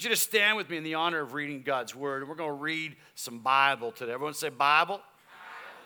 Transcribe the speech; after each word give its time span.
want 0.00 0.04
you 0.04 0.16
to 0.16 0.16
stand 0.16 0.56
with 0.56 0.70
me 0.70 0.78
in 0.78 0.82
the 0.82 0.94
honor 0.94 1.20
of 1.20 1.34
reading 1.34 1.60
God's 1.60 1.94
word. 1.94 2.26
We're 2.26 2.34
going 2.34 2.48
to 2.48 2.62
read 2.62 2.96
some 3.16 3.40
Bible 3.40 3.92
today. 3.92 4.12
Everyone 4.12 4.32
say 4.32 4.48
Bible? 4.48 4.94
Bible. 4.94 5.04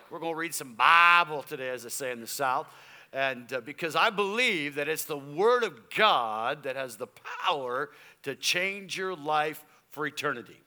We're 0.08 0.21
going 0.21 0.34
to 0.34 0.38
read 0.38 0.54
some 0.54 0.75
Bible 0.75 1.42
today, 1.42 1.71
as 1.71 1.83
they 1.83 1.88
say 1.88 2.12
in 2.12 2.21
the 2.21 2.29
South. 2.29 2.69
And 3.12 3.53
uh, 3.53 3.61
because 3.62 3.96
I 3.96 4.11
believe 4.11 4.77
that 4.77 4.87
it's 4.87 5.04
the 5.04 5.19
word 5.19 5.64
of 5.64 5.90
God 5.96 6.62
that 6.62 6.77
has 6.77 6.96
the 6.96 7.08
power 7.45 7.90
to 8.22 8.37
change 8.37 8.96
your 8.96 9.16
life 9.16 9.64
for 9.90 10.07
eternity. 10.07 10.61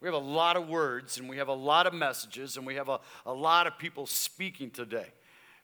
We 0.00 0.08
have 0.08 0.14
a 0.14 0.18
lot 0.18 0.56
of 0.56 0.68
words 0.68 1.16
and 1.16 1.28
we 1.28 1.36
have 1.36 1.46
a 1.46 1.54
lot 1.54 1.86
of 1.86 1.94
messages 1.94 2.56
and 2.56 2.66
we 2.66 2.74
have 2.74 2.88
a, 2.88 2.98
a 3.24 3.32
lot 3.32 3.68
of 3.68 3.78
people 3.78 4.04
speaking 4.04 4.68
today. 4.68 5.06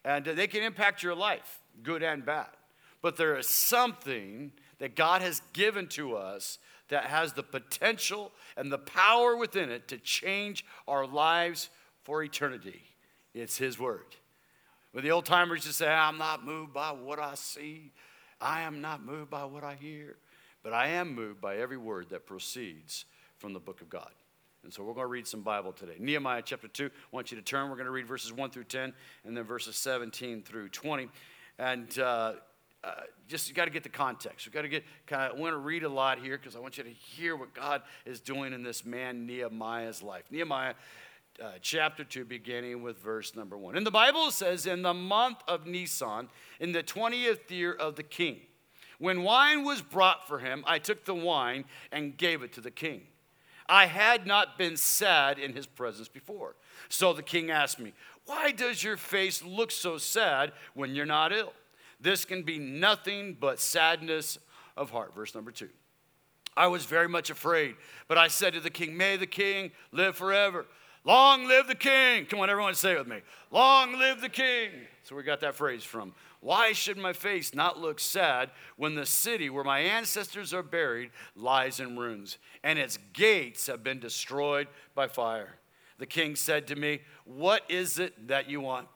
And 0.04 0.28
uh, 0.28 0.34
they 0.34 0.46
can 0.46 0.62
impact 0.62 1.02
your 1.02 1.16
life, 1.16 1.58
good 1.82 2.04
and 2.04 2.24
bad. 2.24 2.50
But 3.02 3.16
there 3.16 3.36
is 3.36 3.48
something 3.48 4.52
that 4.78 4.94
God 4.94 5.22
has 5.22 5.42
given 5.52 5.88
to 5.88 6.14
us 6.14 6.58
that 6.88 7.04
has 7.04 7.32
the 7.32 7.42
potential 7.42 8.32
and 8.56 8.70
the 8.70 8.78
power 8.78 9.36
within 9.36 9.70
it 9.70 9.88
to 9.88 9.98
change 9.98 10.64
our 10.86 11.06
lives 11.06 11.70
for 12.04 12.22
eternity. 12.22 12.82
It's 13.34 13.58
His 13.58 13.78
Word. 13.78 14.16
When 14.92 15.04
the 15.04 15.10
old 15.10 15.26
timers 15.26 15.64
just 15.64 15.78
say, 15.78 15.88
I'm 15.88 16.18
not 16.18 16.44
moved 16.44 16.72
by 16.72 16.90
what 16.90 17.18
I 17.18 17.34
see, 17.34 17.92
I 18.40 18.62
am 18.62 18.80
not 18.80 19.04
moved 19.04 19.30
by 19.30 19.44
what 19.44 19.64
I 19.64 19.74
hear, 19.74 20.16
but 20.62 20.72
I 20.72 20.88
am 20.88 21.14
moved 21.14 21.40
by 21.40 21.56
every 21.56 21.76
word 21.76 22.10
that 22.10 22.26
proceeds 22.26 23.04
from 23.38 23.52
the 23.52 23.60
book 23.60 23.80
of 23.80 23.90
God. 23.90 24.10
And 24.64 24.72
so 24.72 24.82
we're 24.82 24.94
going 24.94 25.04
to 25.04 25.08
read 25.08 25.26
some 25.26 25.42
Bible 25.42 25.72
today. 25.72 25.94
Nehemiah 25.98 26.42
chapter 26.44 26.66
2, 26.66 26.86
I 26.86 26.88
want 27.12 27.30
you 27.30 27.36
to 27.36 27.42
turn. 27.42 27.70
We're 27.70 27.76
going 27.76 27.86
to 27.86 27.92
read 27.92 28.08
verses 28.08 28.32
1 28.32 28.50
through 28.50 28.64
10 28.64 28.92
and 29.24 29.36
then 29.36 29.44
verses 29.44 29.76
17 29.76 30.42
through 30.42 30.70
20. 30.70 31.08
And 31.58 31.98
uh, 31.98 32.32
uh, 32.84 32.92
just 33.28 33.48
you 33.48 33.54
got 33.54 33.64
to 33.64 33.70
get 33.70 33.82
the 33.82 33.88
context. 33.88 34.46
We 34.46 34.52
got 34.52 34.62
to 34.62 34.68
get 34.68 34.84
kind 35.06 35.30
of. 35.30 35.36
I 35.36 35.40
want 35.40 35.54
to 35.54 35.58
read 35.58 35.82
a 35.82 35.88
lot 35.88 36.18
here 36.18 36.38
because 36.38 36.54
I 36.54 36.60
want 36.60 36.78
you 36.78 36.84
to 36.84 36.90
hear 36.90 37.36
what 37.36 37.54
God 37.54 37.82
is 38.04 38.20
doing 38.20 38.52
in 38.52 38.62
this 38.62 38.84
man 38.84 39.26
Nehemiah's 39.26 40.02
life. 40.02 40.24
Nehemiah 40.30 40.74
uh, 41.42 41.52
chapter 41.60 42.04
2, 42.04 42.24
beginning 42.24 42.82
with 42.82 42.98
verse 42.98 43.34
number 43.34 43.58
1. 43.58 43.76
And 43.76 43.86
the 43.86 43.90
Bible 43.90 44.30
says, 44.30 44.66
In 44.66 44.82
the 44.82 44.94
month 44.94 45.38
of 45.48 45.66
Nisan, 45.66 46.28
in 46.60 46.72
the 46.72 46.82
20th 46.82 47.50
year 47.50 47.72
of 47.72 47.96
the 47.96 48.02
king, 48.02 48.40
when 48.98 49.22
wine 49.22 49.64
was 49.64 49.82
brought 49.82 50.26
for 50.26 50.38
him, 50.38 50.64
I 50.66 50.78
took 50.78 51.04
the 51.04 51.14
wine 51.14 51.64
and 51.92 52.16
gave 52.16 52.42
it 52.42 52.52
to 52.54 52.60
the 52.60 52.70
king. 52.70 53.02
I 53.68 53.86
had 53.86 54.26
not 54.26 54.56
been 54.56 54.76
sad 54.76 55.38
in 55.38 55.52
his 55.52 55.66
presence 55.66 56.08
before. 56.08 56.54
So 56.88 57.12
the 57.12 57.22
king 57.22 57.50
asked 57.50 57.78
me, 57.78 57.92
Why 58.24 58.52
does 58.52 58.82
your 58.82 58.96
face 58.96 59.42
look 59.42 59.70
so 59.70 59.98
sad 59.98 60.52
when 60.74 60.94
you're 60.94 61.04
not 61.04 61.32
ill? 61.32 61.52
This 62.00 62.24
can 62.24 62.42
be 62.42 62.58
nothing 62.58 63.36
but 63.38 63.58
sadness 63.58 64.38
of 64.76 64.90
heart. 64.90 65.14
Verse 65.14 65.34
number 65.34 65.50
two. 65.50 65.70
I 66.56 66.68
was 66.68 66.86
very 66.86 67.08
much 67.08 67.28
afraid, 67.28 67.76
but 68.08 68.16
I 68.16 68.28
said 68.28 68.54
to 68.54 68.60
the 68.60 68.70
king, 68.70 68.96
May 68.96 69.16
the 69.16 69.26
king 69.26 69.72
live 69.92 70.16
forever. 70.16 70.66
Long 71.04 71.46
live 71.46 71.68
the 71.68 71.74
king. 71.76 72.26
Come 72.26 72.40
on, 72.40 72.50
everyone, 72.50 72.74
say 72.74 72.92
it 72.92 72.98
with 72.98 73.06
me. 73.06 73.20
Long 73.52 73.96
live 73.98 74.20
the 74.20 74.28
king. 74.28 74.70
So 75.04 75.14
we 75.14 75.22
got 75.22 75.40
that 75.40 75.54
phrase 75.54 75.84
from. 75.84 76.14
Why 76.40 76.72
should 76.72 76.98
my 76.98 77.12
face 77.12 77.54
not 77.54 77.78
look 77.78 78.00
sad 78.00 78.50
when 78.76 78.96
the 78.96 79.06
city 79.06 79.48
where 79.48 79.62
my 79.62 79.78
ancestors 79.78 80.52
are 80.52 80.64
buried 80.64 81.10
lies 81.36 81.78
in 81.78 81.96
ruins 81.96 82.38
and 82.64 82.78
its 82.78 82.98
gates 83.12 83.68
have 83.68 83.84
been 83.84 84.00
destroyed 84.00 84.66
by 84.96 85.06
fire? 85.06 85.58
The 85.98 86.06
king 86.06 86.34
said 86.34 86.66
to 86.68 86.76
me, 86.76 87.02
What 87.24 87.62
is 87.68 88.00
it 88.00 88.28
that 88.28 88.50
you 88.50 88.60
want? 88.60 88.88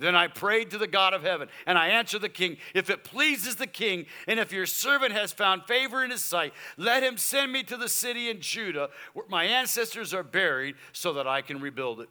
Then 0.00 0.16
I 0.16 0.28
prayed 0.28 0.70
to 0.70 0.78
the 0.78 0.86
God 0.86 1.12
of 1.12 1.22
heaven, 1.22 1.48
and 1.66 1.76
I 1.76 1.88
answered 1.88 2.22
the 2.22 2.30
king, 2.30 2.56
If 2.74 2.88
it 2.88 3.04
pleases 3.04 3.56
the 3.56 3.66
king, 3.66 4.06
and 4.26 4.40
if 4.40 4.50
your 4.50 4.64
servant 4.64 5.12
has 5.12 5.30
found 5.30 5.66
favor 5.66 6.02
in 6.02 6.10
his 6.10 6.22
sight, 6.22 6.54
let 6.78 7.02
him 7.02 7.18
send 7.18 7.52
me 7.52 7.62
to 7.64 7.76
the 7.76 7.88
city 7.88 8.30
in 8.30 8.40
Judah 8.40 8.88
where 9.12 9.26
my 9.28 9.44
ancestors 9.44 10.14
are 10.14 10.22
buried, 10.22 10.76
so 10.92 11.12
that 11.12 11.26
I 11.26 11.42
can 11.42 11.60
rebuild 11.60 12.00
it. 12.00 12.08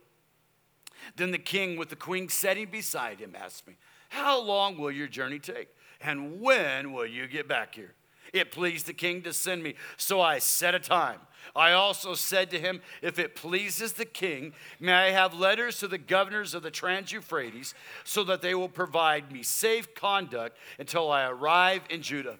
Then 1.15 1.31
the 1.31 1.39
king, 1.39 1.77
with 1.77 1.89
the 1.89 1.95
queen 1.95 2.29
sitting 2.29 2.67
beside 2.69 3.19
him, 3.19 3.35
asked 3.35 3.67
me, 3.67 3.75
How 4.09 4.39
long 4.39 4.77
will 4.77 4.91
your 4.91 5.07
journey 5.07 5.39
take? 5.39 5.69
And 5.99 6.39
when 6.39 6.93
will 6.93 7.07
you 7.07 7.27
get 7.27 7.47
back 7.47 7.73
here? 7.73 7.95
It 8.33 8.51
pleased 8.51 8.85
the 8.85 8.93
king 8.93 9.21
to 9.23 9.33
send 9.33 9.63
me, 9.63 9.75
so 9.97 10.21
I 10.21 10.39
set 10.39 10.75
a 10.75 10.79
time 10.79 11.19
I 11.55 11.73
also 11.73 12.13
said 12.13 12.49
to 12.51 12.59
him, 12.59 12.81
If 13.01 13.19
it 13.19 13.35
pleases 13.35 13.93
the 13.93 14.05
king, 14.05 14.53
may 14.79 14.93
I 14.93 15.11
have 15.11 15.33
letters 15.33 15.79
to 15.79 15.87
the 15.87 15.97
governors 15.97 16.53
of 16.53 16.63
the 16.63 16.71
Trans 16.71 17.11
Euphrates, 17.11 17.73
so 18.03 18.23
that 18.25 18.41
they 18.41 18.55
will 18.55 18.69
provide 18.69 19.31
me 19.31 19.43
safe 19.43 19.93
conduct 19.95 20.57
until 20.77 21.11
I 21.11 21.27
arrive 21.27 21.81
in 21.89 22.01
Judah. 22.01 22.37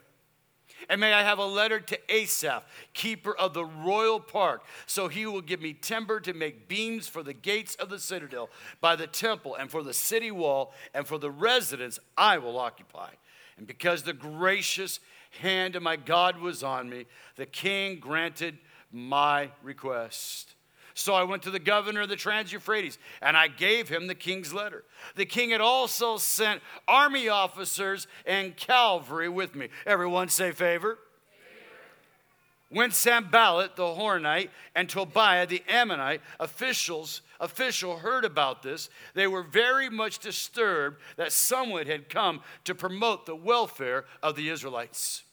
And 0.88 1.02
may 1.02 1.14
I 1.14 1.24
have 1.24 1.40
a 1.40 1.46
letter 1.46 1.82
to 1.82 2.00
Asaph, 2.14 2.64
keeper 2.94 3.36
of 3.36 3.54
the 3.54 3.66
royal 3.66 4.20
park, 4.20 4.64
so 4.86 5.10
he 5.10 5.26
will 5.26 5.42
give 5.42 5.62
me 5.62 5.74
timber 5.74 6.22
to 6.22 6.34
make 6.34 6.70
beams 6.70 7.08
for 7.08 7.22
the 7.22 7.34
gates 7.34 7.76
of 7.76 7.90
the 7.90 8.00
citadel, 8.00 8.50
by 8.80 8.96
the 8.96 9.08
temple, 9.08 9.56
and 9.56 9.70
for 9.70 9.84
the 9.84 9.94
city 9.94 10.32
wall, 10.32 10.74
and 10.94 11.06
for 11.06 11.18
the 11.18 11.32
residence 11.32 12.00
I 12.18 12.38
will 12.38 12.58
occupy. 12.58 13.10
And 13.58 13.68
because 13.68 14.04
the 14.04 14.14
gracious 14.14 15.02
hand 15.30 15.76
of 15.76 15.84
my 15.84 15.96
God 15.96 16.40
was 16.40 16.64
on 16.64 16.90
me, 16.90 17.06
the 17.36 17.46
king 17.46 18.00
granted 18.00 18.58
my 18.92 19.52
request. 19.62 20.56
So 20.94 21.14
I 21.14 21.24
went 21.24 21.44
to 21.44 21.52
the 21.52 21.60
governor 21.60 22.02
of 22.02 22.10
the 22.10 22.18
Trans 22.18 22.52
Euphrates 22.52 22.98
and 23.22 23.38
I 23.38 23.48
gave 23.48 23.88
him 23.88 24.08
the 24.08 24.16
king's 24.16 24.54
letter. 24.54 24.84
The 25.16 25.26
king 25.26 25.52
had 25.52 25.62
also 25.62 26.18
sent 26.18 26.62
army 26.88 27.30
officers 27.30 28.06
and 28.26 28.58
cavalry 28.58 29.30
with 29.30 29.56
me. 29.56 29.70
Everyone 29.86 30.28
say 30.28 30.52
favor. 30.52 31.00
When 32.70 32.92
Sanballat 32.92 33.76
the 33.76 33.84
Horonite 33.84 34.50
and 34.76 34.88
Tobiah 34.88 35.48
the 35.48 35.64
Ammonite 35.68 36.22
officials 36.40 37.22
official 37.40 37.98
heard 37.98 38.26
about 38.26 38.62
this, 38.62 38.90
they 39.16 39.26
were 39.26 39.42
very 39.42 39.90
much 39.90 40.20
disturbed 40.20 41.02
that 41.18 41.32
someone 41.32 41.88
had 41.88 42.10
come 42.10 42.42
to 42.66 42.76
promote 42.76 43.26
the 43.26 43.36
welfare 43.36 44.06
of 44.22 44.36
the 44.36 44.50
Israelites. 44.50 45.24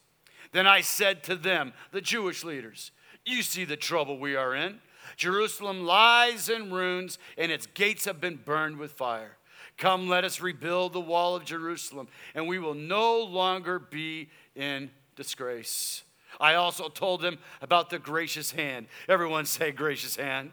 Then 0.52 0.66
I 0.66 0.80
said 0.80 1.22
to 1.24 1.36
them, 1.36 1.74
the 1.92 2.00
Jewish 2.00 2.42
leaders, 2.42 2.90
you 3.26 3.42
see 3.42 3.64
the 3.64 3.76
trouble 3.76 4.18
we 4.18 4.34
are 4.34 4.54
in. 4.54 4.80
Jerusalem 5.16 5.84
lies 5.84 6.48
in 6.48 6.72
ruins, 6.72 7.18
and 7.36 7.52
its 7.52 7.66
gates 7.66 8.06
have 8.06 8.20
been 8.20 8.36
burned 8.36 8.78
with 8.78 8.92
fire. 8.92 9.36
Come, 9.76 10.08
let 10.08 10.24
us 10.24 10.40
rebuild 10.40 10.94
the 10.94 11.00
wall 11.00 11.36
of 11.36 11.44
Jerusalem, 11.44 12.08
and 12.34 12.48
we 12.48 12.58
will 12.58 12.74
no 12.74 13.20
longer 13.20 13.78
be 13.78 14.30
in 14.54 14.90
disgrace. 15.16 16.02
I 16.40 16.54
also 16.54 16.88
told 16.88 17.20
them 17.22 17.38
about 17.62 17.90
the 17.90 17.98
gracious 17.98 18.52
hand. 18.52 18.86
Everyone 19.08 19.46
say, 19.46 19.70
gracious 19.70 20.16
hand. 20.16 20.52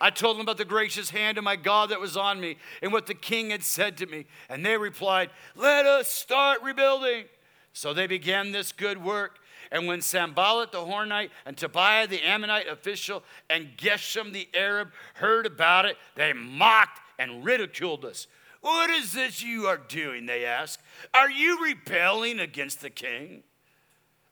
I 0.00 0.10
told 0.10 0.36
them 0.36 0.42
about 0.42 0.56
the 0.56 0.64
gracious 0.64 1.10
hand 1.10 1.36
of 1.36 1.44
my 1.44 1.56
God 1.56 1.90
that 1.90 2.00
was 2.00 2.16
on 2.16 2.40
me 2.40 2.56
and 2.80 2.92
what 2.92 3.06
the 3.06 3.14
king 3.14 3.50
had 3.50 3.62
said 3.62 3.98
to 3.98 4.06
me. 4.06 4.24
And 4.48 4.64
they 4.64 4.78
replied, 4.78 5.30
Let 5.54 5.84
us 5.84 6.08
start 6.08 6.62
rebuilding. 6.62 7.24
So 7.72 7.92
they 7.92 8.06
began 8.06 8.52
this 8.52 8.72
good 8.72 9.02
work. 9.04 9.38
And 9.70 9.86
when 9.86 10.00
Sanballat 10.00 10.72
the 10.72 10.78
Horonite 10.78 11.30
and 11.44 11.56
Tobiah 11.56 12.06
the 12.06 12.22
Ammonite 12.22 12.66
official 12.66 13.22
and 13.48 13.76
Geshem 13.76 14.32
the 14.32 14.48
Arab 14.54 14.90
heard 15.14 15.46
about 15.46 15.84
it, 15.84 15.96
they 16.16 16.32
mocked 16.32 17.00
and 17.18 17.44
ridiculed 17.44 18.04
us. 18.04 18.26
What 18.62 18.90
is 18.90 19.12
this 19.12 19.42
you 19.42 19.66
are 19.66 19.76
doing? 19.76 20.26
They 20.26 20.44
asked. 20.44 20.80
Are 21.14 21.30
you 21.30 21.62
rebelling 21.62 22.40
against 22.40 22.80
the 22.80 22.90
king? 22.90 23.42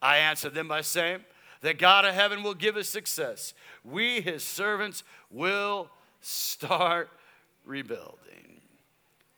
I 0.01 0.19
answered 0.19 0.55
them 0.55 0.69
by 0.69 0.83
saying, 0.83 1.21
The 1.61 1.75
God 1.75 2.05
of 2.05 2.15
heaven 2.15 2.43
will 2.43 2.55
give 2.55 2.77
us 2.77 2.89
success. 2.89 3.55
We, 3.85 4.21
his 4.21 4.45
servants, 4.45 5.03
will 5.31 5.91
start 6.21 7.11
rebuilding. 7.65 8.61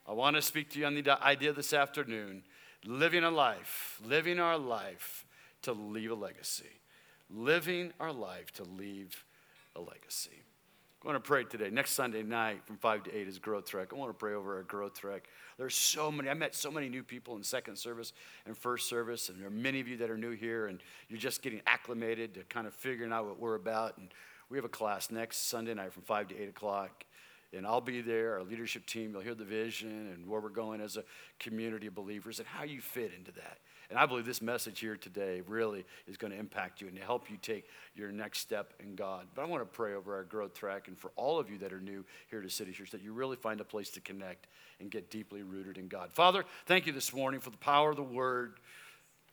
I 0.07 0.13
want 0.13 0.35
to 0.35 0.41
speak 0.41 0.69
to 0.71 0.79
you 0.79 0.85
on 0.85 0.95
the 0.95 1.23
idea 1.23 1.53
this 1.53 1.73
afternoon 1.73 2.43
living 2.85 3.23
a 3.23 3.29
life, 3.29 3.99
living 4.03 4.39
our 4.39 4.57
life 4.57 5.25
to 5.61 5.73
leave 5.73 6.11
a 6.11 6.15
legacy. 6.15 6.81
Living 7.29 7.93
our 7.99 8.11
life 8.11 8.51
to 8.53 8.63
leave 8.63 9.23
a 9.75 9.81
legacy. 9.81 10.43
I 11.03 11.07
want 11.07 11.23
to 11.23 11.27
pray 11.27 11.43
today. 11.45 11.71
Next 11.71 11.93
Sunday 11.93 12.21
night 12.21 12.63
from 12.63 12.77
5 12.77 13.05
to 13.05 13.17
8 13.17 13.27
is 13.27 13.39
Growth 13.39 13.65
Track. 13.65 13.87
I 13.91 13.95
want 13.95 14.11
to 14.11 14.13
pray 14.13 14.35
over 14.35 14.57
our 14.57 14.61
Growth 14.61 14.99
Track. 14.99 15.23
There's 15.57 15.73
so 15.73 16.11
many, 16.11 16.29
I 16.29 16.35
met 16.35 16.53
so 16.53 16.69
many 16.69 16.89
new 16.89 17.01
people 17.01 17.35
in 17.35 17.41
second 17.41 17.75
service 17.77 18.13
and 18.45 18.55
first 18.55 18.87
service, 18.87 19.29
and 19.29 19.39
there 19.39 19.47
are 19.47 19.51
many 19.51 19.79
of 19.79 19.87
you 19.87 19.97
that 19.97 20.11
are 20.11 20.17
new 20.17 20.29
here, 20.29 20.67
and 20.67 20.79
you're 21.09 21.17
just 21.17 21.41
getting 21.41 21.59
acclimated 21.65 22.35
to 22.35 22.43
kind 22.43 22.67
of 22.67 22.75
figuring 22.75 23.11
out 23.11 23.25
what 23.25 23.39
we're 23.39 23.55
about. 23.55 23.97
And 23.97 24.09
we 24.51 24.59
have 24.59 24.65
a 24.65 24.69
class 24.69 25.09
next 25.09 25.49
Sunday 25.49 25.73
night 25.73 25.91
from 25.91 26.03
5 26.03 26.27
to 26.27 26.39
8 26.39 26.49
o'clock, 26.49 27.03
and 27.51 27.65
I'll 27.65 27.81
be 27.81 28.01
there, 28.01 28.35
our 28.35 28.43
leadership 28.43 28.85
team. 28.85 29.13
You'll 29.13 29.21
hear 29.21 29.33
the 29.33 29.43
vision 29.43 30.13
and 30.13 30.27
where 30.27 30.39
we're 30.39 30.49
going 30.49 30.81
as 30.81 30.97
a 30.97 31.03
community 31.39 31.87
of 31.87 31.95
believers 31.95 32.37
and 32.37 32.47
how 32.47 32.63
you 32.63 32.79
fit 32.79 33.11
into 33.17 33.31
that. 33.31 33.57
And 33.91 33.99
I 33.99 34.05
believe 34.05 34.25
this 34.25 34.41
message 34.41 34.79
here 34.79 34.95
today 34.95 35.41
really 35.45 35.85
is 36.07 36.15
going 36.15 36.31
to 36.31 36.39
impact 36.39 36.79
you 36.79 36.87
and 36.87 36.95
to 36.95 37.03
help 37.03 37.29
you 37.29 37.37
take 37.41 37.67
your 37.93 38.09
next 38.09 38.39
step 38.39 38.73
in 38.79 38.95
God. 38.95 39.27
But 39.35 39.41
I 39.41 39.45
want 39.45 39.61
to 39.61 39.65
pray 39.65 39.93
over 39.93 40.15
our 40.15 40.23
growth 40.23 40.53
track 40.53 40.87
and 40.87 40.97
for 40.97 41.11
all 41.17 41.39
of 41.39 41.49
you 41.49 41.57
that 41.57 41.73
are 41.73 41.81
new 41.81 42.05
here 42.29 42.41
to 42.41 42.49
City 42.49 42.71
Church 42.71 42.91
that 42.91 43.03
you 43.03 43.11
really 43.11 43.35
find 43.35 43.59
a 43.59 43.65
place 43.65 43.89
to 43.91 43.99
connect 43.99 44.47
and 44.79 44.89
get 44.89 45.11
deeply 45.11 45.43
rooted 45.43 45.77
in 45.77 45.89
God. 45.89 46.11
Father, 46.13 46.45
thank 46.65 46.87
you 46.87 46.93
this 46.93 47.13
morning 47.13 47.41
for 47.41 47.49
the 47.49 47.57
power 47.57 47.89
of 47.89 47.97
the 47.97 48.03
word 48.03 48.53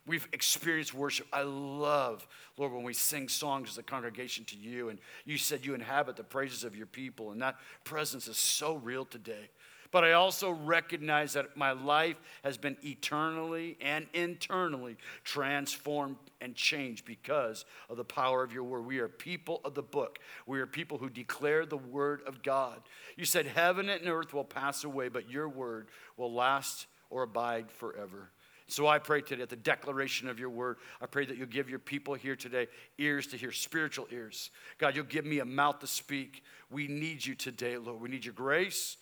We've 0.09 0.27
experienced 0.33 0.95
worship. 0.95 1.27
I 1.35 1.43
love, 1.43 2.27
Lord, 2.57 2.73
when 2.73 2.83
we 2.83 2.95
sing 2.95 3.29
songs 3.29 3.69
as 3.69 3.77
a 3.77 3.83
congregation 3.83 4.47
to 4.47 4.57
you, 4.57 4.89
and 4.89 4.99
you 5.27 5.37
said 5.37 5.67
you 5.67 5.75
inhabit 5.75 6.17
the 6.17 6.25
praises 6.25 6.65
of 6.65 6.75
your 6.75 6.87
people, 6.87 7.31
and 7.31 7.43
that 7.43 7.57
presence 7.85 8.27
is 8.27 8.39
so 8.39 8.77
real 8.77 9.05
today. 9.05 9.51
But 9.91 10.05
I 10.05 10.13
also 10.13 10.51
recognize 10.51 11.33
that 11.33 11.57
my 11.57 11.73
life 11.73 12.17
has 12.45 12.59
been 12.59 12.77
eternally 12.83 13.79
and 13.81 14.07
internally 14.13 14.97
transformed 15.25 16.17
and 16.41 16.55
changed 16.55 17.05
because 17.05 17.65
of 17.89 17.97
the 17.97 18.05
power 18.05 18.43
of 18.43 18.53
your 18.53 18.65
word. 18.65 18.83
We 18.87 18.99
are 18.99 19.09
people 19.09 19.61
of 19.65 19.75
the 19.75 19.83
book. 19.83 20.19
We 20.47 20.61
are 20.61 20.67
people 20.67 20.99
who 20.99 21.09
declare 21.09 21.65
the 21.65 21.79
word 21.79 22.23
of 22.27 22.43
God. 22.43 22.81
You 23.17 23.25
said, 23.25 23.47
Heaven 23.47 23.89
and 23.89 24.07
earth 24.07 24.35
will 24.35 24.45
pass 24.45 24.85
away, 24.85 25.09
but 25.09 25.31
your 25.31 25.49
word 25.49 25.89
will 26.17 26.33
last 26.33 26.87
or 27.11 27.23
abide 27.23 27.71
forever. 27.71 28.31
So 28.71 28.87
I 28.87 28.99
pray 28.99 29.23
today 29.23 29.43
at 29.43 29.49
the 29.49 29.57
declaration 29.57 30.29
of 30.29 30.39
your 30.39 30.51
word, 30.51 30.77
I 31.01 31.07
pray 31.07 31.25
that 31.25 31.39
you'll 31.39 31.47
give 31.47 31.71
your 31.71 31.79
people 31.79 32.13
here 32.13 32.37
today 32.37 32.69
ears 32.99 33.27
to 33.29 33.39
hear, 33.39 33.51
spiritual 33.51 34.07
ears. 34.13 34.51
God, 34.77 34.95
you'll 34.95 35.07
give 35.07 35.25
me 35.25 35.39
a 35.39 35.45
mouth 35.47 35.79
to 35.79 35.87
speak. 35.87 36.45
We 36.71 36.87
need 36.87 37.25
you 37.25 37.35
today, 37.35 37.79
Lord. 37.79 37.99
We 37.99 38.11
need 38.11 38.27
your 38.27 38.35
grace. 38.35 38.99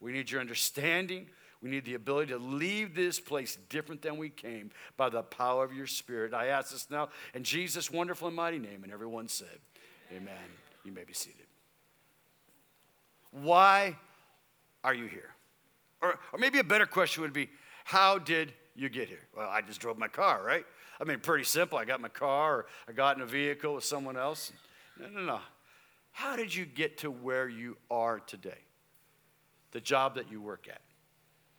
We 0.00 0.12
need 0.12 0.30
your 0.30 0.40
understanding. 0.40 1.26
We 1.60 1.70
need 1.70 1.84
the 1.84 1.94
ability 1.94 2.32
to 2.32 2.38
leave 2.38 2.94
this 2.94 3.18
place 3.18 3.58
different 3.68 4.02
than 4.02 4.16
we 4.16 4.28
came 4.28 4.70
by 4.96 5.08
the 5.08 5.22
power 5.22 5.64
of 5.64 5.72
your 5.72 5.86
Spirit. 5.86 6.32
I 6.32 6.46
ask 6.48 6.70
this 6.70 6.88
now 6.90 7.08
in 7.34 7.42
Jesus' 7.42 7.90
wonderful 7.90 8.28
and 8.28 8.36
mighty 8.36 8.58
name. 8.58 8.84
And 8.84 8.92
everyone 8.92 9.28
said, 9.28 9.58
Amen. 10.10 10.22
Amen. 10.22 10.38
You 10.84 10.92
may 10.92 11.04
be 11.04 11.12
seated. 11.12 11.46
Why 13.32 13.96
are 14.84 14.94
you 14.94 15.06
here? 15.06 15.34
Or, 16.00 16.18
or 16.32 16.38
maybe 16.38 16.60
a 16.60 16.64
better 16.64 16.86
question 16.86 17.22
would 17.22 17.32
be, 17.32 17.50
How 17.84 18.18
did 18.18 18.52
you 18.76 18.88
get 18.88 19.08
here? 19.08 19.26
Well, 19.36 19.48
I 19.48 19.60
just 19.60 19.80
drove 19.80 19.98
my 19.98 20.08
car, 20.08 20.42
right? 20.44 20.64
I 21.00 21.04
mean, 21.04 21.18
pretty 21.18 21.44
simple. 21.44 21.78
I 21.78 21.84
got 21.84 22.00
my 22.00 22.08
car, 22.08 22.56
or 22.56 22.66
I 22.88 22.92
got 22.92 23.16
in 23.16 23.22
a 23.22 23.26
vehicle 23.26 23.74
with 23.74 23.84
someone 23.84 24.16
else. 24.16 24.52
No, 24.98 25.08
no, 25.08 25.20
no. 25.22 25.40
How 26.12 26.36
did 26.36 26.54
you 26.54 26.64
get 26.66 26.98
to 26.98 27.10
where 27.10 27.48
you 27.48 27.76
are 27.90 28.20
today? 28.20 28.58
The 29.72 29.80
job 29.80 30.14
that 30.14 30.30
you 30.30 30.40
work 30.40 30.68
at, 30.68 30.80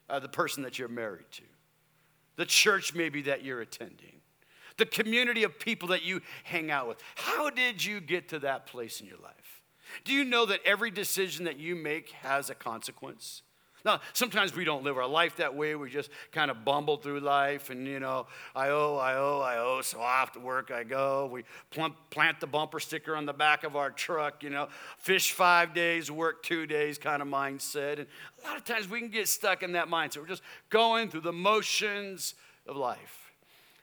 uh, 0.10 0.20
the 0.20 0.30
person 0.30 0.64
that 0.64 0.80
you're 0.80 0.88
married 0.88 1.30
to, 1.32 1.44
the 2.36 2.46
church 2.46 2.96
maybe 2.96 3.22
that 3.24 3.44
you're 3.44 3.62
attending, 3.62 4.22
the 4.78 4.86
community 4.86 5.44
of 5.44 5.60
people 5.60 5.90
that 5.90 6.04
you 6.04 6.22
hang 6.44 6.72
out 6.72 6.88
with. 6.88 6.98
How 7.16 7.50
did 7.50 7.84
you 7.84 8.00
get 8.00 8.30
to 8.30 8.40
that 8.40 8.66
place 8.66 9.02
in 9.02 9.08
your 9.08 9.20
life? 9.22 9.62
Do 10.04 10.14
you 10.14 10.24
know 10.24 10.46
that 10.46 10.62
every 10.66 10.92
decision 10.92 11.46
that 11.46 11.58
you 11.60 11.76
make 11.76 12.12
has 12.12 12.50
a 12.50 12.56
consequence? 12.56 13.42
Now, 13.86 14.02
sometimes 14.14 14.56
we 14.56 14.66
don't 14.66 14.84
live 14.84 14.98
our 14.98 15.08
life 15.08 15.38
that 15.38 15.56
way. 15.56 15.76
We 15.76 15.90
just 15.90 16.10
kind 16.32 16.52
of 16.52 16.66
bumble 16.66 16.98
through 16.98 17.22
life 17.22 17.70
and, 17.70 17.88
you 17.88 18.00
know, 18.00 18.28
I 18.56 18.70
owe, 18.70 18.98
I 18.98 19.16
owe, 19.16 19.40
I 19.40 19.58
owe, 19.58 19.82
so 19.82 20.00
off 20.02 20.34
to 20.34 20.40
work 20.40 20.72
I 20.72 20.84
go. 20.84 21.30
We 21.32 21.44
plant 22.10 22.40
the 22.40 22.48
bumper 22.48 22.80
sticker 22.80 23.16
on 23.16 23.26
the 23.26 23.34
back 23.34 23.64
of 23.64 23.76
our 23.76 23.90
truck, 23.90 24.44
you 24.44 24.50
know, 24.50 24.68
fish 24.98 25.32
five 25.32 25.74
days, 25.74 26.12
work 26.12 26.44
two 26.44 26.68
days 26.68 26.98
kind 26.98 27.22
of 27.22 27.28
mindset. 27.28 28.00
And 28.00 28.08
a 28.44 28.48
lot 28.48 28.58
of 28.58 28.66
times 28.66 28.90
we 28.90 29.00
can 29.00 29.10
get 29.10 29.28
stuck 29.28 29.64
in 29.64 29.72
that 29.74 29.88
mindset. 29.88 30.18
We're 30.18 30.28
just 30.28 30.44
going 30.70 31.10
through 31.10 31.22
the 31.22 31.34
motions 31.34 32.36
of 32.68 32.76
life. 32.76 33.29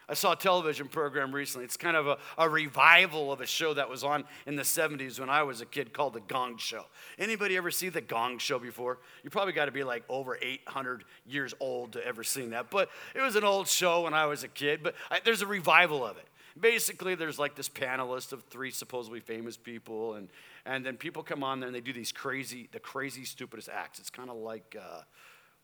I 0.09 0.15
saw 0.15 0.33
a 0.33 0.37
television 0.37 0.87
program 0.87 1.35
recently. 1.35 1.65
It's 1.65 1.77
kind 1.77 1.97
of 1.97 2.07
a, 2.07 2.19
a, 2.39 2.49
revival 2.49 3.33
of 3.33 3.41
a 3.41 3.47
show 3.47 3.75
that 3.75 3.89
was 3.89 4.05
on 4.05 4.25
in 4.47 4.55
the 4.55 4.63
70s 4.63 5.19
when 5.19 5.29
I 5.29 5.43
was 5.43 5.61
a 5.61 5.67
kid 5.67 5.93
called 5.93 6.15
The 6.15 6.21
Gong 6.21 6.59
Show. 6.59 6.85
Anybody 7.19 7.57
ever 7.57 7.73
see 7.73 7.89
The 7.89 8.01
Gong 8.01 8.39
Show 8.39 8.61
before? 8.61 8.99
You 9.25 9.31
probably 9.31 9.53
got 9.53 9.65
to 9.65 9.73
be 9.73 9.83
like 9.83 10.05
over 10.09 10.39
800 10.41 11.05
years 11.27 11.55
old 11.59 11.95
to 11.95 12.07
ever 12.07 12.23
seen 12.23 12.51
that. 12.51 12.71
But 12.71 12.89
it 13.17 13.21
was 13.21 13.35
an 13.35 13.43
old 13.43 13.67
show 13.67 14.03
when 14.03 14.15
I 14.15 14.27
was 14.27 14.45
a 14.45 14.49
kid, 14.49 14.81
but 14.85 14.95
I, 15.11 15.21
there's 15.25 15.43
a 15.43 15.47
revival 15.47 16.07
of 16.07 16.17
it. 16.19 16.29
Basically, 16.59 17.17
there's 17.17 17.39
like 17.39 17.57
this 17.57 17.69
panelist 17.69 18.33
of 18.33 18.45
three 18.45 18.71
supposedly 18.71 19.21
famous 19.21 19.57
people, 19.57 20.15
and, 20.15 20.29
and 20.65 20.87
then 20.87 20.97
people 20.97 21.25
come 21.25 21.43
on 21.43 21.59
there 21.59 21.67
and 21.67 21.75
they 21.75 21.81
do 21.81 21.93
these 21.93 22.13
crazy, 22.13 22.69
the 22.71 22.81
crazy, 22.81 23.25
stupidest 23.25 23.69
acts. 23.69 23.99
It's 23.99 24.11
kind 24.11 24.31
of 24.31 24.37
like, 24.37 24.77
uh, 24.81 25.01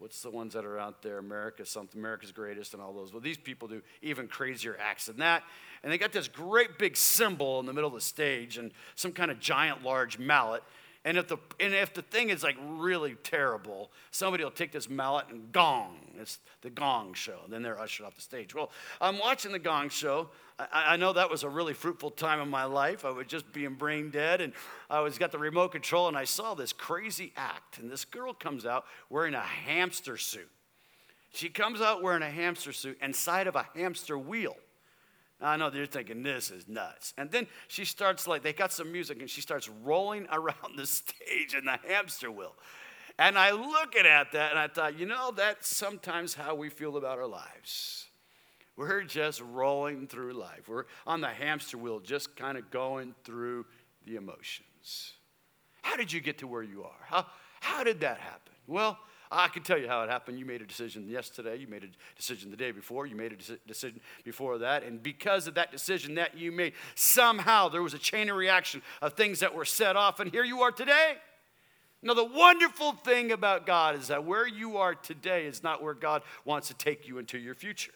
what's 0.02 0.20
the 0.20 0.30
ones 0.30 0.52
that 0.54 0.64
are 0.64 0.80
out 0.80 1.00
there? 1.00 1.18
America, 1.18 1.64
something, 1.64 2.00
America's 2.00 2.32
Greatest, 2.32 2.74
and 2.74 2.82
all 2.82 2.92
those. 2.92 3.12
Well, 3.12 3.20
these 3.20 3.38
people 3.38 3.68
do 3.68 3.80
even 4.02 4.26
crazier 4.26 4.76
acts 4.80 5.06
than 5.06 5.18
that. 5.18 5.44
And 5.84 5.92
they 5.92 5.96
got 5.96 6.10
this 6.10 6.26
great 6.26 6.76
big 6.76 6.96
cymbal 6.96 7.60
in 7.60 7.66
the 7.66 7.72
middle 7.72 7.86
of 7.86 7.94
the 7.94 8.00
stage 8.00 8.58
and 8.58 8.72
some 8.96 9.12
kind 9.12 9.30
of 9.30 9.38
giant 9.38 9.84
large 9.84 10.18
mallet. 10.18 10.64
And 11.04 11.18
if 11.18 11.26
the, 11.26 11.36
and 11.58 11.74
if 11.74 11.92
the 11.94 12.02
thing 12.02 12.30
is 12.30 12.44
like 12.44 12.56
really 12.64 13.16
terrible, 13.24 13.90
somebody 14.12 14.44
will 14.44 14.52
take 14.52 14.70
this 14.70 14.88
mallet 14.88 15.26
and 15.30 15.50
gong. 15.50 15.98
It's 16.20 16.38
the 16.60 16.70
gong 16.70 17.14
show. 17.14 17.40
And 17.44 17.52
then 17.52 17.62
they're 17.62 17.78
ushered 17.78 18.06
off 18.06 18.14
the 18.14 18.20
stage. 18.20 18.54
Well, 18.54 18.70
I'm 19.00 19.18
watching 19.18 19.50
the 19.50 19.58
gong 19.58 19.88
show. 19.88 20.30
I, 20.60 20.92
I, 20.92 20.96
know 20.96 21.12
that 21.12 21.28
was 21.28 21.42
a 21.42 21.48
really 21.48 21.74
fruitful 21.74 22.12
time 22.12 22.40
in 22.40 22.48
my 22.48 22.64
life. 22.64 23.04
I 23.04 23.10
was 23.10 23.26
just 23.26 23.52
being 23.52 23.74
brain 23.74 24.10
dead, 24.10 24.40
and 24.40 24.52
I 24.88 25.00
was 25.00 25.18
got 25.18 25.32
the 25.32 25.38
remote 25.38 25.72
control, 25.72 26.06
and 26.06 26.16
I 26.16 26.24
saw 26.24 26.54
this 26.54 26.72
crazy 26.72 27.32
act. 27.36 27.78
And 27.78 27.90
this 27.90 28.04
girl 28.04 28.32
comes 28.32 28.64
out 28.64 28.84
wearing 29.10 29.34
a 29.34 29.40
hamster 29.40 30.16
suit. 30.16 30.50
She 31.32 31.48
comes 31.48 31.80
out 31.80 32.02
wearing 32.02 32.22
a 32.22 32.30
hamster 32.30 32.72
suit 32.72 32.98
inside 33.02 33.48
of 33.48 33.56
a 33.56 33.66
hamster 33.74 34.16
wheel. 34.16 34.54
I 35.42 35.56
know 35.56 35.70
you're 35.72 35.86
thinking 35.86 36.22
this 36.22 36.50
is 36.50 36.68
nuts. 36.68 37.12
And 37.18 37.30
then 37.30 37.46
she 37.68 37.84
starts 37.84 38.26
like 38.26 38.42
they 38.42 38.52
got 38.52 38.72
some 38.72 38.92
music 38.92 39.20
and 39.20 39.28
she 39.28 39.40
starts 39.40 39.68
rolling 39.68 40.26
around 40.32 40.76
the 40.76 40.86
stage 40.86 41.54
in 41.56 41.64
the 41.64 41.78
hamster 41.88 42.30
wheel. 42.30 42.54
And 43.18 43.36
I 43.36 43.50
looking 43.50 44.06
at 44.06 44.32
that 44.32 44.50
and 44.50 44.58
I 44.58 44.68
thought, 44.68 44.98
you 44.98 45.06
know, 45.06 45.32
that's 45.36 45.68
sometimes 45.68 46.34
how 46.34 46.54
we 46.54 46.68
feel 46.68 46.96
about 46.96 47.18
our 47.18 47.26
lives. 47.26 48.06
We're 48.76 49.02
just 49.02 49.40
rolling 49.40 50.06
through 50.06 50.32
life. 50.32 50.68
We're 50.68 50.84
on 51.06 51.20
the 51.20 51.28
hamster 51.28 51.76
wheel, 51.76 52.00
just 52.00 52.36
kind 52.36 52.56
of 52.56 52.70
going 52.70 53.14
through 53.22 53.66
the 54.06 54.16
emotions. 54.16 55.12
How 55.82 55.96
did 55.96 56.12
you 56.12 56.20
get 56.20 56.38
to 56.38 56.46
where 56.46 56.62
you 56.62 56.84
are? 56.84 57.04
How, 57.06 57.26
how 57.60 57.84
did 57.84 58.00
that 58.00 58.18
happen? 58.18 58.54
Well, 58.66 58.98
I 59.32 59.48
can 59.48 59.62
tell 59.62 59.78
you 59.78 59.88
how 59.88 60.02
it 60.02 60.10
happened. 60.10 60.38
You 60.38 60.44
made 60.44 60.60
a 60.60 60.66
decision 60.66 61.08
yesterday. 61.08 61.56
You 61.56 61.66
made 61.66 61.84
a 61.84 62.16
decision 62.16 62.50
the 62.50 62.56
day 62.56 62.70
before. 62.70 63.06
You 63.06 63.16
made 63.16 63.32
a 63.32 63.56
decision 63.66 64.00
before 64.24 64.58
that. 64.58 64.82
And 64.82 65.02
because 65.02 65.46
of 65.46 65.54
that 65.54 65.72
decision 65.72 66.16
that 66.16 66.36
you 66.36 66.52
made, 66.52 66.74
somehow 66.94 67.70
there 67.70 67.82
was 67.82 67.94
a 67.94 67.98
chain 67.98 68.28
of 68.28 68.36
reaction 68.36 68.82
of 69.00 69.14
things 69.14 69.40
that 69.40 69.54
were 69.54 69.64
set 69.64 69.96
off. 69.96 70.20
And 70.20 70.30
here 70.30 70.44
you 70.44 70.60
are 70.60 70.70
today. 70.70 71.14
Now, 72.02 72.14
the 72.14 72.24
wonderful 72.24 72.92
thing 72.92 73.32
about 73.32 73.64
God 73.64 73.94
is 73.94 74.08
that 74.08 74.24
where 74.24 74.46
you 74.46 74.76
are 74.76 74.94
today 74.94 75.46
is 75.46 75.62
not 75.62 75.82
where 75.82 75.94
God 75.94 76.22
wants 76.44 76.68
to 76.68 76.74
take 76.74 77.08
you 77.08 77.18
into 77.18 77.38
your 77.38 77.54
future. 77.54 77.92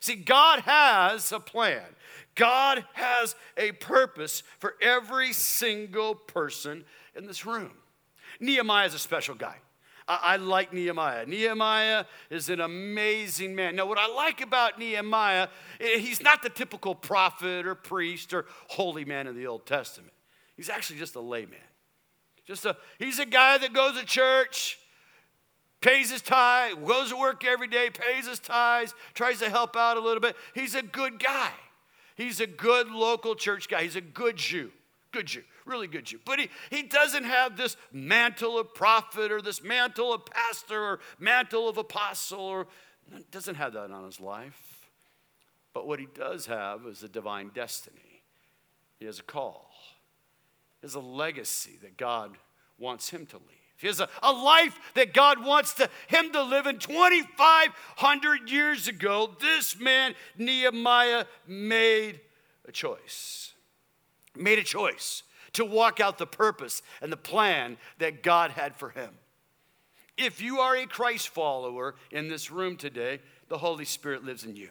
See, 0.00 0.16
God 0.16 0.60
has 0.60 1.30
a 1.30 1.40
plan. 1.40 1.82
God 2.34 2.84
has 2.94 3.36
a 3.56 3.72
purpose 3.72 4.42
for 4.58 4.74
every 4.82 5.32
single 5.32 6.14
person 6.14 6.84
in 7.14 7.26
this 7.26 7.46
room. 7.46 7.70
Nehemiah 8.40 8.86
is 8.86 8.94
a 8.94 8.98
special 8.98 9.34
guy. 9.34 9.56
I, 10.06 10.36
like 10.36 10.72
Nehemiah. 10.72 11.24
Nehemiah 11.24 12.04
is 12.28 12.50
an 12.50 12.60
amazing 12.60 13.54
man. 13.54 13.76
Now, 13.76 13.86
what 13.86 13.98
I 13.98 14.06
like 14.06 14.42
about 14.42 14.78
Nehemiah, 14.78 15.48
eh, 15.80 15.98
he's 15.98 16.22
not 16.22 16.42
the 16.42 16.50
typical 16.50 16.94
prophet 16.94 17.66
or 17.66 17.74
priest 17.74 18.34
or 18.34 18.44
holy 18.68 19.04
man 19.06 19.26
in 19.26 19.34
the 19.34 19.46
Old 19.46 19.64
Testament. 19.64 20.12
He's 20.56 20.68
actually 20.68 20.98
just 20.98 21.14
a 21.14 21.20
layman. 21.20 21.58
Just 22.46 22.66
a, 22.66 22.76
he's 22.98 23.18
a 23.18 23.24
guy 23.24 23.56
that 23.56 23.72
goes 23.72 23.98
to 23.98 24.04
church, 24.04 24.78
pays 25.80 26.10
his 26.10 26.20
tithe, 26.20 26.74
goes 26.86 27.08
to 27.08 27.16
work 27.16 27.44
every 27.44 27.68
day, 27.68 27.88
pays 27.90 28.28
his 28.28 28.38
tithes, 28.38 28.94
tries 29.14 29.38
to 29.38 29.48
help 29.48 29.74
out 29.74 29.96
a 29.96 30.00
little 30.00 30.20
bit. 30.20 30.36
He's 30.54 30.74
a 30.74 30.82
good 30.82 31.18
guy. 31.18 31.50
He's 32.14 32.40
a 32.40 32.46
good 32.46 32.90
local 32.90 33.34
church 33.34 33.68
guy. 33.68 33.82
He's 33.82 33.96
a 33.96 34.02
good 34.02 34.36
Jew. 34.36 34.70
Good 35.14 35.26
Jew 35.26 35.42
really 35.64 35.86
good 35.86 36.04
Jew. 36.04 36.20
But 36.24 36.40
he, 36.40 36.48
he 36.70 36.82
doesn't 36.82 37.24
have 37.24 37.56
this 37.56 37.76
mantle 37.92 38.58
of 38.58 38.74
prophet 38.74 39.32
or 39.32 39.40
this 39.40 39.62
mantle 39.62 40.12
of 40.12 40.26
pastor 40.26 40.80
or 40.80 41.00
mantle 41.18 41.68
of 41.68 41.78
apostle 41.78 42.40
or 42.40 42.66
doesn't 43.30 43.56
have 43.56 43.72
that 43.74 43.90
on 43.90 44.04
his 44.04 44.20
life. 44.20 44.88
But 45.72 45.86
what 45.86 45.98
he 45.98 46.06
does 46.14 46.46
have 46.46 46.86
is 46.86 47.02
a 47.02 47.08
divine 47.08 47.50
destiny. 47.54 48.22
He 48.98 49.06
has 49.06 49.18
a 49.18 49.22
call. 49.22 49.70
He 50.80 50.86
has 50.86 50.94
a 50.94 51.00
legacy 51.00 51.78
that 51.82 51.96
God 51.96 52.36
wants 52.78 53.10
him 53.10 53.26
to 53.26 53.36
leave. 53.36 53.48
He 53.76 53.88
has 53.88 54.00
a, 54.00 54.08
a 54.22 54.32
life 54.32 54.78
that 54.94 55.12
God 55.12 55.44
wants 55.44 55.74
to, 55.74 55.90
him 56.06 56.30
to 56.32 56.42
live 56.42 56.66
in 56.66 56.78
2,500 56.78 58.50
years 58.50 58.86
ago. 58.86 59.34
This 59.40 59.78
man, 59.78 60.14
Nehemiah, 60.38 61.24
made 61.46 62.20
a 62.66 62.72
choice. 62.72 63.53
Made 64.36 64.58
a 64.58 64.64
choice 64.64 65.22
to 65.52 65.64
walk 65.64 66.00
out 66.00 66.18
the 66.18 66.26
purpose 66.26 66.82
and 67.00 67.12
the 67.12 67.16
plan 67.16 67.76
that 67.98 68.22
God 68.22 68.50
had 68.52 68.74
for 68.76 68.90
him. 68.90 69.10
If 70.16 70.40
you 70.40 70.60
are 70.60 70.76
a 70.76 70.86
Christ 70.86 71.28
follower 71.28 71.94
in 72.10 72.28
this 72.28 72.50
room 72.50 72.76
today, 72.76 73.20
the 73.48 73.58
Holy 73.58 73.84
Spirit 73.84 74.24
lives 74.24 74.44
in 74.44 74.56
you. 74.56 74.70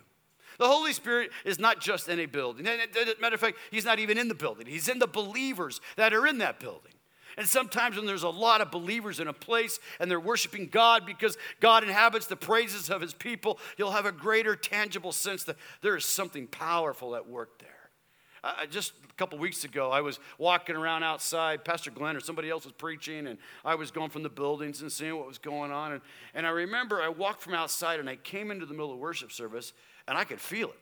The 0.60 0.68
Holy 0.68 0.94
Spirit 0.94 1.32
is 1.46 1.60
not 1.60 1.82
just 1.82 2.08
in 2.08 2.20
a 2.20 2.26
building. 2.26 2.66
Matter 2.66 3.36
of 3.36 3.40
fact, 3.40 3.58
He's 3.72 3.86
not 3.86 4.00
even 4.00 4.18
in 4.18 4.28
the 4.28 4.36
building, 4.36 4.68
He's 4.68 4.88
in 4.88 5.00
the 5.00 5.08
believers 5.08 5.82
that 5.96 6.14
are 6.14 6.28
in 6.28 6.38
that 6.40 6.60
building. 6.60 6.92
And 7.36 7.48
sometimes 7.48 7.96
when 7.96 8.06
there's 8.06 8.24
a 8.24 8.30
lot 8.30 8.62
of 8.62 8.70
believers 8.70 9.20
in 9.20 9.28
a 9.28 9.34
place 9.34 9.80
and 10.00 10.10
they're 10.10 10.20
worshiping 10.20 10.68
God 10.68 11.04
because 11.06 11.36
God 11.60 11.84
inhabits 11.84 12.28
the 12.28 12.36
praises 12.36 12.92
of 12.92 13.02
his 13.02 13.14
people, 13.14 13.58
you'll 13.76 13.92
have 13.92 14.06
a 14.06 14.12
greater 14.12 14.56
tangible 14.56 15.12
sense 15.12 15.44
that 15.46 15.56
there 15.82 15.98
is 15.98 16.06
something 16.06 16.46
powerful 16.46 17.16
at 17.16 17.28
work 17.28 17.58
there. 17.58 17.83
Uh, 18.44 18.66
just 18.70 18.92
a 19.10 19.14
couple 19.14 19.38
weeks 19.38 19.64
ago, 19.64 19.90
I 19.90 20.02
was 20.02 20.20
walking 20.38 20.76
around 20.76 21.04
outside. 21.04 21.64
Pastor 21.64 21.92
Glenn 21.92 22.18
or 22.18 22.20
somebody 22.20 22.50
else 22.50 22.66
was 22.66 22.74
preaching, 22.74 23.28
and 23.28 23.38
I 23.64 23.76
was 23.76 23.90
going 23.90 24.10
from 24.10 24.24
the 24.24 24.30
buildings 24.30 24.82
and 24.82 24.92
seeing 24.92 25.16
what 25.16 25.28
was 25.28 25.38
going 25.38 25.72
on. 25.72 25.94
And, 25.94 26.02
and 26.34 26.46
I 26.46 26.50
remember 26.50 27.02
I 27.02 27.08
walked 27.08 27.42
from 27.42 27.54
outside 27.54 28.02
and 28.02 28.10
I 28.10 28.18
came 28.18 28.52
into 28.52 28.66
the 28.66 28.74
middle 28.74 28.92
of 28.92 29.00
worship 29.00 29.32
service, 29.32 29.72
and 30.08 30.18
I 30.18 30.26
could 30.26 30.42
feel 30.42 30.70
it. 30.70 30.80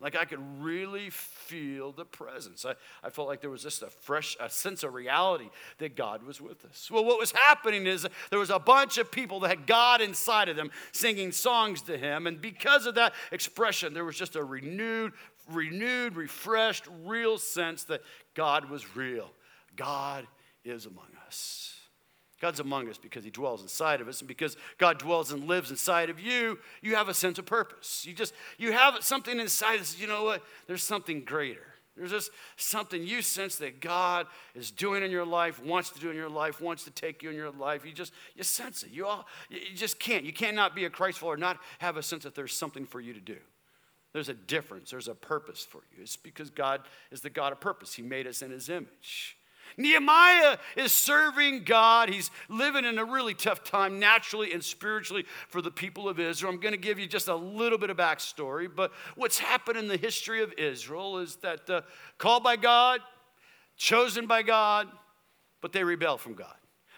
Like 0.00 0.16
I 0.16 0.24
could 0.24 0.40
really 0.60 1.08
feel 1.08 1.92
the 1.92 2.04
presence. 2.04 2.66
I, 2.66 2.74
I 3.02 3.10
felt 3.10 3.28
like 3.28 3.40
there 3.40 3.48
was 3.48 3.62
just 3.62 3.82
a 3.82 3.86
fresh 3.86 4.36
a 4.38 4.50
sense 4.50 4.82
of 4.82 4.92
reality 4.92 5.48
that 5.78 5.96
God 5.96 6.24
was 6.24 6.40
with 6.40 6.64
us. 6.66 6.90
Well, 6.90 7.04
what 7.04 7.18
was 7.18 7.32
happening 7.32 7.86
is 7.86 8.06
there 8.28 8.38
was 8.38 8.50
a 8.50 8.58
bunch 8.58 8.98
of 8.98 9.10
people 9.10 9.40
that 9.40 9.48
had 9.48 9.66
God 9.66 10.02
inside 10.02 10.48
of 10.48 10.56
them 10.56 10.70
singing 10.92 11.32
songs 11.32 11.80
to 11.82 11.96
Him. 11.96 12.26
And 12.26 12.40
because 12.40 12.86
of 12.86 12.96
that 12.96 13.14
expression, 13.30 13.94
there 13.94 14.04
was 14.04 14.16
just 14.16 14.36
a 14.36 14.44
renewed 14.44 15.12
renewed, 15.50 16.16
refreshed, 16.16 16.84
real 17.04 17.38
sense 17.38 17.84
that 17.84 18.02
God 18.34 18.70
was 18.70 18.96
real. 18.96 19.30
God 19.76 20.26
is 20.64 20.86
among 20.86 21.08
us. 21.26 21.74
God's 22.40 22.60
among 22.60 22.88
us 22.90 22.98
because 22.98 23.24
He 23.24 23.30
dwells 23.30 23.62
inside 23.62 24.00
of 24.00 24.08
us, 24.08 24.20
and 24.20 24.28
because 24.28 24.56
God 24.76 24.98
dwells 24.98 25.32
and 25.32 25.46
lives 25.46 25.70
inside 25.70 26.10
of 26.10 26.20
you, 26.20 26.58
you 26.82 26.94
have 26.94 27.08
a 27.08 27.14
sense 27.14 27.38
of 27.38 27.46
purpose. 27.46 28.04
You 28.06 28.12
just 28.12 28.34
you 28.58 28.72
have 28.72 29.02
something 29.02 29.38
inside 29.38 29.80
that 29.80 29.86
says, 29.86 30.00
you 30.00 30.06
know 30.06 30.24
what? 30.24 30.42
There's 30.66 30.82
something 30.82 31.24
greater. 31.24 31.62
There's 31.96 32.10
just 32.10 32.32
something 32.56 33.02
you 33.06 33.22
sense 33.22 33.56
that 33.56 33.80
God 33.80 34.26
is 34.54 34.72
doing 34.72 35.04
in 35.04 35.12
your 35.12 35.24
life, 35.24 35.62
wants 35.62 35.90
to 35.90 36.00
do 36.00 36.10
in 36.10 36.16
your 36.16 36.28
life, 36.28 36.60
wants 36.60 36.82
to 36.84 36.90
take 36.90 37.22
you 37.22 37.30
in 37.30 37.36
your 37.36 37.52
life. 37.52 37.86
You 37.86 37.92
just 37.92 38.12
you 38.34 38.42
sense 38.42 38.82
it. 38.82 38.90
You 38.90 39.06
all 39.06 39.26
you 39.48 39.76
just 39.76 39.98
can't. 40.00 40.24
You 40.24 40.32
cannot 40.32 40.74
be 40.74 40.84
a 40.84 40.90
Christ 40.90 41.20
follower 41.20 41.36
not 41.36 41.58
have 41.78 41.96
a 41.96 42.02
sense 42.02 42.24
that 42.24 42.34
there's 42.34 42.52
something 42.52 42.84
for 42.84 43.00
you 43.00 43.14
to 43.14 43.20
do. 43.20 43.38
There's 44.14 44.28
a 44.28 44.34
difference, 44.34 44.92
there's 44.92 45.08
a 45.08 45.14
purpose 45.14 45.66
for 45.68 45.82
you. 45.90 46.02
It's 46.02 46.16
because 46.16 46.48
God 46.48 46.82
is 47.10 47.20
the 47.20 47.30
God 47.30 47.52
of 47.52 47.60
purpose. 47.60 47.94
He 47.94 48.02
made 48.02 48.28
us 48.28 48.42
in 48.42 48.52
His 48.52 48.68
image. 48.68 49.36
Nehemiah 49.76 50.58
is 50.76 50.92
serving 50.92 51.64
God. 51.64 52.08
He's 52.08 52.30
living 52.48 52.84
in 52.84 52.96
a 52.98 53.04
really 53.04 53.34
tough 53.34 53.64
time, 53.64 53.98
naturally 53.98 54.52
and 54.52 54.62
spiritually, 54.62 55.24
for 55.48 55.60
the 55.60 55.70
people 55.70 56.08
of 56.08 56.20
Israel. 56.20 56.52
I'm 56.52 56.60
going 56.60 56.74
to 56.74 56.78
give 56.78 57.00
you 57.00 57.08
just 57.08 57.26
a 57.26 57.34
little 57.34 57.76
bit 57.76 57.90
of 57.90 57.96
backstory, 57.96 58.68
but 58.72 58.92
what's 59.16 59.40
happened 59.40 59.78
in 59.78 59.88
the 59.88 59.96
history 59.96 60.44
of 60.44 60.52
Israel 60.56 61.18
is 61.18 61.34
that 61.36 61.68
uh, 61.68 61.80
called 62.16 62.44
by 62.44 62.54
God, 62.54 63.00
chosen 63.76 64.28
by 64.28 64.42
God, 64.42 64.86
but 65.60 65.72
they 65.72 65.82
rebel 65.82 66.18
from 66.18 66.34
God. 66.34 66.54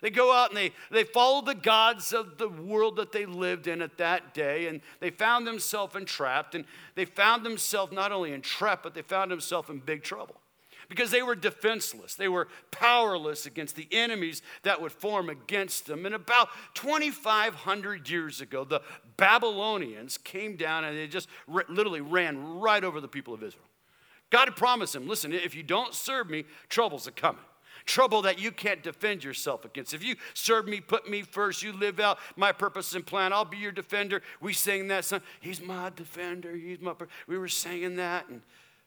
They 0.06 0.10
go 0.10 0.32
out 0.32 0.50
and 0.50 0.56
they, 0.56 0.70
they 0.92 1.02
follow 1.02 1.42
the 1.42 1.56
gods 1.56 2.12
of 2.12 2.38
the 2.38 2.48
world 2.48 2.94
that 2.94 3.10
they 3.10 3.26
lived 3.26 3.66
in 3.66 3.82
at 3.82 3.98
that 3.98 4.34
day, 4.34 4.68
and 4.68 4.80
they 5.00 5.10
found 5.10 5.48
themselves 5.48 5.96
entrapped. 5.96 6.54
And 6.54 6.64
they 6.94 7.04
found 7.04 7.44
themselves 7.44 7.92
not 7.92 8.12
only 8.12 8.32
entrapped, 8.32 8.84
but 8.84 8.94
they 8.94 9.02
found 9.02 9.32
themselves 9.32 9.68
in 9.68 9.80
big 9.80 10.04
trouble 10.04 10.36
because 10.88 11.10
they 11.10 11.22
were 11.24 11.34
defenseless. 11.34 12.14
They 12.14 12.28
were 12.28 12.46
powerless 12.70 13.46
against 13.46 13.74
the 13.74 13.88
enemies 13.90 14.42
that 14.62 14.80
would 14.80 14.92
form 14.92 15.28
against 15.28 15.86
them. 15.86 16.06
And 16.06 16.14
about 16.14 16.50
2,500 16.74 18.08
years 18.08 18.40
ago, 18.40 18.62
the 18.62 18.82
Babylonians 19.16 20.18
came 20.18 20.54
down 20.54 20.84
and 20.84 20.96
they 20.96 21.08
just 21.08 21.28
literally 21.48 22.00
ran 22.00 22.60
right 22.60 22.84
over 22.84 23.00
the 23.00 23.08
people 23.08 23.34
of 23.34 23.42
Israel. 23.42 23.66
God 24.30 24.46
had 24.46 24.54
promised 24.54 24.92
them 24.92 25.08
listen, 25.08 25.32
if 25.32 25.56
you 25.56 25.64
don't 25.64 25.94
serve 25.94 26.30
me, 26.30 26.44
troubles 26.68 27.08
are 27.08 27.10
coming 27.10 27.42
trouble 27.86 28.22
that 28.22 28.38
you 28.38 28.50
can't 28.50 28.82
defend 28.82 29.24
yourself 29.24 29.64
against. 29.64 29.94
If 29.94 30.04
you 30.04 30.16
serve 30.34 30.66
me, 30.66 30.80
put 30.80 31.08
me 31.08 31.22
first, 31.22 31.62
you 31.62 31.72
live 31.72 31.98
out 32.00 32.18
my 32.36 32.52
purpose 32.52 32.94
and 32.94 33.06
plan, 33.06 33.32
I'll 33.32 33.44
be 33.44 33.56
your 33.56 33.72
defender. 33.72 34.22
We 34.40 34.52
sang 34.52 34.88
that 34.88 35.04
song. 35.04 35.22
He's 35.40 35.62
my 35.62 35.90
defender. 35.94 36.54
He's 36.54 36.80
my. 36.80 36.94
We 37.26 37.38
were 37.38 37.48
singing 37.48 37.96
that, 37.96 38.28
and, 38.28 38.42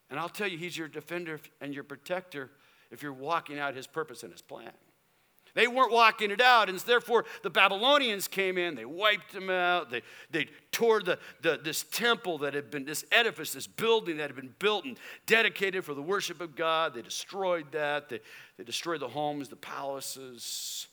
and 0.09 0.19
I'll 0.19 0.29
tell 0.29 0.47
you, 0.47 0.57
He's 0.57 0.77
your 0.77 0.87
defender 0.87 1.39
and 1.61 1.73
your 1.73 1.83
protector 1.83 2.51
if 2.91 3.01
you're 3.01 3.13
walking 3.13 3.57
out 3.57 3.75
His 3.75 3.87
purpose 3.87 4.23
and 4.23 4.31
His 4.31 4.41
plan. 4.41 4.71
They 5.53 5.67
weren't 5.67 5.91
walking 5.91 6.31
it 6.31 6.41
out, 6.41 6.69
and 6.69 6.77
therefore 6.79 7.25
the 7.43 7.49
Babylonians 7.49 8.27
came 8.27 8.57
in, 8.57 8.75
they 8.75 8.85
wiped 8.85 9.33
them 9.33 9.49
out, 9.49 9.89
they, 9.89 10.01
they 10.31 10.47
tore 10.71 11.01
the, 11.01 11.19
the, 11.41 11.59
this 11.63 11.83
temple 11.91 12.39
that 12.39 12.53
had 12.53 12.71
been, 12.71 12.85
this 12.85 13.05
edifice, 13.11 13.53
this 13.53 13.67
building 13.67 14.17
that 14.17 14.29
had 14.29 14.35
been 14.35 14.53
built 14.59 14.85
and 14.85 14.97
dedicated 15.25 15.83
for 15.83 15.93
the 15.93 16.01
worship 16.01 16.41
of 16.41 16.55
God. 16.55 16.93
They 16.93 17.01
destroyed 17.01 17.71
that, 17.71 18.09
they, 18.09 18.19
they 18.57 18.63
destroyed 18.63 19.01
the 19.01 19.07
homes, 19.07 19.49
the 19.49 19.55
palaces, 19.55 20.87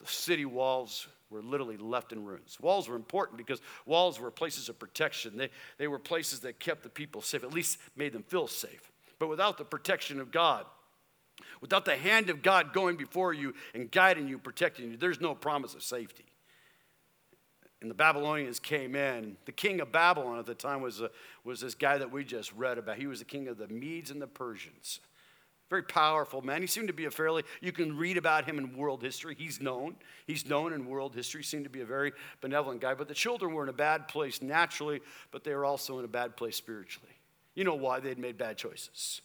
the 0.00 0.06
city 0.06 0.44
walls 0.44 1.06
were 1.30 1.42
literally 1.42 1.76
left 1.76 2.12
in 2.12 2.24
ruins. 2.24 2.58
Walls 2.60 2.88
were 2.88 2.96
important 2.96 3.38
because 3.38 3.60
walls 3.86 4.20
were 4.20 4.30
places 4.30 4.68
of 4.68 4.78
protection. 4.78 5.36
They, 5.36 5.50
they 5.78 5.88
were 5.88 5.98
places 5.98 6.40
that 6.40 6.60
kept 6.60 6.82
the 6.82 6.88
people 6.88 7.22
safe, 7.22 7.42
at 7.42 7.52
least 7.52 7.78
made 7.96 8.12
them 8.12 8.22
feel 8.22 8.46
safe. 8.46 8.92
But 9.18 9.28
without 9.28 9.58
the 9.58 9.64
protection 9.64 10.20
of 10.20 10.30
God, 10.30 10.66
Without 11.64 11.86
the 11.86 11.96
hand 11.96 12.28
of 12.28 12.42
God 12.42 12.74
going 12.74 12.94
before 12.94 13.32
you 13.32 13.54
and 13.72 13.90
guiding 13.90 14.28
you, 14.28 14.36
protecting 14.36 14.90
you, 14.90 14.98
there's 14.98 15.22
no 15.22 15.34
promise 15.34 15.72
of 15.72 15.82
safety. 15.82 16.26
And 17.80 17.90
the 17.90 17.94
Babylonians 17.94 18.60
came 18.60 18.94
in. 18.94 19.38
The 19.46 19.52
king 19.52 19.80
of 19.80 19.90
Babylon 19.90 20.38
at 20.38 20.44
the 20.44 20.54
time 20.54 20.82
was, 20.82 21.00
a, 21.00 21.08
was 21.42 21.62
this 21.62 21.74
guy 21.74 21.96
that 21.96 22.12
we 22.12 22.22
just 22.22 22.52
read 22.52 22.76
about. 22.76 22.98
He 22.98 23.06
was 23.06 23.20
the 23.20 23.24
king 23.24 23.48
of 23.48 23.56
the 23.56 23.66
Medes 23.68 24.10
and 24.10 24.20
the 24.20 24.26
Persians. 24.26 25.00
Very 25.70 25.84
powerful 25.84 26.42
man. 26.42 26.60
He 26.60 26.66
seemed 26.66 26.88
to 26.88 26.92
be 26.92 27.06
a 27.06 27.10
fairly, 27.10 27.44
you 27.62 27.72
can 27.72 27.96
read 27.96 28.18
about 28.18 28.44
him 28.44 28.58
in 28.58 28.76
world 28.76 29.02
history. 29.02 29.34
He's 29.34 29.62
known. 29.62 29.96
He's 30.26 30.46
known 30.46 30.74
in 30.74 30.84
world 30.84 31.14
history. 31.14 31.42
Seemed 31.42 31.64
to 31.64 31.70
be 31.70 31.80
a 31.80 31.86
very 31.86 32.12
benevolent 32.42 32.82
guy. 32.82 32.92
But 32.92 33.08
the 33.08 33.14
children 33.14 33.54
were 33.54 33.62
in 33.62 33.70
a 33.70 33.72
bad 33.72 34.06
place 34.06 34.42
naturally, 34.42 35.00
but 35.30 35.44
they 35.44 35.54
were 35.54 35.64
also 35.64 35.98
in 35.98 36.04
a 36.04 36.08
bad 36.08 36.36
place 36.36 36.56
spiritually. 36.56 37.14
You 37.54 37.64
know 37.64 37.74
why? 37.74 38.00
They'd 38.00 38.18
made 38.18 38.36
bad 38.36 38.58
choices. 38.58 39.22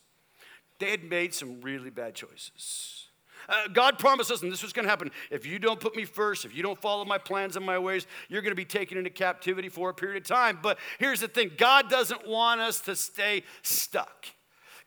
They 0.80 0.92
had 0.92 1.04
made 1.04 1.34
some 1.34 1.62
really 1.62 1.90
bad 1.90 2.16
choices. 2.16 3.08
Uh, 3.48 3.68
God 3.74 3.98
promised 3.98 4.32
us, 4.32 4.44
and 4.44 4.52
this 4.52 4.62
was 4.62 4.74
going 4.74 4.84
to 4.84 4.90
happen. 4.90 5.10
If 5.32 5.46
you 5.46 5.58
don't 5.58 5.80
put 5.80 5.96
me 5.96 6.06
first, 6.06 6.46
if 6.46 6.56
you 6.56 6.62
don't 6.62 6.80
follow 6.80 7.04
my 7.04 7.18
plans 7.18 7.56
and 7.56 7.66
my 7.66 7.80
ways, 7.80 8.06
you're 8.28 8.44
going 8.44 8.52
to 8.52 8.56
be 8.56 8.66
taken 8.66 8.98
into 8.98 9.10
captivity 9.10 9.70
for 9.70 9.90
a 9.90 9.94
period 9.94 10.22
of 10.22 10.28
time. 10.28 10.60
But 10.62 10.78
here's 11.00 11.22
the 11.22 11.28
thing 11.28 11.52
God 11.58 11.90
doesn't 11.90 12.28
want 12.28 12.62
us 12.62 12.80
to 12.82 12.96
stay 12.96 13.44
stuck, 13.64 14.28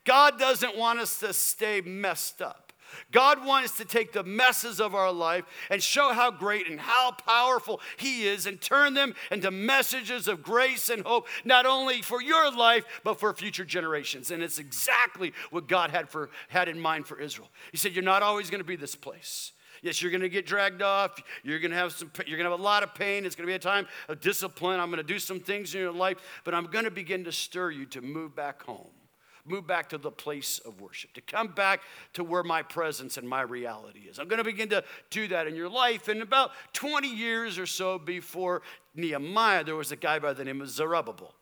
God 0.04 0.38
doesn't 0.38 0.76
want 0.76 1.00
us 1.00 1.18
to 1.20 1.32
stay 1.32 1.80
messed 1.80 2.40
up. 2.40 2.61
God 3.10 3.44
wants 3.44 3.76
to 3.78 3.84
take 3.84 4.12
the 4.12 4.24
messes 4.24 4.80
of 4.80 4.94
our 4.94 5.12
life 5.12 5.44
and 5.70 5.82
show 5.82 6.12
how 6.12 6.30
great 6.30 6.68
and 6.68 6.80
how 6.80 7.12
powerful 7.12 7.80
He 7.96 8.26
is 8.26 8.46
and 8.46 8.60
turn 8.60 8.94
them 8.94 9.14
into 9.30 9.50
messages 9.50 10.28
of 10.28 10.42
grace 10.42 10.88
and 10.88 11.04
hope, 11.04 11.26
not 11.44 11.66
only 11.66 12.02
for 12.02 12.22
your 12.22 12.50
life, 12.52 12.84
but 13.04 13.18
for 13.20 13.32
future 13.34 13.64
generations. 13.64 14.30
And 14.30 14.42
it's 14.42 14.58
exactly 14.58 15.32
what 15.50 15.68
God 15.68 15.90
had, 15.90 16.08
for, 16.08 16.30
had 16.48 16.68
in 16.68 16.78
mind 16.78 17.06
for 17.06 17.20
Israel. 17.20 17.50
He 17.70 17.76
said, 17.76 17.92
You're 17.92 18.04
not 18.04 18.22
always 18.22 18.50
going 18.50 18.60
to 18.60 18.64
be 18.64 18.76
this 18.76 18.96
place. 18.96 19.52
Yes, 19.82 20.00
you're 20.00 20.12
going 20.12 20.22
to 20.22 20.28
get 20.28 20.46
dragged 20.46 20.80
off. 20.80 21.20
You're 21.42 21.58
going 21.58 21.72
to 21.72 21.76
have 21.76 21.92
some 21.92 22.10
you're 22.26 22.38
going 22.38 22.44
to 22.44 22.52
have 22.52 22.60
a 22.60 22.62
lot 22.62 22.84
of 22.84 22.94
pain. 22.94 23.26
It's 23.26 23.34
going 23.34 23.46
to 23.46 23.50
be 23.50 23.56
a 23.56 23.58
time 23.58 23.86
of 24.08 24.20
discipline. 24.20 24.78
I'm 24.78 24.90
going 24.90 25.04
to 25.04 25.12
do 25.12 25.18
some 25.18 25.40
things 25.40 25.74
in 25.74 25.80
your 25.80 25.92
life, 25.92 26.18
but 26.44 26.54
I'm 26.54 26.66
going 26.66 26.84
to 26.84 26.90
begin 26.90 27.24
to 27.24 27.32
stir 27.32 27.72
you 27.72 27.86
to 27.86 28.00
move 28.00 28.36
back 28.36 28.62
home 28.62 28.90
move 29.44 29.66
back 29.66 29.88
to 29.88 29.98
the 29.98 30.10
place 30.10 30.58
of 30.60 30.80
worship, 30.80 31.12
to 31.14 31.20
come 31.20 31.48
back 31.48 31.80
to 32.12 32.22
where 32.22 32.42
my 32.42 32.62
presence 32.62 33.16
and 33.16 33.28
my 33.28 33.42
reality 33.42 34.00
is. 34.00 34.18
I'm 34.18 34.28
going 34.28 34.38
to 34.38 34.44
begin 34.44 34.68
to 34.70 34.84
do 35.10 35.28
that 35.28 35.46
in 35.46 35.56
your 35.56 35.68
life. 35.68 36.08
And 36.08 36.22
about 36.22 36.52
20 36.74 37.08
years 37.08 37.58
or 37.58 37.66
so 37.66 37.98
before 37.98 38.62
Nehemiah, 38.94 39.64
there 39.64 39.76
was 39.76 39.90
a 39.92 39.96
guy 39.96 40.18
by 40.18 40.32
the 40.32 40.44
name 40.44 40.60
of 40.60 40.68
Zerubbabel. 40.68 41.34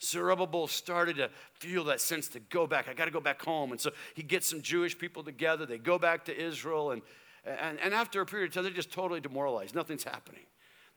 Zerubbabel 0.00 0.68
started 0.68 1.16
to 1.16 1.30
feel 1.54 1.84
that 1.84 2.00
sense 2.00 2.28
to 2.28 2.40
go 2.40 2.66
back. 2.66 2.88
I 2.88 2.94
got 2.94 3.06
to 3.06 3.10
go 3.10 3.20
back 3.20 3.42
home. 3.42 3.72
And 3.72 3.80
so 3.80 3.90
he 4.14 4.22
gets 4.22 4.46
some 4.46 4.62
Jewish 4.62 4.96
people 4.96 5.22
together. 5.22 5.66
They 5.66 5.78
go 5.78 5.98
back 5.98 6.24
to 6.26 6.36
Israel. 6.36 6.92
And, 6.92 7.02
and, 7.44 7.78
and 7.80 7.92
after 7.92 8.20
a 8.20 8.26
period 8.26 8.48
of 8.48 8.54
time, 8.54 8.64
they're 8.64 8.72
just 8.72 8.92
totally 8.92 9.20
demoralized. 9.20 9.74
Nothing's 9.74 10.04
happening. 10.04 10.44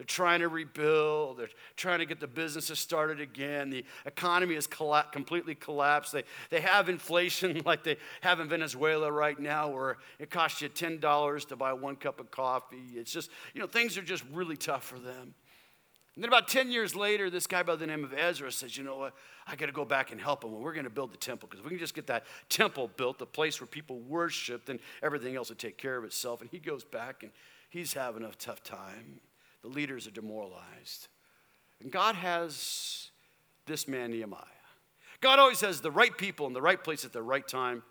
They're 0.01 0.05
trying 0.07 0.39
to 0.39 0.47
rebuild. 0.47 1.37
They're 1.37 1.49
trying 1.75 1.99
to 1.99 2.07
get 2.07 2.19
the 2.19 2.25
businesses 2.25 2.79
started 2.79 3.21
again. 3.21 3.69
The 3.69 3.85
economy 4.07 4.55
has 4.55 4.65
colla- 4.65 5.05
completely 5.11 5.53
collapsed. 5.53 6.11
They, 6.11 6.23
they 6.49 6.59
have 6.61 6.89
inflation 6.89 7.61
like 7.67 7.83
they 7.83 7.97
have 8.21 8.39
in 8.39 8.49
Venezuela 8.49 9.11
right 9.11 9.39
now, 9.39 9.69
where 9.69 9.97
it 10.17 10.31
costs 10.31 10.59
you 10.59 10.69
$10 10.69 11.47
to 11.49 11.55
buy 11.55 11.73
one 11.73 11.97
cup 11.97 12.19
of 12.19 12.31
coffee. 12.31 12.81
It's 12.95 13.11
just, 13.11 13.29
you 13.53 13.61
know, 13.61 13.67
things 13.67 13.95
are 13.95 14.01
just 14.01 14.23
really 14.33 14.57
tough 14.57 14.83
for 14.83 14.97
them. 14.97 15.35
And 16.15 16.23
then 16.23 16.29
about 16.29 16.47
10 16.47 16.71
years 16.71 16.95
later, 16.95 17.29
this 17.29 17.45
guy 17.45 17.61
by 17.61 17.75
the 17.75 17.85
name 17.85 18.03
of 18.03 18.11
Ezra 18.11 18.51
says, 18.51 18.75
You 18.75 18.83
know 18.83 18.97
what? 18.97 19.13
I 19.45 19.55
got 19.55 19.67
to 19.67 19.71
go 19.71 19.85
back 19.85 20.11
and 20.11 20.19
help 20.19 20.41
them. 20.41 20.59
We're 20.59 20.73
going 20.73 20.85
to 20.85 20.89
build 20.89 21.13
the 21.13 21.17
temple 21.17 21.47
because 21.47 21.59
if 21.59 21.65
we 21.65 21.69
can 21.69 21.79
just 21.79 21.93
get 21.93 22.07
that 22.07 22.23
temple 22.49 22.89
built, 22.97 23.19
the 23.19 23.27
place 23.27 23.61
where 23.61 23.67
people 23.67 23.99
worship, 23.99 24.65
then 24.65 24.79
everything 25.03 25.35
else 25.35 25.49
will 25.49 25.57
take 25.57 25.77
care 25.77 25.95
of 25.95 26.05
itself. 26.05 26.41
And 26.41 26.49
he 26.49 26.57
goes 26.57 26.83
back 26.83 27.21
and 27.21 27.31
he's 27.69 27.93
having 27.93 28.23
a 28.23 28.31
tough 28.39 28.63
time. 28.63 29.21
The 29.61 29.69
leaders 29.69 30.07
are 30.07 30.11
demoralized. 30.11 31.07
And 31.81 31.91
God 31.91 32.15
has 32.15 33.09
this 33.65 33.87
man, 33.87 34.11
Nehemiah. 34.11 34.43
God 35.19 35.39
always 35.39 35.61
has 35.61 35.81
the 35.81 35.91
right 35.91 36.15
people 36.17 36.47
in 36.47 36.53
the 36.53 36.61
right 36.61 36.83
place 36.83 37.05
at 37.05 37.13
the 37.13 37.21
right 37.21 37.47
time 37.47 37.83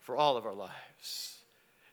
for 0.00 0.16
all 0.16 0.36
of 0.36 0.46
our 0.46 0.54
lives. 0.54 1.38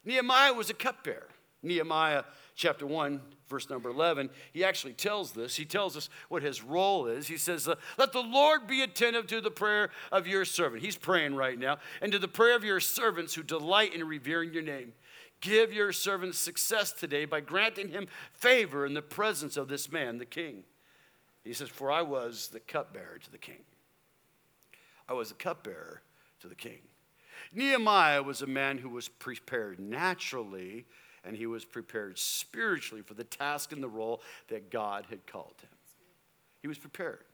Nehemiah 0.06 0.54
was 0.54 0.70
a 0.70 0.74
cupbearer. 0.74 1.28
Nehemiah 1.64 2.24
chapter 2.56 2.86
1, 2.86 3.22
verse 3.48 3.70
number 3.70 3.90
11, 3.90 4.30
he 4.54 4.64
actually 4.64 4.94
tells 4.94 5.32
this. 5.32 5.56
He 5.56 5.66
tells 5.66 5.98
us 5.98 6.10
what 6.30 6.44
his 6.44 6.64
role 6.64 7.08
is. 7.08 7.28
He 7.28 7.38
says, 7.38 7.68
uh, 7.68 7.76
Let 7.98 8.14
the 8.14 8.22
Lord 8.22 8.68
be 8.68 8.82
attentive 8.82 9.28
to 9.28 9.42
the 9.42 9.52
prayer 9.52 9.90
of 10.12 10.28
your 10.28 10.46
servant. 10.46 10.84
He's 10.84 10.98
praying 10.98 11.36
right 11.36 11.58
now, 11.58 11.78
and 12.02 12.12
to 12.12 12.20
the 12.20 12.28
prayer 12.28 12.56
of 12.56 12.64
your 12.64 12.80
servants 12.80 13.34
who 13.34 13.44
delight 13.44 13.94
in 13.94 14.08
revering 14.08 14.54
your 14.54 14.64
name. 14.64 14.94
Give 15.42 15.72
your 15.72 15.92
servant 15.92 16.36
success 16.36 16.92
today 16.92 17.26
by 17.26 17.42
granting 17.42 17.90
him 17.90 18.08
favor 18.34 18.86
in 18.86 18.94
the 18.94 19.02
presence 19.02 19.56
of 19.58 19.68
this 19.68 19.92
man, 19.92 20.18
the 20.18 20.26
king. 20.26 20.64
He 21.44 21.54
says, 21.54 21.70
For 21.70 21.92
I 21.92 22.02
was 22.02 22.50
the 22.50 22.60
cupbearer 22.60 23.20
to 23.24 23.32
the 23.32 23.38
king. 23.38 23.64
I 25.08 25.14
was 25.14 25.30
the 25.30 25.36
cupbearer 25.36 26.02
to 26.42 26.48
the 26.48 26.56
king. 26.56 26.80
Nehemiah 27.54 28.24
was 28.24 28.42
a 28.42 28.48
man 28.48 28.80
who 28.80 28.90
was 28.90 29.08
prepared 29.08 29.80
naturally 29.80 30.86
and 31.24 31.36
he 31.36 31.46
was 31.46 31.66
prepared 31.66 32.18
spiritually 32.18 33.02
for 33.02 33.14
the 33.14 33.24
task 33.24 33.72
and 33.72 33.84
the 33.84 33.90
role 33.90 34.22
that 34.48 34.72
God 34.72 35.06
had 35.10 35.28
called 35.28 35.56
him. 35.62 35.70
He 36.62 36.68
was 36.68 36.78
prepared. 36.78 37.26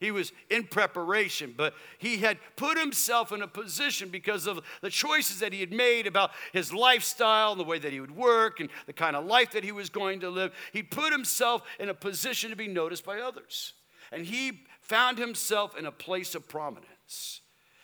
He 0.00 0.10
was 0.10 0.32
in 0.50 0.64
preparation, 0.64 1.54
but 1.56 1.74
he 1.98 2.18
had 2.18 2.38
put 2.56 2.78
himself 2.78 3.32
in 3.32 3.42
a 3.42 3.48
position 3.48 4.08
because 4.08 4.46
of 4.46 4.60
the 4.82 4.90
choices 4.90 5.40
that 5.40 5.52
he 5.52 5.60
had 5.60 5.72
made 5.72 6.06
about 6.06 6.32
his 6.52 6.72
lifestyle 6.72 7.52
and 7.52 7.60
the 7.60 7.64
way 7.64 7.78
that 7.78 7.92
he 7.92 8.00
would 8.00 8.14
work 8.14 8.60
and 8.60 8.68
the 8.86 8.92
kind 8.92 9.16
of 9.16 9.24
life 9.24 9.52
that 9.52 9.64
he 9.64 9.72
was 9.72 9.88
going 9.88 10.20
to 10.20 10.30
live. 10.30 10.52
He 10.72 10.82
put 10.82 11.12
himself 11.12 11.62
in 11.78 11.88
a 11.88 11.94
position 11.94 12.50
to 12.50 12.56
be 12.56 12.68
noticed 12.68 13.04
by 13.04 13.20
others. 13.20 13.72
And 14.12 14.26
he 14.26 14.60
found 14.80 15.18
himself 15.18 15.76
in 15.76 15.86
a 15.86 15.92
place 15.92 16.34
of 16.34 16.48
prominence. 16.48 17.40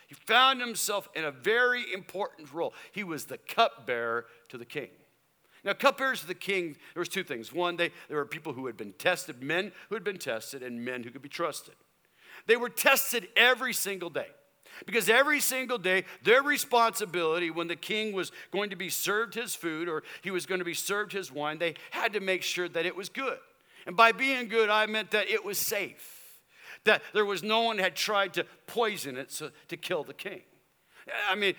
He 0.07 0.15
found 0.15 0.61
himself 0.61 1.09
in 1.15 1.23
a 1.23 1.31
very 1.31 1.83
important 1.93 2.53
role. 2.53 2.73
He 2.91 3.03
was 3.03 3.25
the 3.25 3.37
cupbearer 3.37 4.25
to 4.49 4.57
the 4.57 4.65
king. 4.65 4.89
Now, 5.63 5.73
cupbearers 5.73 6.21
to 6.21 6.27
the 6.27 6.33
king, 6.35 6.75
there 6.93 7.01
was 7.01 7.09
two 7.09 7.23
things. 7.23 7.53
One, 7.53 7.77
they, 7.77 7.91
there 8.09 8.17
were 8.17 8.25
people 8.25 8.53
who 8.53 8.65
had 8.65 8.75
been 8.75 8.93
tested, 8.93 9.41
men 9.41 9.71
who 9.87 9.95
had 9.95 10.03
been 10.03 10.17
tested, 10.17 10.61
and 10.61 10.83
men 10.83 11.03
who 11.03 11.09
could 11.09 11.21
be 11.21 11.29
trusted. 11.29 11.75
They 12.47 12.57
were 12.57 12.69
tested 12.69 13.27
every 13.35 13.73
single 13.73 14.09
day. 14.09 14.27
Because 14.85 15.07
every 15.07 15.39
single 15.39 15.77
day, 15.77 16.03
their 16.23 16.41
responsibility 16.41 17.51
when 17.51 17.67
the 17.67 17.75
king 17.75 18.11
was 18.11 18.31
going 18.51 18.71
to 18.71 18.75
be 18.75 18.89
served 18.89 19.35
his 19.35 19.55
food 19.55 19.87
or 19.87 20.03
he 20.21 20.31
was 20.31 20.45
going 20.45 20.59
to 20.59 20.65
be 20.65 20.73
served 20.73 21.13
his 21.13 21.31
wine, 21.31 21.59
they 21.59 21.75
had 21.91 22.13
to 22.13 22.19
make 22.19 22.41
sure 22.41 22.67
that 22.67 22.85
it 22.85 22.95
was 22.95 23.07
good. 23.09 23.37
And 23.85 23.95
by 23.95 24.11
being 24.11 24.47
good, 24.47 24.69
I 24.69 24.85
meant 24.87 25.11
that 25.11 25.29
it 25.29 25.45
was 25.45 25.57
safe, 25.57 26.41
that 26.85 27.01
there 27.13 27.25
was 27.25 27.43
no 27.43 27.61
one 27.61 27.77
had 27.77 27.95
tried 27.95 28.33
to 28.33 28.45
poison 28.65 29.17
it 29.17 29.31
so, 29.31 29.51
to 29.67 29.77
kill 29.77 30.03
the 30.03 30.13
king. 30.13 30.41
I 31.29 31.35
mean, 31.35 31.55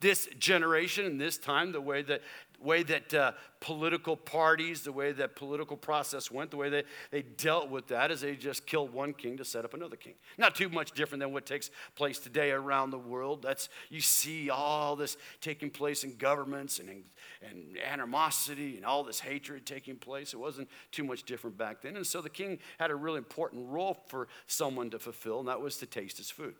this 0.00 0.28
generation 0.38 1.06
and 1.06 1.20
this 1.20 1.38
time, 1.38 1.72
the 1.72 1.80
way 1.80 2.02
that 2.02 2.22
way 2.62 2.82
that 2.82 3.14
uh, 3.14 3.32
political 3.60 4.16
parties, 4.16 4.82
the 4.82 4.92
way 4.92 5.12
that 5.12 5.36
political 5.36 5.76
process 5.76 6.30
went, 6.30 6.50
the 6.50 6.56
way 6.56 6.68
that 6.68 6.86
they 7.10 7.22
dealt 7.22 7.70
with 7.70 7.88
that 7.88 8.10
is 8.10 8.20
they 8.20 8.34
just 8.34 8.66
killed 8.66 8.92
one 8.92 9.12
king 9.12 9.36
to 9.36 9.44
set 9.44 9.64
up 9.64 9.74
another 9.74 9.96
king. 9.96 10.14
Not 10.38 10.54
too 10.54 10.68
much 10.68 10.92
different 10.92 11.20
than 11.20 11.32
what 11.32 11.46
takes 11.46 11.70
place 11.94 12.18
today 12.18 12.50
around 12.50 12.90
the 12.90 12.98
world. 12.98 13.42
That's 13.42 13.68
you 13.88 14.00
see 14.00 14.50
all 14.50 14.96
this 14.96 15.16
taking 15.40 15.70
place 15.70 16.04
in 16.04 16.16
governments 16.16 16.78
and, 16.78 17.04
and 17.48 17.78
animosity 17.78 18.76
and 18.76 18.84
all 18.84 19.04
this 19.04 19.20
hatred 19.20 19.66
taking 19.66 19.96
place. 19.96 20.32
It 20.32 20.38
wasn't 20.38 20.68
too 20.90 21.04
much 21.04 21.22
different 21.24 21.56
back 21.56 21.82
then. 21.82 21.96
And 21.96 22.06
so 22.06 22.20
the 22.20 22.30
king 22.30 22.58
had 22.78 22.90
a 22.90 22.96
really 22.96 23.18
important 23.18 23.70
role 23.70 23.98
for 24.06 24.28
someone 24.46 24.90
to 24.90 24.98
fulfill, 24.98 25.40
and 25.40 25.48
that 25.48 25.60
was 25.60 25.76
to 25.78 25.86
taste 25.86 26.18
his 26.18 26.30
food. 26.30 26.54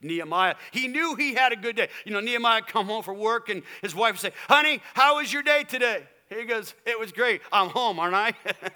Nehemiah. 0.00 0.54
He 0.72 0.88
knew 0.88 1.14
he 1.14 1.34
had 1.34 1.52
a 1.52 1.56
good 1.56 1.76
day. 1.76 1.88
You 2.04 2.12
know, 2.12 2.20
Nehemiah 2.20 2.62
come 2.62 2.86
home 2.86 3.02
for 3.02 3.14
work 3.14 3.48
and 3.48 3.62
his 3.82 3.94
wife 3.94 4.14
would 4.14 4.20
say, 4.20 4.32
Honey, 4.48 4.80
how 4.94 5.16
was 5.16 5.32
your 5.32 5.42
day 5.42 5.64
today? 5.64 6.04
He 6.28 6.44
goes, 6.44 6.74
It 6.86 6.98
was 6.98 7.12
great. 7.12 7.40
I'm 7.52 7.68
home, 7.68 7.98
aren't 7.98 8.14
I? 8.14 8.32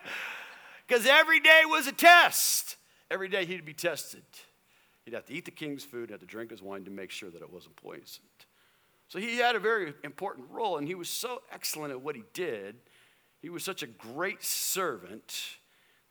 Because 0.89 1.07
every 1.07 1.39
day 1.39 1.63
was 1.67 1.87
a 1.87 1.93
test. 1.93 2.77
Every 3.11 3.29
day 3.29 3.45
he'd 3.45 3.65
be 3.65 3.75
tested. 3.75 4.23
He'd 5.05 5.15
have 5.15 5.27
to 5.27 5.35
eat 5.35 5.45
the 5.45 5.51
king's 5.51 5.85
food, 5.85 6.11
have 6.11 6.21
to 6.21 6.27
drink 6.27 6.51
his 6.51 6.63
wine 6.63 6.85
to 6.85 6.91
make 6.91 7.11
sure 7.11 7.31
that 7.31 7.43
it 7.43 7.53
wasn't 7.53 7.77
poisoned. 7.77 8.27
So 9.09 9.19
he 9.19 9.39
had 9.39 9.57
a 9.57 9.59
very 9.59 9.95
important 10.05 10.49
role, 10.51 10.77
and 10.77 10.87
he 10.87 10.95
was 10.95 11.09
so 11.09 11.43
excellent 11.53 11.93
at 11.93 12.01
what 12.01 12.17
he 12.17 12.25
did. 12.33 12.77
He 13.41 13.49
was 13.49 13.65
such 13.65 13.83
a 13.83 13.87
great 13.87 14.43
servant 14.43 15.59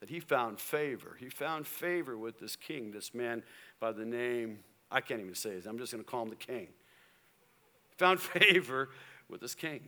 that 0.00 0.10
he 0.10 0.20
found 0.20 0.60
favor. 0.60 1.16
He 1.18 1.28
found 1.28 1.66
favor 1.66 2.16
with 2.16 2.38
this 2.38 2.56
king, 2.56 2.90
this 2.90 3.14
man 3.14 3.42
by 3.80 3.92
the 3.92 4.04
name 4.04 4.60
I 4.90 5.00
can't 5.00 5.20
even 5.20 5.34
say 5.34 5.50
his. 5.50 5.66
I'm 5.66 5.78
just 5.78 5.92
going 5.92 6.02
to 6.02 6.10
call 6.10 6.22
him 6.22 6.30
the 6.30 6.36
king. 6.36 6.68
Found 7.98 8.20
favor 8.20 8.90
with 9.28 9.40
this 9.40 9.54
king. 9.54 9.80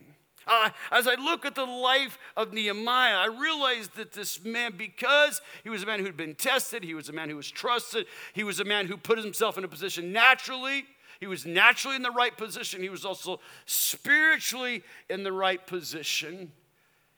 Uh, 0.47 0.69
as 0.91 1.07
I 1.07 1.15
look 1.15 1.45
at 1.45 1.55
the 1.55 1.65
life 1.65 2.17
of 2.35 2.51
Nehemiah, 2.51 3.15
I 3.15 3.27
realize 3.27 3.89
that 3.89 4.11
this 4.11 4.43
man, 4.43 4.73
because 4.75 5.41
he 5.63 5.69
was 5.69 5.83
a 5.83 5.85
man 5.85 5.99
who'd 5.99 6.17
been 6.17 6.35
tested, 6.35 6.83
he 6.83 6.95
was 6.95 7.09
a 7.09 7.13
man 7.13 7.29
who 7.29 7.35
was 7.35 7.49
trusted, 7.49 8.07
he 8.33 8.43
was 8.43 8.59
a 8.59 8.65
man 8.65 8.87
who 8.87 8.97
put 8.97 9.19
himself 9.19 9.57
in 9.57 9.63
a 9.63 9.67
position 9.67 10.11
naturally. 10.11 10.85
He 11.19 11.27
was 11.27 11.45
naturally 11.45 11.95
in 11.95 12.01
the 12.01 12.09
right 12.09 12.35
position. 12.35 12.81
He 12.81 12.89
was 12.89 13.05
also 13.05 13.39
spiritually 13.67 14.81
in 15.07 15.21
the 15.23 15.31
right 15.31 15.65
position. 15.67 16.51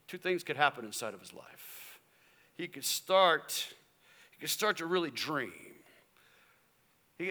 Two 0.09 0.17
things 0.17 0.43
could 0.43 0.57
happen 0.57 0.83
inside 0.83 1.13
of 1.13 1.21
his 1.21 1.33
life. 1.33 1.99
He 2.55 2.67
could 2.67 2.83
start, 2.83 3.73
he 4.31 4.41
could 4.41 4.49
start 4.49 4.77
to 4.77 4.85
really 4.85 5.09
dream. 5.09 5.72
He, 7.17 7.26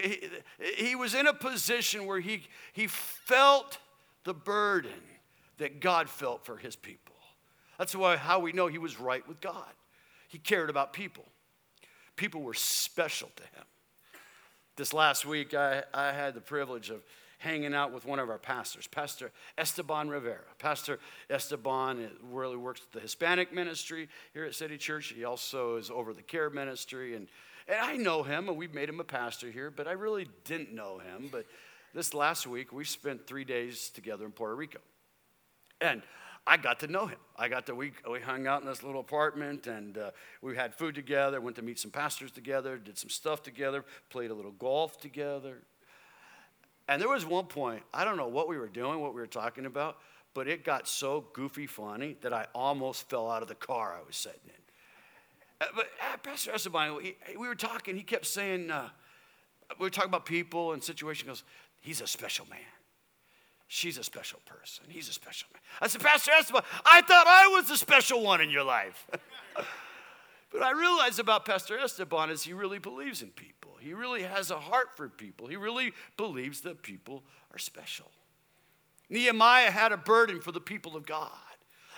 he, 0.59 0.85
he 0.87 0.95
was 0.95 1.13
in 1.13 1.27
a 1.27 1.33
position 1.33 2.05
where 2.05 2.19
he, 2.19 2.47
he 2.71 2.87
felt 2.87 3.77
the 4.23 4.33
burden 4.33 4.91
that 5.57 5.79
God 5.79 6.09
felt 6.09 6.45
for 6.45 6.57
his 6.57 6.75
people. 6.75 7.15
That's 7.77 7.95
why, 7.95 8.17
how 8.17 8.39
we 8.39 8.51
know 8.51 8.67
he 8.67 8.77
was 8.77 8.99
right 8.99 9.27
with 9.27 9.41
God. 9.41 9.71
He 10.27 10.37
cared 10.37 10.69
about 10.69 10.93
people, 10.93 11.25
people 12.15 12.41
were 12.41 12.53
special 12.53 13.29
to 13.35 13.43
him. 13.43 13.65
This 14.75 14.93
last 14.93 15.25
week, 15.25 15.53
I, 15.53 15.83
I 15.93 16.11
had 16.11 16.33
the 16.33 16.41
privilege 16.41 16.89
of 16.89 17.03
hanging 17.37 17.75
out 17.75 17.91
with 17.91 18.05
one 18.05 18.19
of 18.19 18.29
our 18.29 18.39
pastors, 18.39 18.87
Pastor 18.87 19.31
Esteban 19.57 20.09
Rivera. 20.09 20.39
Pastor 20.57 20.97
Esteban 21.29 22.09
really 22.31 22.55
works 22.55 22.79
with 22.81 22.91
the 22.93 22.99
Hispanic 23.01 23.53
ministry 23.53 24.07
here 24.33 24.45
at 24.45 24.55
City 24.55 24.77
Church. 24.77 25.13
He 25.15 25.25
also 25.25 25.75
is 25.75 25.91
over 25.91 26.13
the 26.13 26.21
care 26.21 26.49
ministry 26.49 27.15
and 27.15 27.27
and 27.67 27.79
I 27.79 27.95
know 27.95 28.23
him, 28.23 28.49
and 28.49 28.57
we've 28.57 28.73
made 28.73 28.89
him 28.89 28.99
a 28.99 29.05
pastor 29.05 29.49
here, 29.49 29.71
but 29.71 29.87
I 29.87 29.91
really 29.93 30.27
didn't 30.43 30.73
know 30.73 30.99
him. 30.99 31.29
But 31.31 31.45
this 31.93 32.13
last 32.13 32.47
week, 32.47 32.73
we 32.73 32.83
spent 32.83 33.27
three 33.27 33.45
days 33.45 33.89
together 33.89 34.25
in 34.25 34.31
Puerto 34.31 34.55
Rico. 34.55 34.79
And 35.79 36.01
I 36.45 36.57
got 36.57 36.79
to 36.81 36.87
know 36.87 37.05
him. 37.05 37.19
I 37.37 37.47
got 37.47 37.65
to, 37.67 37.75
we, 37.75 37.93
we 38.09 38.19
hung 38.19 38.47
out 38.47 38.61
in 38.61 38.67
this 38.67 38.83
little 38.83 38.99
apartment 38.99 39.67
and 39.67 39.97
uh, 39.97 40.11
we 40.41 40.55
had 40.55 40.75
food 40.75 40.93
together, 40.93 41.39
went 41.39 41.55
to 41.55 41.61
meet 41.61 41.79
some 41.79 41.91
pastors 41.91 42.31
together, 42.31 42.77
did 42.77 42.97
some 42.97 43.09
stuff 43.09 43.43
together, 43.43 43.85
played 44.09 44.29
a 44.29 44.33
little 44.33 44.51
golf 44.51 44.99
together. 44.99 45.59
And 46.89 47.01
there 47.01 47.07
was 47.07 47.25
one 47.25 47.45
point, 47.45 47.83
I 47.93 48.03
don't 48.03 48.17
know 48.17 48.27
what 48.27 48.49
we 48.49 48.57
were 48.57 48.67
doing, 48.67 48.99
what 48.99 49.13
we 49.13 49.21
were 49.21 49.27
talking 49.27 49.65
about, 49.65 49.97
but 50.33 50.49
it 50.49 50.65
got 50.65 50.87
so 50.87 51.25
goofy 51.31 51.65
funny 51.65 52.17
that 52.21 52.33
I 52.33 52.47
almost 52.53 53.09
fell 53.09 53.29
out 53.31 53.41
of 53.41 53.47
the 53.47 53.55
car 53.55 53.95
I 53.97 54.05
was 54.05 54.17
sitting 54.17 54.41
in. 54.45 54.62
Uh, 55.63 55.67
but 55.75 55.85
uh, 55.85 56.17
Pastor 56.17 56.51
Esteban, 56.51 56.95
we, 56.95 57.15
we 57.37 57.47
were 57.47 57.55
talking, 57.55 57.95
he 57.95 58.03
kept 58.03 58.25
saying, 58.25 58.69
uh, 58.69 58.89
we 59.79 59.85
were 59.85 59.89
talking 59.89 60.09
about 60.09 60.25
people 60.25 60.73
and 60.73 60.83
situation. 60.83 61.25
He 61.25 61.29
goes, 61.29 61.43
he's 61.79 62.01
a 62.01 62.07
special 62.07 62.45
man. 62.49 62.59
She's 63.67 63.97
a 63.97 64.03
special 64.03 64.39
person. 64.45 64.85
He's 64.89 65.09
a 65.09 65.13
special 65.13 65.47
man. 65.53 65.61
I 65.81 65.87
said, 65.87 66.01
Pastor 66.01 66.31
Esteban, 66.37 66.63
I 66.85 67.01
thought 67.01 67.25
I 67.27 67.47
was 67.47 67.69
the 67.69 67.77
special 67.77 68.21
one 68.21 68.41
in 68.41 68.49
your 68.49 68.63
life. 68.63 69.07
but 70.51 70.61
I 70.61 70.71
realized 70.71 71.19
about 71.19 71.45
Pastor 71.45 71.79
Esteban 71.79 72.29
is 72.29 72.43
he 72.43 72.53
really 72.53 72.79
believes 72.79 73.21
in 73.21 73.29
people. 73.29 73.71
He 73.79 73.93
really 73.93 74.23
has 74.23 74.51
a 74.51 74.59
heart 74.59 74.95
for 74.95 75.09
people. 75.09 75.47
He 75.47 75.55
really 75.55 75.93
believes 76.17 76.61
that 76.61 76.83
people 76.83 77.23
are 77.51 77.57
special. 77.57 78.11
Nehemiah 79.09 79.71
had 79.71 79.91
a 79.91 79.97
burden 79.97 80.41
for 80.41 80.51
the 80.51 80.61
people 80.61 80.95
of 80.95 81.05
God. 81.05 81.29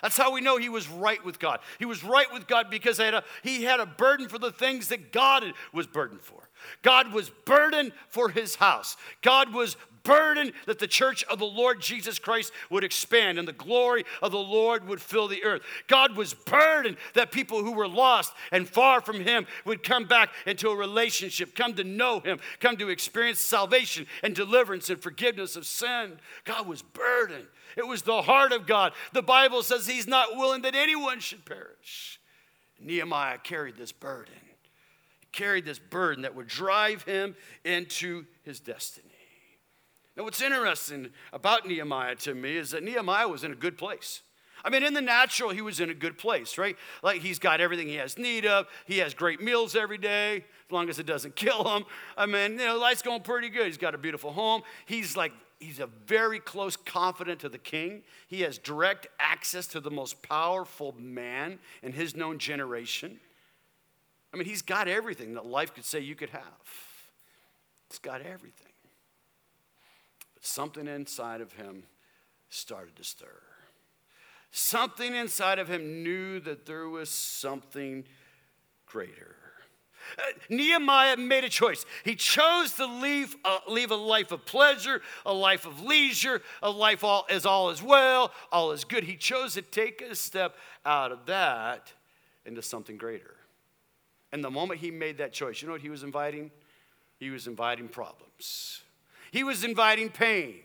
That's 0.05 0.17
how 0.17 0.31
we 0.31 0.39
know 0.39 0.57
he 0.57 0.69
was 0.69 0.87
right 0.87 1.25
with 1.25 1.39
God. 1.39 1.61
He 1.79 1.85
was 1.85 2.03
right 2.03 2.31
with 2.31 2.45
God 2.45 2.69
because 2.69 2.97
he 2.99 3.05
had 3.05 3.15
a, 3.15 3.23
he 3.41 3.63
had 3.63 3.79
a 3.79 3.87
burden 3.87 4.29
for 4.29 4.37
the 4.37 4.51
things 4.51 4.89
that 4.89 5.11
God 5.11 5.43
was 5.73 5.87
burdened 5.87 6.21
for. 6.21 6.47
God 6.83 7.11
was 7.11 7.31
burdened 7.43 7.91
for 8.09 8.29
his 8.29 8.53
house. 8.53 8.97
God 9.23 9.51
was 9.51 9.77
burdened 10.05 10.53
that 10.67 10.79
the 10.79 10.87
church 10.87 11.25
of 11.25 11.39
the 11.39 11.45
Lord 11.45 11.81
Jesus 11.81 12.17
Christ 12.17 12.53
would 12.69 12.85
expand 12.85 13.37
and 13.37 13.45
the 13.45 13.51
glory 13.53 14.05
of 14.21 14.31
the 14.31 14.37
Lord 14.37 14.87
would 14.87 15.01
fill 15.01 15.27
the 15.27 15.43
earth. 15.43 15.63
God 15.87 16.15
was 16.15 16.33
burdened 16.33 16.95
that 17.15 17.31
people 17.31 17.63
who 17.63 17.73
were 17.73 17.87
lost 17.87 18.33
and 18.53 18.69
far 18.69 19.01
from 19.01 19.19
him 19.19 19.45
would 19.65 19.83
come 19.83 20.05
back 20.05 20.29
into 20.45 20.69
a 20.69 20.75
relationship, 20.75 21.55
come 21.55 21.73
to 21.73 21.83
know 21.83 22.21
him, 22.21 22.39
come 22.61 22.77
to 22.77 22.89
experience 22.89 23.39
salvation 23.39 24.05
and 24.23 24.33
deliverance 24.33 24.89
and 24.89 25.01
forgiveness 25.01 25.57
of 25.57 25.65
sin. 25.65 26.19
God 26.45 26.67
was 26.67 26.81
burdened. 26.81 27.47
It 27.75 27.87
was 27.87 28.03
the 28.03 28.21
heart 28.21 28.53
of 28.53 28.65
God. 28.67 28.93
The 29.11 29.21
Bible 29.21 29.63
says 29.63 29.87
he's 29.87 30.07
not 30.07 30.37
willing 30.37 30.61
that 30.61 30.75
anyone 30.75 31.19
should 31.19 31.45
perish. 31.45 32.19
Nehemiah 32.79 33.39
carried 33.39 33.75
this 33.75 33.91
burden. 33.91 34.33
He 35.19 35.27
carried 35.31 35.65
this 35.65 35.79
burden 35.79 36.21
that 36.21 36.35
would 36.35 36.47
drive 36.47 37.03
him 37.03 37.35
into 37.63 38.25
his 38.43 38.59
destiny. 38.59 39.14
Now, 40.15 40.23
what's 40.23 40.41
interesting 40.41 41.09
about 41.33 41.67
Nehemiah 41.67 42.15
to 42.15 42.33
me 42.33 42.55
is 42.55 42.71
that 42.71 42.83
Nehemiah 42.83 43.27
was 43.27 43.43
in 43.43 43.51
a 43.51 43.55
good 43.55 43.77
place. 43.77 44.21
I 44.63 44.69
mean, 44.69 44.83
in 44.83 44.93
the 44.95 45.01
natural, 45.01 45.51
he 45.51 45.61
was 45.61 45.79
in 45.79 45.91
a 45.91 45.93
good 45.93 46.17
place, 46.17 46.57
right? 46.57 46.75
Like 47.03 47.21
he's 47.21 47.37
got 47.37 47.61
everything 47.61 47.87
he 47.87 47.95
has 47.95 48.17
need 48.17 48.45
of. 48.47 48.65
He 48.85 48.97
has 48.97 49.13
great 49.13 49.39
meals 49.39 49.75
every 49.75 49.99
day, 49.99 50.37
as 50.37 50.71
long 50.71 50.89
as 50.89 50.97
it 50.97 51.05
doesn't 51.05 51.35
kill 51.35 51.63
him. 51.75 51.85
I 52.17 52.25
mean, 52.25 52.53
you 52.53 52.65
know, 52.65 52.77
life's 52.77 53.03
going 53.03 53.21
pretty 53.21 53.49
good. 53.49 53.67
He's 53.67 53.77
got 53.77 53.93
a 53.93 53.97
beautiful 53.97 54.31
home. 54.31 54.63
He's 54.85 55.15
like, 55.15 55.33
he's 55.59 55.79
a 55.79 55.87
very 56.07 56.39
close 56.39 56.75
confidant 56.75 57.41
to 57.41 57.49
the 57.49 57.59
king. 57.59 58.01
He 58.27 58.41
has 58.41 58.57
direct 58.57 59.07
access 59.19 59.67
to 59.67 59.79
the 59.79 59.91
most 59.91 60.23
powerful 60.23 60.95
man 60.97 61.59
in 61.83 61.91
his 61.91 62.15
known 62.15 62.39
generation. 62.39 63.19
I 64.33 64.37
mean, 64.37 64.47
he's 64.47 64.63
got 64.63 64.87
everything 64.87 65.35
that 65.35 65.45
life 65.45 65.75
could 65.75 65.85
say 65.85 65.99
you 65.99 66.15
could 66.15 66.31
have. 66.31 66.43
He's 67.89 67.99
got 67.99 68.21
everything. 68.21 68.74
Something 70.45 70.87
inside 70.87 71.41
of 71.41 71.53
him 71.53 71.85
started 72.49 72.95
to 72.97 73.03
stir. 73.03 73.41
Something 74.51 75.15
inside 75.15 75.57
of 75.57 75.67
him 75.67 76.03
knew 76.03 76.39
that 76.41 76.67
there 76.67 76.87
was 76.87 77.09
something 77.09 78.05
greater. 78.85 79.35
Uh, 80.19 80.21
Nehemiah 80.47 81.17
made 81.17 81.45
a 81.45 81.49
choice. 81.49 81.83
He 82.03 82.13
chose 82.13 82.73
to 82.73 82.85
leave, 82.85 83.35
uh, 83.43 83.57
leave 83.67 83.89
a 83.89 83.95
life 83.95 84.31
of 84.31 84.45
pleasure, 84.45 85.01
a 85.25 85.33
life 85.33 85.65
of 85.65 85.81
leisure, 85.81 86.43
a 86.61 86.69
life 86.69 87.03
all, 87.03 87.25
as 87.27 87.47
all 87.47 87.71
is 87.71 87.81
well, 87.81 88.31
all 88.51 88.71
is 88.71 88.83
good. 88.83 89.03
He 89.03 89.15
chose 89.15 89.55
to 89.55 89.63
take 89.63 90.03
a 90.03 90.13
step 90.13 90.55
out 90.85 91.11
of 91.11 91.25
that 91.25 91.91
into 92.45 92.61
something 92.61 92.97
greater. 92.97 93.35
And 94.31 94.43
the 94.43 94.51
moment 94.51 94.79
he 94.79 94.91
made 94.91 95.17
that 95.17 95.33
choice, 95.33 95.63
you 95.63 95.67
know 95.67 95.71
what 95.73 95.81
he 95.81 95.89
was 95.89 96.03
inviting? 96.03 96.51
He 97.17 97.31
was 97.31 97.47
inviting 97.47 97.87
problems. 97.87 98.83
He 99.31 99.43
was 99.43 99.63
inviting 99.63 100.09
pain 100.09 100.55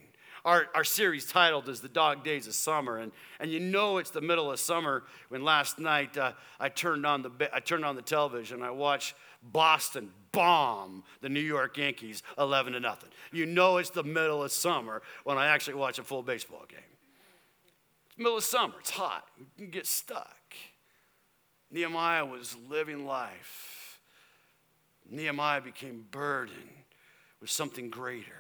our, 0.45 0.69
our 0.75 0.85
series 0.85 1.27
titled 1.27 1.69
is 1.69 1.81
The 1.81 1.89
Dog 1.89 2.25
Days 2.25 2.47
of 2.47 2.55
Summer. 2.55 2.99
And, 2.99 3.13
and 3.39 3.51
you 3.51 3.61
know 3.61 3.99
it's 3.99 4.11
the 4.11 4.21
middle 4.21 4.51
of 4.51 4.59
summer 4.59 5.05
when 5.29 5.45
last 5.45 5.79
night 5.79 6.17
uh, 6.17 6.33
I, 6.59 6.69
turned 6.69 7.05
on 7.05 7.23
the, 7.23 7.51
I 7.53 7.61
turned 7.61 7.85
on 7.85 7.97
the 7.97 8.03
television. 8.03 8.63
I 8.63 8.71
watched 8.71 9.15
Boston 9.43 10.11
bomb 10.33 11.05
the 11.21 11.29
New 11.29 11.41
York 11.41 11.77
Yankees 11.77 12.23
11 12.39 12.75
to 12.75 12.81
nothing. 12.81 13.11
You 13.33 13.47
know 13.47 13.77
it's 13.79 13.91
the 13.91 14.05
middle 14.05 14.43
of 14.43 14.53
summer 14.53 15.03
when 15.25 15.39
I 15.39 15.47
actually 15.47 15.75
watch 15.75 15.99
a 15.99 16.03
full 16.03 16.23
baseball 16.23 16.65
game. 16.69 16.79
It's 18.09 18.19
middle 18.19 18.39
of 18.39 18.45
summer, 18.45 18.75
it's 18.81 18.91
hot, 18.91 19.27
you 19.39 19.47
can 19.57 19.71
get 19.71 19.87
stuck. 19.87 20.37
Nehemiah 21.71 22.25
was 22.25 22.57
living 22.69 23.07
life. 23.07 24.01
Nehemiah 25.09 25.61
became 25.61 26.05
burdened 26.11 26.57
with 27.41 27.51
something 27.51 27.91
greater. 27.91 28.40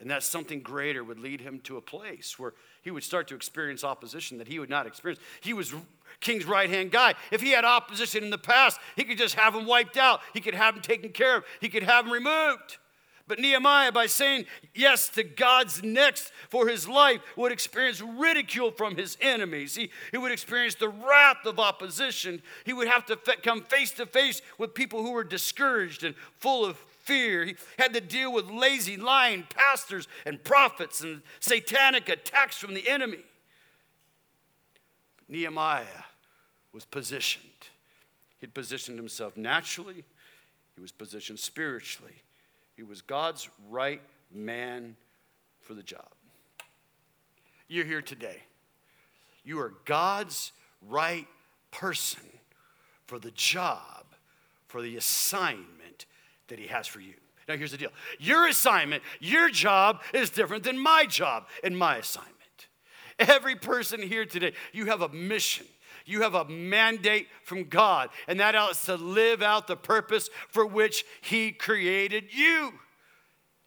And 0.00 0.10
that 0.10 0.22
something 0.22 0.60
greater 0.60 1.02
would 1.02 1.18
lead 1.18 1.40
him 1.40 1.58
to 1.64 1.76
a 1.76 1.80
place 1.80 2.38
where 2.38 2.54
he 2.82 2.90
would 2.90 3.02
start 3.02 3.26
to 3.28 3.34
experience 3.34 3.82
opposition 3.82 4.38
that 4.38 4.46
he 4.46 4.58
would 4.58 4.70
not 4.70 4.86
experience. 4.86 5.20
He 5.40 5.52
was 5.52 5.74
king's 6.20 6.44
right 6.44 6.70
hand 6.70 6.92
guy. 6.92 7.14
If 7.32 7.40
he 7.40 7.50
had 7.50 7.64
opposition 7.64 8.22
in 8.22 8.30
the 8.30 8.38
past, 8.38 8.78
he 8.94 9.04
could 9.04 9.18
just 9.18 9.34
have 9.34 9.54
him 9.54 9.66
wiped 9.66 9.96
out, 9.96 10.20
he 10.32 10.40
could 10.40 10.54
have 10.54 10.76
him 10.76 10.82
taken 10.82 11.10
care 11.10 11.38
of, 11.38 11.44
he 11.60 11.68
could 11.68 11.82
have 11.82 12.06
him 12.06 12.12
removed. 12.12 12.78
But 13.26 13.38
Nehemiah, 13.38 13.92
by 13.92 14.06
saying 14.06 14.46
yes 14.74 15.10
to 15.10 15.22
God's 15.22 15.82
next 15.82 16.32
for 16.48 16.66
his 16.66 16.88
life, 16.88 17.20
would 17.36 17.52
experience 17.52 18.00
ridicule 18.00 18.70
from 18.70 18.96
his 18.96 19.18
enemies. 19.20 19.76
He, 19.76 19.90
he 20.10 20.16
would 20.16 20.32
experience 20.32 20.74
the 20.74 20.88
wrath 20.88 21.44
of 21.44 21.58
opposition. 21.58 22.40
He 22.64 22.72
would 22.72 22.88
have 22.88 23.04
to 23.06 23.16
come 23.42 23.60
face 23.60 23.90
to 23.92 24.06
face 24.06 24.40
with 24.56 24.74
people 24.74 25.02
who 25.02 25.12
were 25.12 25.24
discouraged 25.24 26.04
and 26.04 26.14
full 26.38 26.64
of 26.64 26.82
fear. 27.08 27.46
He 27.46 27.56
had 27.78 27.94
to 27.94 28.00
deal 28.02 28.32
with 28.32 28.50
lazy, 28.50 28.98
lying 28.98 29.46
pastors 29.48 30.06
and 30.26 30.44
prophets 30.44 31.00
and 31.00 31.22
satanic 31.40 32.08
attacks 32.10 32.58
from 32.58 32.74
the 32.74 32.86
enemy. 32.86 33.24
But 35.16 35.30
Nehemiah 35.30 36.04
was 36.72 36.84
positioned. 36.84 37.44
He'd 38.40 38.52
positioned 38.52 38.98
himself 38.98 39.36
naturally, 39.36 40.04
he 40.74 40.80
was 40.80 40.92
positioned 40.92 41.40
spiritually. 41.40 42.22
He 42.76 42.84
was 42.84 43.02
God's 43.02 43.48
right 43.68 44.00
man 44.32 44.94
for 45.60 45.74
the 45.74 45.82
job. 45.82 46.06
You're 47.66 47.84
here 47.84 48.02
today. 48.02 48.42
You 49.42 49.58
are 49.58 49.74
God's 49.84 50.52
right 50.88 51.26
person 51.72 52.22
for 53.06 53.18
the 53.18 53.32
job, 53.32 54.04
for 54.68 54.80
the 54.82 54.96
assignment 54.96 56.06
that 56.48 56.58
He 56.58 56.66
has 56.66 56.86
for 56.86 57.00
you. 57.00 57.14
Now, 57.48 57.56
here's 57.56 57.70
the 57.70 57.78
deal 57.78 57.90
your 58.18 58.46
assignment, 58.48 59.02
your 59.20 59.48
job 59.48 60.02
is 60.12 60.30
different 60.30 60.64
than 60.64 60.78
my 60.78 61.06
job 61.06 61.46
and 61.64 61.76
my 61.76 61.96
assignment. 61.96 62.34
Every 63.18 63.56
person 63.56 64.00
here 64.00 64.24
today, 64.24 64.52
you 64.72 64.86
have 64.86 65.02
a 65.02 65.08
mission. 65.08 65.66
You 66.04 66.22
have 66.22 66.34
a 66.34 66.46
mandate 66.46 67.28
from 67.42 67.64
God, 67.64 68.08
and 68.28 68.40
that 68.40 68.54
is 68.70 68.80
to 68.86 68.94
live 68.94 69.42
out 69.42 69.66
the 69.66 69.76
purpose 69.76 70.30
for 70.48 70.64
which 70.64 71.04
He 71.20 71.52
created 71.52 72.32
you. 72.32 72.72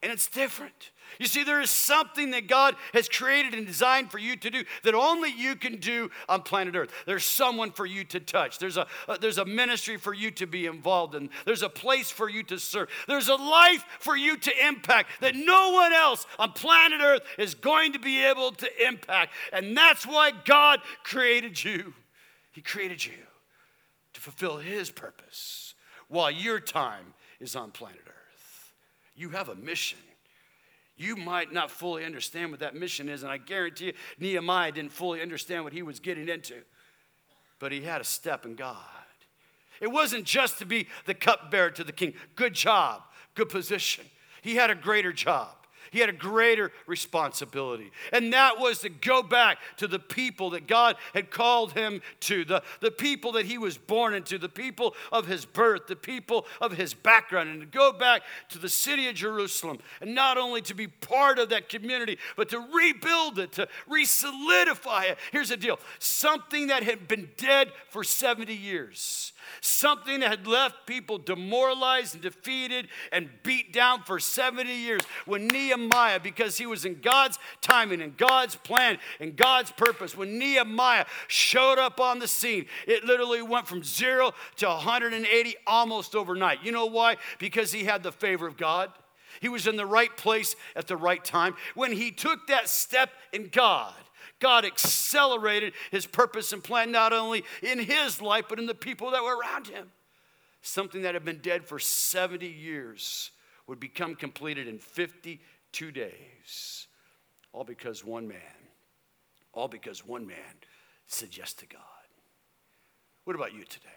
And 0.01 0.11
it's 0.11 0.27
different. 0.27 0.89
You 1.19 1.27
see, 1.27 1.43
there 1.43 1.61
is 1.61 1.69
something 1.69 2.31
that 2.31 2.47
God 2.47 2.75
has 2.93 3.09
created 3.09 3.53
and 3.53 3.67
designed 3.67 4.11
for 4.11 4.17
you 4.17 4.35
to 4.37 4.49
do 4.49 4.63
that 4.83 4.95
only 4.95 5.31
you 5.31 5.55
can 5.55 5.77
do 5.77 6.09
on 6.29 6.41
planet 6.41 6.75
Earth. 6.75 6.91
There's 7.05 7.25
someone 7.25 7.71
for 7.71 7.85
you 7.85 8.03
to 8.05 8.19
touch. 8.19 8.59
There's 8.59 8.77
a, 8.77 8.87
uh, 9.07 9.17
there's 9.17 9.37
a 9.37 9.45
ministry 9.45 9.97
for 9.97 10.13
you 10.13 10.31
to 10.31 10.47
be 10.47 10.65
involved 10.65 11.15
in. 11.15 11.29
There's 11.45 11.63
a 11.63 11.69
place 11.69 12.09
for 12.09 12.29
you 12.29 12.43
to 12.43 12.59
serve. 12.59 12.89
There's 13.07 13.29
a 13.29 13.35
life 13.35 13.83
for 13.99 14.15
you 14.15 14.37
to 14.37 14.67
impact 14.67 15.09
that 15.21 15.35
no 15.35 15.71
one 15.71 15.93
else 15.93 16.25
on 16.39 16.53
planet 16.53 17.01
Earth 17.01 17.21
is 17.37 17.55
going 17.55 17.93
to 17.93 17.99
be 17.99 18.23
able 18.23 18.51
to 18.53 18.87
impact. 18.87 19.33
And 19.51 19.75
that's 19.75 20.05
why 20.05 20.31
God 20.45 20.79
created 21.03 21.63
you. 21.63 21.93
He 22.51 22.61
created 22.61 23.05
you 23.05 23.13
to 24.13 24.21
fulfill 24.21 24.57
His 24.57 24.89
purpose 24.89 25.73
while 26.07 26.31
your 26.31 26.59
time 26.59 27.13
is 27.39 27.55
on 27.55 27.71
planet 27.71 28.01
Earth. 28.05 28.73
You 29.15 29.29
have 29.29 29.49
a 29.49 29.55
mission 29.55 29.99
you 31.01 31.15
might 31.15 31.51
not 31.51 31.71
fully 31.71 32.05
understand 32.05 32.51
what 32.51 32.59
that 32.59 32.75
mission 32.75 33.09
is. 33.09 33.23
And 33.23 33.31
I 33.31 33.37
guarantee 33.37 33.87
you, 33.87 33.93
Nehemiah 34.19 34.71
didn't 34.71 34.91
fully 34.91 35.21
understand 35.21 35.63
what 35.63 35.73
he 35.73 35.81
was 35.81 35.99
getting 35.99 36.29
into, 36.29 36.61
but 37.59 37.71
he 37.71 37.81
had 37.81 38.01
a 38.01 38.05
step 38.05 38.45
in 38.45 38.55
God. 38.55 38.77
It 39.81 39.87
wasn't 39.87 40.25
just 40.25 40.59
to 40.59 40.65
be 40.65 40.87
the 41.05 41.15
cupbearer 41.15 41.71
to 41.71 41.83
the 41.83 41.91
king. 41.91 42.13
Good 42.35 42.53
job, 42.53 43.01
good 43.33 43.49
position. 43.49 44.05
He 44.41 44.55
had 44.55 44.69
a 44.69 44.75
greater 44.75 45.11
job. 45.11 45.55
He 45.91 45.99
had 45.99 46.09
a 46.09 46.13
greater 46.13 46.71
responsibility. 46.87 47.91
And 48.13 48.31
that 48.31 48.59
was 48.59 48.79
to 48.79 48.89
go 48.89 49.21
back 49.21 49.57
to 49.75 49.87
the 49.87 49.99
people 49.99 50.51
that 50.51 50.65
God 50.65 50.95
had 51.13 51.29
called 51.29 51.73
him 51.73 52.01
to, 52.21 52.45
the, 52.45 52.63
the 52.79 52.91
people 52.91 53.33
that 53.33 53.45
he 53.45 53.57
was 53.57 53.77
born 53.77 54.13
into, 54.13 54.37
the 54.37 54.47
people 54.47 54.95
of 55.11 55.27
his 55.27 55.43
birth, 55.43 55.87
the 55.87 55.97
people 55.97 56.45
of 56.61 56.77
his 56.77 56.93
background, 56.93 57.49
and 57.49 57.59
to 57.59 57.65
go 57.65 57.91
back 57.91 58.21
to 58.49 58.57
the 58.57 58.69
city 58.69 59.09
of 59.09 59.15
Jerusalem. 59.15 59.79
And 59.99 60.15
not 60.15 60.37
only 60.37 60.61
to 60.61 60.73
be 60.73 60.87
part 60.87 61.37
of 61.39 61.49
that 61.49 61.67
community, 61.67 62.17
but 62.37 62.47
to 62.49 62.65
rebuild 62.73 63.37
it, 63.37 63.51
to 63.53 63.67
re 63.89 64.05
solidify 64.05 65.03
it. 65.03 65.17
Here's 65.33 65.49
the 65.49 65.57
deal 65.57 65.77
something 65.99 66.67
that 66.67 66.83
had 66.83 67.09
been 67.09 67.29
dead 67.35 67.69
for 67.89 68.05
70 68.05 68.55
years 68.55 69.30
something 69.59 70.21
that 70.21 70.29
had 70.29 70.47
left 70.47 70.85
people 70.85 71.17
demoralized 71.17 72.13
and 72.13 72.23
defeated 72.23 72.87
and 73.11 73.29
beat 73.43 73.73
down 73.73 74.03
for 74.03 74.19
70 74.19 74.73
years. 74.73 75.01
When 75.25 75.47
Nehemiah, 75.47 76.19
because 76.19 76.57
he 76.57 76.65
was 76.65 76.85
in 76.85 77.01
God's 77.01 77.37
timing 77.61 78.01
and 78.01 78.15
God's 78.15 78.55
plan 78.55 78.97
and 79.19 79.35
God's 79.35 79.71
purpose, 79.71 80.15
when 80.15 80.37
Nehemiah 80.37 81.05
showed 81.27 81.79
up 81.79 81.99
on 81.99 82.19
the 82.19 82.27
scene, 82.27 82.65
it 82.87 83.03
literally 83.03 83.41
went 83.41 83.67
from 83.67 83.83
zero 83.83 84.33
to 84.57 84.67
180 84.67 85.55
almost 85.67 86.15
overnight. 86.15 86.63
You 86.63 86.71
know 86.71 86.85
why? 86.85 87.17
Because 87.39 87.71
he 87.71 87.83
had 87.83 88.03
the 88.03 88.11
favor 88.11 88.47
of 88.47 88.57
God. 88.57 88.91
He 89.39 89.49
was 89.49 89.65
in 89.65 89.75
the 89.75 89.85
right 89.85 90.15
place 90.15 90.55
at 90.75 90.87
the 90.87 90.97
right 90.97 91.23
time. 91.23 91.55
When 91.73 91.91
he 91.91 92.11
took 92.11 92.47
that 92.47 92.69
step 92.69 93.11
in 93.33 93.47
God, 93.47 93.93
God 94.41 94.65
accelerated 94.65 95.71
his 95.91 96.05
purpose 96.05 96.51
and 96.51 96.61
plan 96.61 96.91
not 96.91 97.13
only 97.13 97.45
in 97.61 97.79
his 97.79 98.21
life, 98.21 98.45
but 98.49 98.59
in 98.59 98.65
the 98.65 98.75
people 98.75 99.11
that 99.11 99.23
were 99.23 99.37
around 99.37 99.67
him. 99.67 99.91
Something 100.61 101.03
that 101.03 101.13
had 101.13 101.23
been 101.23 101.39
dead 101.39 101.65
for 101.65 101.79
70 101.79 102.45
years 102.45 103.31
would 103.67 103.79
become 103.79 104.15
completed 104.15 104.67
in 104.67 104.79
52 104.79 105.91
days. 105.91 106.87
All 107.53 107.63
because 107.63 108.03
one 108.03 108.27
man, 108.27 108.37
all 109.53 109.67
because 109.67 110.05
one 110.05 110.27
man 110.27 110.35
said 111.07 111.29
yes 111.37 111.53
to 111.53 111.65
God. 111.65 111.81
What 113.23 113.35
about 113.35 113.53
you 113.53 113.63
today? 113.63 113.87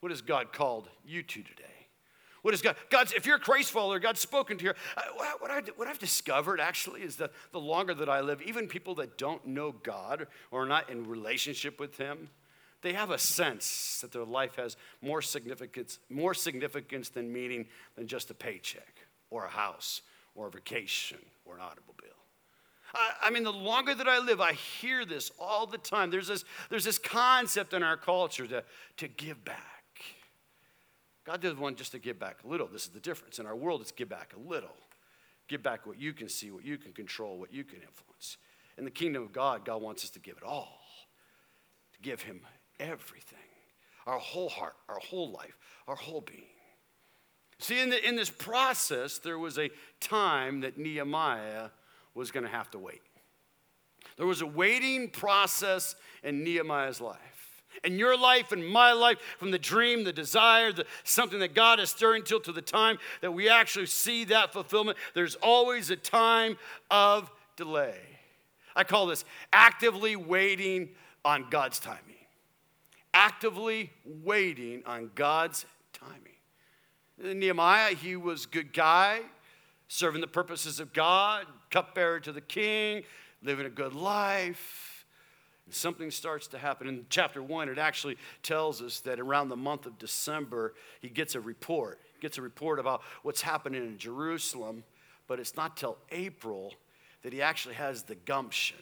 What 0.00 0.10
has 0.10 0.22
God 0.22 0.52
called 0.52 0.88
you 1.04 1.22
to 1.22 1.42
today? 1.42 1.81
What 2.42 2.54
is 2.54 2.62
God? 2.62 2.76
God's, 2.90 3.12
if 3.12 3.24
you're 3.24 3.36
a 3.36 3.40
Christ 3.40 3.70
follower, 3.70 4.00
God's 4.00 4.20
spoken 4.20 4.58
to 4.58 4.64
you. 4.64 4.72
Uh, 4.96 5.02
what, 5.38 5.50
I, 5.50 5.62
what 5.76 5.86
I've 5.86 5.98
discovered 5.98 6.60
actually 6.60 7.02
is 7.02 7.16
that 7.16 7.30
the 7.52 7.60
longer 7.60 7.94
that 7.94 8.08
I 8.08 8.20
live, 8.20 8.42
even 8.42 8.66
people 8.66 8.96
that 8.96 9.16
don't 9.16 9.46
know 9.46 9.72
God 9.72 10.26
or 10.50 10.64
are 10.64 10.66
not 10.66 10.90
in 10.90 11.06
relationship 11.06 11.78
with 11.78 11.96
Him, 11.96 12.30
they 12.82 12.92
have 12.94 13.10
a 13.10 13.18
sense 13.18 14.00
that 14.02 14.10
their 14.10 14.24
life 14.24 14.56
has 14.56 14.76
more 15.00 15.22
significance, 15.22 16.00
more 16.10 16.34
significance 16.34 17.08
than 17.08 17.32
meaning 17.32 17.66
than 17.94 18.08
just 18.08 18.30
a 18.30 18.34
paycheck 18.34 19.06
or 19.30 19.44
a 19.44 19.50
house 19.50 20.02
or 20.34 20.48
a 20.48 20.50
vacation 20.50 21.18
or 21.44 21.54
an 21.54 21.60
automobile. 21.60 22.08
I, 22.92 23.12
I 23.22 23.30
mean, 23.30 23.44
the 23.44 23.52
longer 23.52 23.94
that 23.94 24.08
I 24.08 24.18
live, 24.18 24.40
I 24.40 24.52
hear 24.52 25.04
this 25.04 25.30
all 25.38 25.66
the 25.66 25.78
time. 25.78 26.10
There's 26.10 26.26
this, 26.26 26.44
there's 26.70 26.84
this 26.84 26.98
concept 26.98 27.72
in 27.72 27.84
our 27.84 27.96
culture 27.96 28.48
to, 28.48 28.64
to 28.96 29.08
give 29.08 29.44
back. 29.44 29.71
God 31.24 31.40
doesn't 31.40 31.60
want 31.60 31.76
just 31.76 31.92
to 31.92 31.98
give 31.98 32.18
back 32.18 32.38
a 32.44 32.48
little. 32.48 32.66
This 32.66 32.82
is 32.82 32.90
the 32.90 33.00
difference. 33.00 33.38
In 33.38 33.46
our 33.46 33.56
world, 33.56 33.80
it's 33.80 33.92
give 33.92 34.08
back 34.08 34.34
a 34.36 34.48
little. 34.48 34.76
Give 35.48 35.62
back 35.62 35.86
what 35.86 36.00
you 36.00 36.12
can 36.12 36.28
see, 36.28 36.50
what 36.50 36.64
you 36.64 36.78
can 36.78 36.92
control, 36.92 37.38
what 37.38 37.52
you 37.52 37.64
can 37.64 37.76
influence. 37.76 38.38
In 38.78 38.84
the 38.84 38.90
kingdom 38.90 39.22
of 39.22 39.32
God, 39.32 39.64
God 39.64 39.82
wants 39.82 40.04
us 40.04 40.10
to 40.10 40.18
give 40.18 40.36
it 40.36 40.42
all, 40.42 40.80
to 41.92 42.00
give 42.00 42.22
Him 42.22 42.40
everything 42.80 43.38
our 44.06 44.18
whole 44.18 44.48
heart, 44.48 44.74
our 44.88 44.98
whole 44.98 45.30
life, 45.30 45.56
our 45.86 45.94
whole 45.94 46.20
being. 46.20 46.42
See, 47.58 47.80
in, 47.80 47.90
the, 47.90 48.08
in 48.08 48.16
this 48.16 48.30
process, 48.30 49.18
there 49.18 49.38
was 49.38 49.58
a 49.58 49.70
time 50.00 50.60
that 50.62 50.78
Nehemiah 50.78 51.68
was 52.14 52.30
going 52.30 52.44
to 52.44 52.50
have 52.50 52.70
to 52.72 52.78
wait. 52.78 53.02
There 54.16 54.26
was 54.26 54.42
a 54.42 54.46
waiting 54.46 55.08
process 55.08 55.94
in 56.22 56.42
Nehemiah's 56.42 57.00
life. 57.00 57.31
In 57.84 57.98
your 57.98 58.16
life 58.16 58.52
and 58.52 58.66
my 58.66 58.92
life, 58.92 59.18
from 59.38 59.50
the 59.50 59.58
dream, 59.58 60.04
the 60.04 60.12
desire, 60.12 60.72
the, 60.72 60.86
something 61.04 61.40
that 61.40 61.54
God 61.54 61.80
is 61.80 61.90
stirring 61.90 62.22
till 62.22 62.40
to 62.40 62.52
the 62.52 62.62
time 62.62 62.98
that 63.20 63.32
we 63.32 63.48
actually 63.48 63.86
see 63.86 64.24
that 64.24 64.52
fulfillment, 64.52 64.98
there's 65.14 65.34
always 65.36 65.90
a 65.90 65.96
time 65.96 66.56
of 66.90 67.30
delay. 67.56 67.98
I 68.74 68.84
call 68.84 69.06
this 69.06 69.24
actively 69.52 70.16
waiting 70.16 70.90
on 71.24 71.46
God's 71.50 71.78
timing. 71.78 71.98
Actively 73.14 73.90
waiting 74.04 74.82
on 74.86 75.10
God's 75.14 75.66
timing. 75.92 77.38
Nehemiah, 77.38 77.94
he 77.94 78.16
was 78.16 78.46
a 78.46 78.48
good 78.48 78.72
guy, 78.72 79.20
serving 79.88 80.20
the 80.20 80.26
purposes 80.26 80.80
of 80.80 80.92
God, 80.92 81.46
cupbearer 81.70 82.20
to 82.20 82.32
the 82.32 82.40
king, 82.40 83.04
living 83.42 83.66
a 83.66 83.70
good 83.70 83.94
life. 83.94 84.91
Something 85.74 86.10
starts 86.10 86.46
to 86.48 86.58
happen. 86.58 86.86
In 86.86 87.06
chapter 87.08 87.42
one, 87.42 87.68
it 87.68 87.78
actually 87.78 88.16
tells 88.42 88.82
us 88.82 89.00
that 89.00 89.18
around 89.18 89.48
the 89.48 89.56
month 89.56 89.86
of 89.86 89.98
December, 89.98 90.74
he 91.00 91.08
gets 91.08 91.34
a 91.34 91.40
report. 91.40 91.98
Gets 92.20 92.38
a 92.38 92.42
report 92.42 92.78
about 92.78 93.02
what's 93.22 93.42
happening 93.42 93.82
in 93.82 93.98
Jerusalem, 93.98 94.84
but 95.26 95.40
it's 95.40 95.56
not 95.56 95.76
till 95.76 95.98
April 96.10 96.72
that 97.22 97.32
he 97.32 97.42
actually 97.42 97.74
has 97.74 98.02
the 98.02 98.14
gumption 98.14 98.76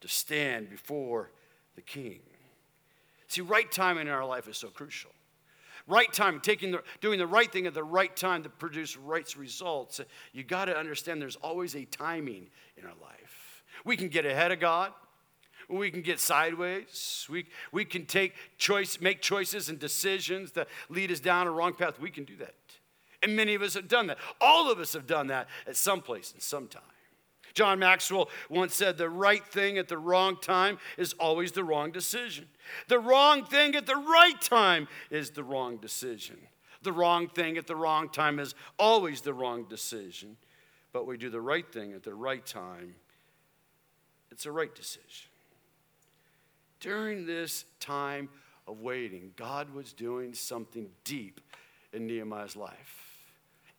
to 0.00 0.08
stand 0.08 0.70
before 0.70 1.30
the 1.74 1.82
king. 1.82 2.20
See, 3.28 3.40
right 3.40 3.70
timing 3.70 4.06
in 4.06 4.12
our 4.12 4.24
life 4.24 4.48
is 4.48 4.56
so 4.56 4.68
crucial. 4.68 5.10
Right 5.88 6.12
time, 6.12 6.40
taking 6.40 6.72
the, 6.72 6.82
doing 7.00 7.18
the 7.18 7.26
right 7.26 7.50
thing 7.52 7.66
at 7.66 7.74
the 7.74 7.84
right 7.84 8.14
time 8.16 8.42
to 8.42 8.48
produce 8.48 8.96
right 8.96 9.36
results. 9.36 10.00
You 10.32 10.42
got 10.42 10.64
to 10.64 10.76
understand 10.76 11.22
there's 11.22 11.36
always 11.36 11.76
a 11.76 11.84
timing 11.84 12.48
in 12.76 12.84
our 12.84 12.94
life. 13.00 13.62
We 13.84 13.96
can 13.96 14.08
get 14.08 14.26
ahead 14.26 14.50
of 14.50 14.58
God. 14.58 14.92
We 15.68 15.90
can 15.90 16.02
get 16.02 16.20
sideways. 16.20 17.26
We, 17.28 17.46
we 17.72 17.84
can 17.84 18.06
take 18.06 18.34
choice, 18.56 19.00
make 19.00 19.20
choices 19.20 19.68
and 19.68 19.78
decisions 19.78 20.52
that 20.52 20.68
lead 20.88 21.10
us 21.10 21.20
down 21.20 21.46
a 21.46 21.50
wrong 21.50 21.72
path. 21.72 21.98
We 21.98 22.10
can 22.10 22.24
do 22.24 22.36
that. 22.36 22.54
And 23.22 23.34
many 23.34 23.54
of 23.54 23.62
us 23.62 23.74
have 23.74 23.88
done 23.88 24.06
that. 24.06 24.18
All 24.40 24.70
of 24.70 24.78
us 24.78 24.92
have 24.92 25.06
done 25.06 25.28
that 25.28 25.48
at 25.66 25.76
some 25.76 26.00
place 26.00 26.32
and 26.32 26.42
some 26.42 26.68
time. 26.68 26.82
John 27.54 27.78
Maxwell 27.78 28.28
once 28.50 28.74
said, 28.74 28.98
The 28.98 29.08
right 29.08 29.44
thing 29.44 29.78
at 29.78 29.88
the 29.88 29.98
wrong 29.98 30.36
time 30.40 30.78
is 30.98 31.14
always 31.14 31.52
the 31.52 31.64
wrong 31.64 31.90
decision. 31.90 32.46
The 32.88 32.98
wrong 32.98 33.44
thing 33.44 33.74
at 33.74 33.86
the 33.86 33.96
right 33.96 34.40
time 34.40 34.88
is 35.10 35.30
the 35.30 35.42
wrong 35.42 35.78
decision. 35.78 36.36
The 36.82 36.92
wrong 36.92 37.28
thing 37.28 37.56
at 37.56 37.66
the 37.66 37.74
wrong 37.74 38.10
time 38.10 38.38
is 38.38 38.54
always 38.78 39.22
the 39.22 39.32
wrong 39.32 39.64
decision. 39.64 40.36
But 40.92 41.06
we 41.06 41.16
do 41.16 41.30
the 41.30 41.40
right 41.40 41.66
thing 41.72 41.94
at 41.94 42.02
the 42.02 42.14
right 42.14 42.44
time, 42.44 42.94
it's 44.30 44.46
a 44.46 44.52
right 44.52 44.74
decision. 44.74 45.30
During 46.80 47.26
this 47.26 47.64
time 47.80 48.28
of 48.66 48.80
waiting, 48.80 49.32
God 49.36 49.72
was 49.74 49.92
doing 49.92 50.34
something 50.34 50.88
deep 51.04 51.40
in 51.92 52.06
Nehemiah's 52.06 52.56
life 52.56 53.06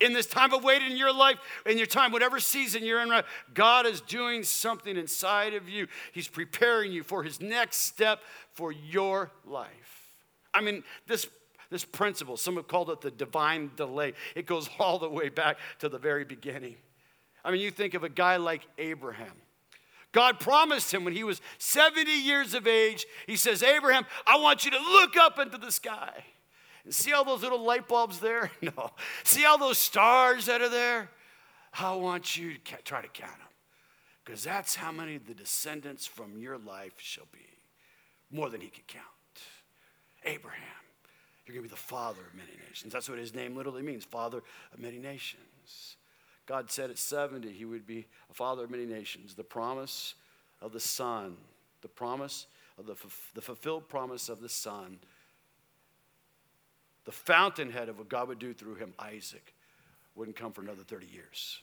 in 0.00 0.12
this 0.12 0.26
time 0.26 0.52
of 0.52 0.62
waiting 0.62 0.92
in 0.92 0.96
your 0.96 1.12
life, 1.12 1.38
in 1.66 1.76
your 1.76 1.86
time, 1.86 2.12
whatever 2.12 2.38
season 2.38 2.84
you're 2.84 3.00
in, 3.00 3.22
God 3.52 3.86
is 3.86 4.00
doing 4.00 4.42
something 4.42 4.96
inside 4.96 5.54
of 5.54 5.68
you. 5.68 5.88
He's 6.12 6.28
preparing 6.28 6.92
you 6.92 7.02
for 7.02 7.22
His 7.22 7.40
next 7.40 7.78
step 7.78 8.20
for 8.52 8.70
your 8.70 9.30
life. 9.44 10.14
I 10.54 10.60
mean, 10.60 10.84
this 11.06 11.26
this 11.70 11.84
principle, 11.84 12.38
some 12.38 12.56
have 12.56 12.66
called 12.66 12.88
it 12.88 13.02
the 13.02 13.10
divine 13.10 13.70
delay. 13.76 14.14
It 14.34 14.46
goes 14.46 14.70
all 14.78 14.98
the 14.98 15.08
way 15.08 15.28
back 15.28 15.58
to 15.80 15.90
the 15.90 15.98
very 15.98 16.24
beginning. 16.24 16.76
I 17.44 17.50
mean, 17.50 17.60
you 17.60 17.70
think 17.70 17.92
of 17.92 18.04
a 18.04 18.08
guy 18.08 18.36
like 18.36 18.66
Abraham. 18.78 19.34
God 20.12 20.40
promised 20.40 20.92
him 20.92 21.04
when 21.04 21.14
he 21.14 21.24
was 21.24 21.40
70 21.58 22.10
years 22.10 22.54
of 22.54 22.66
age, 22.66 23.06
He 23.26 23.36
says, 23.36 23.62
Abraham, 23.62 24.06
I 24.26 24.38
want 24.38 24.64
you 24.64 24.70
to 24.70 24.78
look 24.78 25.16
up 25.16 25.38
into 25.38 25.58
the 25.58 25.70
sky. 25.70 26.24
And 26.84 26.94
see 26.94 27.12
all 27.12 27.24
those 27.24 27.42
little 27.42 27.62
light 27.62 27.86
bulbs 27.86 28.18
there? 28.18 28.50
No. 28.62 28.90
See 29.24 29.44
all 29.44 29.58
those 29.58 29.78
stars 29.78 30.46
that 30.46 30.62
are 30.62 30.68
there? 30.68 31.10
I 31.78 31.94
want 31.94 32.36
you 32.36 32.54
to 32.54 32.76
try 32.82 33.02
to 33.02 33.08
count 33.08 33.32
them. 33.32 33.48
Because 34.24 34.42
that's 34.42 34.74
how 34.74 34.92
many 34.92 35.18
the 35.18 35.34
descendants 35.34 36.06
from 36.06 36.38
your 36.38 36.58
life 36.58 36.94
shall 36.96 37.28
be. 37.32 37.46
More 38.30 38.48
than 38.50 38.60
he 38.60 38.68
could 38.68 38.86
count. 38.86 39.04
Abraham, 40.24 40.62
you're 41.46 41.54
going 41.54 41.64
to 41.64 41.68
be 41.68 41.74
the 41.74 41.80
father 41.80 42.20
of 42.20 42.34
many 42.34 42.58
nations. 42.68 42.92
That's 42.92 43.08
what 43.08 43.18
his 43.18 43.34
name 43.34 43.56
literally 43.56 43.82
means 43.82 44.04
father 44.04 44.42
of 44.72 44.78
many 44.78 44.98
nations. 44.98 45.96
God 46.48 46.70
said 46.72 46.90
at 46.90 46.98
70 46.98 47.52
he 47.52 47.64
would 47.64 47.86
be 47.86 48.06
a 48.28 48.34
father 48.34 48.64
of 48.64 48.70
many 48.70 48.86
nations. 48.86 49.36
The 49.36 49.44
promise 49.44 50.14
of 50.60 50.72
the 50.72 50.80
Son, 50.80 51.36
the 51.82 51.88
promise 51.88 52.46
of 52.76 52.86
the, 52.86 52.96
the 53.34 53.40
fulfilled 53.40 53.88
promise 53.88 54.28
of 54.28 54.40
the 54.40 54.48
Son 54.48 54.98
the 57.08 57.12
fountainhead 57.12 57.88
of 57.88 57.96
what 57.96 58.10
God 58.10 58.28
would 58.28 58.38
do 58.38 58.52
through 58.52 58.74
him, 58.74 58.92
Isaac, 58.98 59.54
wouldn't 60.14 60.36
come 60.36 60.52
for 60.52 60.60
another 60.60 60.82
30 60.82 61.06
years. 61.06 61.62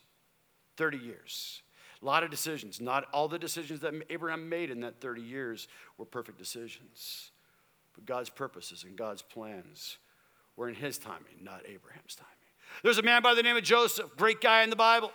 30 0.76 0.98
years. 0.98 1.62
A 2.02 2.06
lot 2.06 2.24
of 2.24 2.32
decisions. 2.32 2.82
Not 2.82 3.06
all 3.14 3.28
the 3.28 3.38
decisions 3.38 3.82
that 3.82 3.94
Abraham 4.10 4.50
made 4.50 4.72
in 4.72 4.80
that 4.80 5.02
30 5.02 5.22
years 5.22 5.68
were 6.00 6.06
perfect 6.06 6.40
decisions. 6.40 7.30
But 7.94 8.08
God's 8.08 8.32
purposes 8.32 8.86
and 8.86 8.96
God's 8.96 9.22
plans 9.22 10.00
were 10.56 10.68
in 10.68 10.74
his 10.74 10.98
timing, 10.98 11.44
not 11.44 11.62
Abraham's 11.68 12.16
timing. 12.16 12.35
There's 12.84 12.98
a 12.98 13.04
man 13.04 13.22
by 13.22 13.34
the 13.34 13.44
name 13.44 13.58
of 13.58 13.64
Joseph, 13.64 14.16
great 14.18 14.42
guy 14.42 14.64
in 14.64 14.70
the 14.70 14.76
Bible. 14.76 15.12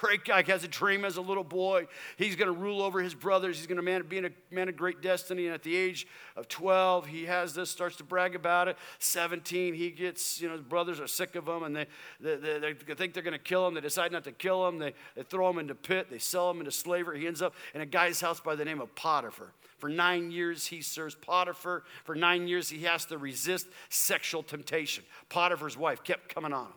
Great 0.00 0.24
guy 0.24 0.42
has 0.42 0.64
a 0.64 0.68
dream 0.68 1.04
as 1.04 1.18
a 1.18 1.20
little 1.20 1.44
boy. 1.44 1.86
He's 2.16 2.34
going 2.34 2.46
to 2.46 2.58
rule 2.58 2.80
over 2.80 3.02
his 3.02 3.14
brothers. 3.14 3.58
He's 3.58 3.66
going 3.66 3.84
to 3.84 4.02
be 4.04 4.18
a 4.18 4.30
man 4.50 4.68
of 4.70 4.76
great 4.76 5.02
destiny. 5.02 5.44
And 5.44 5.54
at 5.54 5.62
the 5.62 5.76
age 5.76 6.06
of 6.34 6.48
12, 6.48 7.06
he 7.06 7.26
has 7.26 7.52
this, 7.52 7.68
starts 7.70 7.96
to 7.96 8.04
brag 8.04 8.34
about 8.34 8.68
it. 8.68 8.78
17, 9.00 9.74
he 9.74 9.90
gets, 9.90 10.40
you 10.40 10.48
know, 10.48 10.54
his 10.54 10.62
brothers 10.62 10.98
are 10.98 11.06
sick 11.06 11.36
of 11.36 11.46
him 11.46 11.62
and 11.64 11.76
they, 11.76 11.86
they, 12.20 12.36
they, 12.36 12.58
they 12.72 12.94
think 12.94 13.12
they're 13.12 13.22
going 13.22 13.32
to 13.34 13.38
kill 13.38 13.68
him. 13.68 13.74
They 13.74 13.82
decide 13.82 14.12
not 14.12 14.24
to 14.24 14.32
kill 14.32 14.66
him. 14.66 14.78
They, 14.78 14.94
they 15.14 15.24
throw 15.24 15.50
him 15.50 15.58
into 15.58 15.74
pit. 15.74 16.08
They 16.10 16.18
sell 16.18 16.50
him 16.50 16.60
into 16.60 16.72
slavery. 16.72 17.20
He 17.20 17.26
ends 17.26 17.42
up 17.42 17.54
in 17.74 17.82
a 17.82 17.86
guy's 17.86 18.20
house 18.20 18.40
by 18.40 18.54
the 18.54 18.64
name 18.64 18.80
of 18.80 18.94
Potiphar. 18.94 19.52
For 19.76 19.90
nine 19.90 20.30
years, 20.30 20.66
he 20.66 20.80
serves 20.80 21.16
Potiphar. 21.16 21.82
For 22.04 22.14
nine 22.14 22.48
years, 22.48 22.70
he 22.70 22.84
has 22.84 23.04
to 23.06 23.18
resist 23.18 23.66
sexual 23.90 24.42
temptation. 24.42 25.04
Potiphar's 25.28 25.76
wife 25.76 26.02
kept 26.02 26.34
coming 26.34 26.54
on 26.54 26.66
him. 26.66 26.72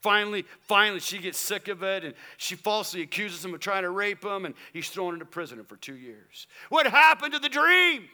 Finally, 0.00 0.44
finally, 0.60 1.00
she 1.00 1.18
gets 1.18 1.38
sick 1.38 1.68
of 1.68 1.82
it 1.82 2.04
and 2.04 2.14
she 2.36 2.54
falsely 2.54 3.02
accuses 3.02 3.44
him 3.44 3.52
of 3.52 3.60
trying 3.60 3.82
to 3.82 3.90
rape 3.90 4.24
him, 4.24 4.44
and 4.44 4.54
he's 4.72 4.88
thrown 4.88 5.14
into 5.14 5.24
prison 5.24 5.62
for 5.64 5.76
two 5.76 5.96
years. 5.96 6.46
What 6.68 6.86
happened 6.86 7.32
to 7.32 7.38
the 7.38 7.48
dream? 7.48 8.08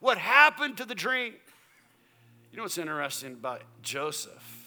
What 0.00 0.18
happened 0.18 0.78
to 0.78 0.84
the 0.84 0.94
dream? 0.94 1.34
You 2.50 2.56
know 2.56 2.62
what's 2.62 2.78
interesting 2.78 3.32
about 3.32 3.62
Joseph 3.82 4.64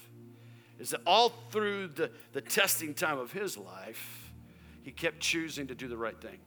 is 0.79 0.91
that 0.91 1.01
all 1.07 1.29
through 1.51 1.87
the, 1.87 2.11
the 2.33 2.41
testing 2.41 2.93
time 2.93 3.17
of 3.17 3.31
his 3.31 3.57
life, 3.57 4.31
he 4.83 4.91
kept 4.91 5.19
choosing 5.19 5.67
to 5.67 5.75
do 5.75 5.87
the 5.87 5.97
right 5.97 6.19
thing. 6.21 6.37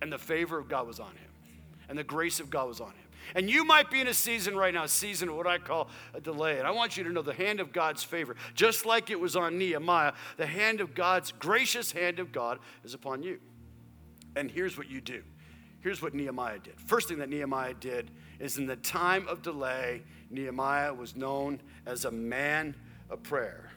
And 0.00 0.12
the 0.12 0.18
favor 0.18 0.58
of 0.58 0.68
God 0.68 0.86
was 0.86 1.00
on 1.00 1.12
him, 1.12 1.30
and 1.88 1.98
the 1.98 2.04
grace 2.04 2.38
of 2.38 2.50
God 2.50 2.68
was 2.68 2.80
on 2.80 2.90
him. 2.90 3.05
And 3.34 3.50
you 3.50 3.64
might 3.64 3.90
be 3.90 4.00
in 4.00 4.08
a 4.08 4.14
season 4.14 4.56
right 4.56 4.72
now, 4.72 4.84
a 4.84 4.88
season 4.88 5.28
of 5.28 5.36
what 5.36 5.46
I 5.46 5.58
call 5.58 5.88
a 6.14 6.20
delay. 6.20 6.58
And 6.58 6.66
I 6.66 6.70
want 6.70 6.96
you 6.96 7.04
to 7.04 7.10
know 7.10 7.22
the 7.22 7.34
hand 7.34 7.60
of 7.60 7.72
God's 7.72 8.04
favor, 8.04 8.36
just 8.54 8.86
like 8.86 9.10
it 9.10 9.18
was 9.18 9.36
on 9.36 9.58
Nehemiah, 9.58 10.12
the 10.36 10.46
hand 10.46 10.80
of 10.80 10.94
God's 10.94 11.32
gracious 11.32 11.92
hand 11.92 12.18
of 12.18 12.32
God 12.32 12.58
is 12.84 12.94
upon 12.94 13.22
you. 13.22 13.38
And 14.36 14.50
here's 14.50 14.76
what 14.76 14.90
you 14.90 15.00
do. 15.00 15.22
Here's 15.80 16.02
what 16.02 16.14
Nehemiah 16.14 16.58
did. 16.58 16.80
First 16.80 17.08
thing 17.08 17.18
that 17.18 17.28
Nehemiah 17.28 17.74
did 17.74 18.10
is 18.40 18.58
in 18.58 18.66
the 18.66 18.76
time 18.76 19.28
of 19.28 19.42
delay, 19.42 20.02
Nehemiah 20.30 20.92
was 20.92 21.14
known 21.16 21.60
as 21.86 22.04
a 22.04 22.10
man 22.10 22.74
of 23.08 23.22
prayer. 23.22 23.70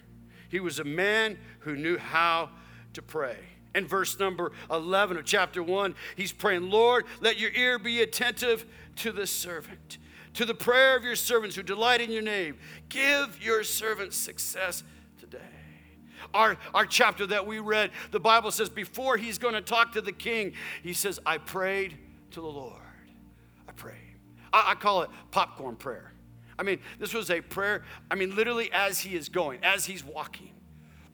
He 0.50 0.60
was 0.60 0.80
a 0.80 0.84
man 0.84 1.38
who 1.60 1.76
knew 1.76 1.98
how 1.98 2.50
to 2.94 3.02
pray. 3.02 3.38
In 3.76 3.86
verse 3.88 4.20
number 4.20 4.52
11 4.72 5.18
of 5.18 5.26
chapter 5.26 5.62
1, 5.62 5.94
he's 6.16 6.32
praying, 6.32 6.70
Lord, 6.70 7.06
let 7.22 7.40
your 7.40 7.52
ear 7.52 7.78
be 7.78 8.02
attentive 8.02 8.66
to 8.98 9.12
the 9.12 9.28
servant, 9.28 10.00
to 10.34 10.46
the 10.46 10.56
prayer 10.56 10.98
of 10.98 11.04
your 11.04 11.16
servants 11.16 11.56
who 11.56 11.64
delight 11.64 12.02
in 12.02 12.12
your 12.12 12.24
name. 12.24 12.58
Give 12.90 13.38
your 13.42 13.64
servant 13.64 14.14
success 14.14 14.84
today. 15.20 15.38
our, 16.34 16.58
our 16.74 16.86
chapter 16.86 17.28
that 17.28 17.46
we 17.46 17.60
read, 17.60 17.92
the 18.12 18.20
Bible 18.20 18.50
says 18.50 18.70
before 18.70 19.18
he's 19.18 19.38
going 19.38 19.54
to 19.54 19.62
talk 19.62 19.94
to 19.94 20.02
the 20.02 20.12
king, 20.12 20.54
he 20.82 20.94
says, 20.94 21.20
I 21.26 21.38
prayed 21.38 21.98
to 22.32 22.42
the 22.42 22.48
Lord. 22.48 22.82
I 23.68 23.72
prayed. 23.74 23.96
I, 24.52 24.72
I 24.72 24.76
call 24.76 25.04
it 25.04 25.10
popcorn 25.30 25.76
prayer. 25.76 26.14
I 26.58 26.64
mean, 26.64 26.80
this 27.00 27.14
was 27.14 27.30
a 27.30 27.40
prayer, 27.40 27.84
I 28.12 28.16
mean, 28.16 28.36
literally 28.36 28.70
as 28.74 29.00
he 29.00 29.16
is 29.16 29.30
going, 29.30 29.60
as 29.64 29.86
he's 29.86 30.04
walking. 30.04 30.52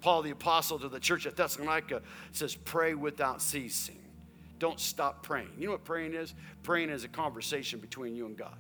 Paul 0.06 0.22
the 0.22 0.30
apostle 0.30 0.78
to 0.78 0.88
the 0.88 1.00
church 1.00 1.26
at 1.26 1.36
Thessalonica 1.36 2.04
says, 2.32 2.54
Pray 2.54 2.94
without 2.94 3.42
ceasing. 3.42 3.98
Don't 4.60 4.80
stop 4.80 5.24
praying. 5.24 5.50
You 5.58 5.66
know 5.66 5.72
what 5.72 5.84
praying 5.84 6.14
is? 6.14 6.36
Praying 6.62 6.92
is 6.92 7.04
a 7.04 7.08
conversation 7.08 7.80
between 7.80 8.16
you 8.16 8.28
and 8.28 8.38
God. 8.38 8.54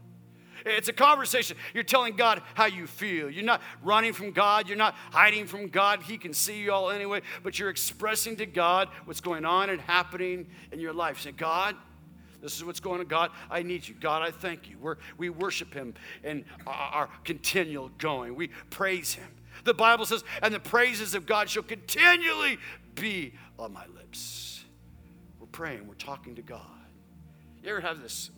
It's 0.65 0.87
a 0.87 0.93
conversation. 0.93 1.55
You're 1.75 1.83
telling 1.83 2.15
God 2.15 2.41
how 2.55 2.65
you 2.65 2.87
feel. 2.87 3.29
You're 3.29 3.43
not 3.43 3.61
running 3.83 4.11
from 4.11 4.31
God. 4.31 4.67
You're 4.67 4.75
not 4.75 4.95
hiding 5.11 5.45
from 5.45 5.67
God. 5.67 6.01
He 6.01 6.17
can 6.17 6.33
see 6.33 6.63
you 6.63 6.73
all 6.73 6.89
anyway, 6.89 7.21
but 7.43 7.59
you're 7.59 7.69
expressing 7.69 8.35
to 8.37 8.47
God 8.47 8.89
what's 9.03 9.21
going 9.21 9.45
on 9.45 9.69
and 9.69 9.79
happening 9.79 10.47
in 10.71 10.79
your 10.79 10.93
life. 10.93 11.21
Say, 11.21 11.31
God, 11.31 11.75
this 12.41 12.55
is 12.55 12.63
what's 12.63 12.79
going 12.79 13.01
on. 13.01 13.05
God, 13.05 13.29
I 13.51 13.61
need 13.61 13.87
you. 13.87 13.93
God, 13.93 14.23
I 14.23 14.31
thank 14.31 14.67
you. 14.67 14.79
We're, 14.79 14.95
we 15.19 15.29
worship 15.29 15.75
Him 15.75 15.93
in 16.23 16.43
our, 16.65 16.73
our 16.73 17.09
continual 17.23 17.91
going. 17.99 18.33
We 18.33 18.47
praise 18.71 19.13
Him. 19.13 19.29
The 19.63 19.73
Bible 19.73 20.05
says, 20.05 20.23
and 20.41 20.53
the 20.53 20.59
praises 20.59 21.15
of 21.15 21.25
God 21.25 21.49
shall 21.49 21.63
continually 21.63 22.59
be 22.95 23.33
on 23.57 23.73
my 23.73 23.85
lips. 23.95 24.63
We're 25.39 25.47
praying, 25.47 25.87
we're 25.87 25.95
talking 25.95 26.35
to 26.35 26.41
God. 26.41 26.61
You 27.63 27.71
ever 27.71 27.81
have 27.81 28.01
this 28.01 28.31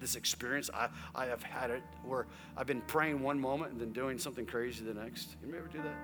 this 0.00 0.16
experience. 0.16 0.70
I, 0.72 0.88
I 1.14 1.26
have 1.26 1.42
had 1.42 1.70
it 1.70 1.82
where 2.04 2.26
I've 2.56 2.66
been 2.66 2.80
praying 2.82 3.20
one 3.20 3.38
moment 3.38 3.72
and 3.72 3.80
then 3.80 3.92
doing 3.92 4.18
something 4.18 4.46
crazy 4.46 4.84
the 4.84 4.94
next. 4.94 5.36
You 5.46 5.54
ever 5.54 5.68
do 5.68 5.78
that? 5.82 5.94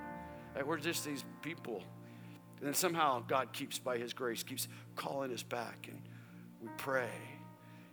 Like 0.54 0.66
we're 0.66 0.78
just 0.78 1.04
these 1.04 1.24
people. 1.42 1.82
And 2.58 2.66
then 2.66 2.74
somehow 2.74 3.22
God 3.26 3.52
keeps, 3.52 3.78
by 3.78 3.98
His 3.98 4.12
grace, 4.12 4.42
keeps 4.42 4.68
calling 4.94 5.32
us 5.32 5.42
back 5.42 5.88
and 5.88 6.00
we 6.62 6.68
pray. 6.76 7.10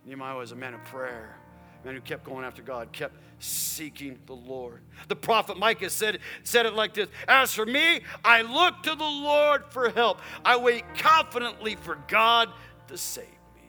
Nehemiah 0.06 0.36
was 0.36 0.52
a 0.52 0.56
man 0.56 0.74
of 0.74 0.84
prayer, 0.84 1.38
man 1.84 1.94
who 1.94 2.00
kept 2.00 2.24
going 2.24 2.44
after 2.44 2.62
God, 2.62 2.92
kept 2.92 3.16
seeking 3.38 4.18
the 4.26 4.34
Lord. 4.34 4.80
The 5.08 5.16
prophet 5.16 5.58
Micah 5.58 5.90
said, 5.90 6.20
said 6.42 6.66
it 6.66 6.74
like 6.74 6.94
this 6.94 7.08
As 7.28 7.52
for 7.52 7.66
me, 7.66 8.00
I 8.24 8.42
look 8.42 8.82
to 8.84 8.94
the 8.94 9.04
Lord 9.04 9.64
for 9.70 9.90
help. 9.90 10.20
I 10.44 10.56
wait 10.56 10.84
confidently 10.96 11.76
for 11.76 11.98
God 12.08 12.48
to 12.88 12.96
save 12.96 13.26
me. 13.54 13.62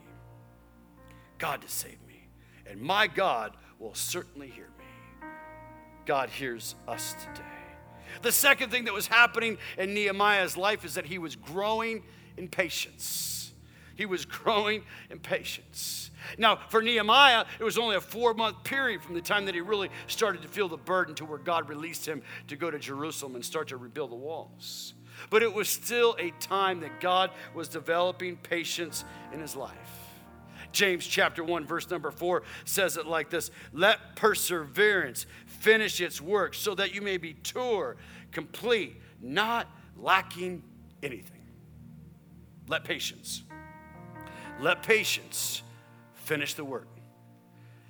God 1.38 1.62
to 1.62 1.70
save 1.70 1.92
me 1.92 2.06
and 2.76 2.82
my 2.82 3.08
God 3.08 3.56
will 3.80 3.94
certainly 3.94 4.48
hear 4.48 4.68
me. 4.78 5.28
God 6.06 6.30
hears 6.30 6.76
us 6.88 7.14
today. 7.14 7.42
The 8.22 8.32
second 8.32 8.70
thing 8.70 8.86
that 8.86 8.94
was 8.94 9.08
happening 9.08 9.58
in 9.78 9.94
Nehemiah's 9.94 10.56
life 10.56 10.86
is 10.86 10.96
that 10.96 11.06
he 11.06 11.18
was 11.18 11.36
growing 11.36 12.04
in 12.38 12.48
patience. 12.48 13.35
He 13.96 14.06
was 14.06 14.26
growing 14.26 14.84
in 15.10 15.20
patience. 15.20 16.12
Now, 16.38 16.60
for 16.70 16.82
Nehemiah, 16.82 17.46
it 17.60 17.64
was 17.64 17.78
only 17.78 17.96
a 17.96 18.02
four 18.02 18.34
month 18.34 18.64
period 18.64 19.02
from 19.02 19.16
the 19.16 19.22
time 19.22 19.46
that 19.46 19.56
he 19.56 19.62
really 19.62 19.90
started 20.08 20.42
to 20.42 20.48
feel 20.48 20.68
the 20.68 20.78
burden 20.78 21.16
to 21.16 21.26
where 21.26 21.38
God 21.38 21.70
released 21.70 22.08
him 22.08 22.22
to 22.48 22.56
go 22.56 22.70
to 22.70 22.80
Jerusalem 22.80 23.36
and 23.36 23.46
start 23.46 23.70
to 23.70 23.78
rebuild 23.78 24.12
the 24.12 24.16
walls. 24.16 24.94
But 25.30 25.44
it 25.44 25.54
was 25.54 25.70
still 25.70 26.16
a 26.20 26.32
time 26.42 26.82
that 26.82 27.00
God 27.00 27.32
was 27.54 27.70
developing 27.70 28.36
patience 28.38 29.06
in 29.34 29.40
his 29.40 29.56
life. 29.56 30.06
James 30.72 31.08
chapter 31.08 31.42
1, 31.42 31.66
verse 31.66 31.90
number 31.90 32.12
4 32.12 32.44
says 32.66 32.98
it 32.98 33.08
like 33.08 33.30
this 33.30 33.50
Let 33.72 34.18
perseverance 34.18 35.26
finish 35.46 36.02
its 36.02 36.20
work 36.20 36.54
so 36.54 36.76
that 36.76 36.94
you 36.94 37.02
may 37.02 37.16
be 37.18 37.34
mature, 37.34 37.96
complete, 38.32 39.02
not 39.22 39.68
lacking 39.98 40.64
anything. 41.02 41.32
Let 42.68 42.84
patience. 42.84 43.45
Let 44.60 44.84
patience 44.84 45.62
finish 46.14 46.54
the 46.54 46.66
work. 46.66 46.88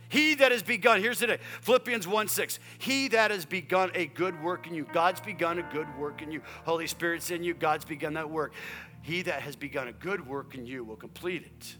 He 0.09 0.35
that 0.35 0.51
has 0.51 0.63
begun, 0.63 1.01
here's 1.01 1.19
today, 1.19 1.39
Philippians 1.61 2.07
1 2.07 2.27
6. 2.27 2.59
He 2.77 3.07
that 3.09 3.31
has 3.31 3.45
begun 3.45 3.91
a 3.95 4.05
good 4.05 4.41
work 4.41 4.67
in 4.67 4.73
you, 4.73 4.87
God's 4.93 5.19
begun 5.19 5.59
a 5.59 5.63
good 5.73 5.87
work 5.97 6.21
in 6.21 6.31
you. 6.31 6.41
Holy 6.63 6.87
Spirit's 6.87 7.31
in 7.31 7.43
you, 7.43 7.53
God's 7.53 7.85
begun 7.85 8.13
that 8.13 8.29
work. 8.29 8.53
He 9.01 9.23
that 9.23 9.41
has 9.41 9.55
begun 9.55 9.87
a 9.87 9.91
good 9.91 10.25
work 10.27 10.55
in 10.55 10.65
you 10.65 10.83
will 10.83 10.95
complete 10.95 11.43
it 11.43 11.75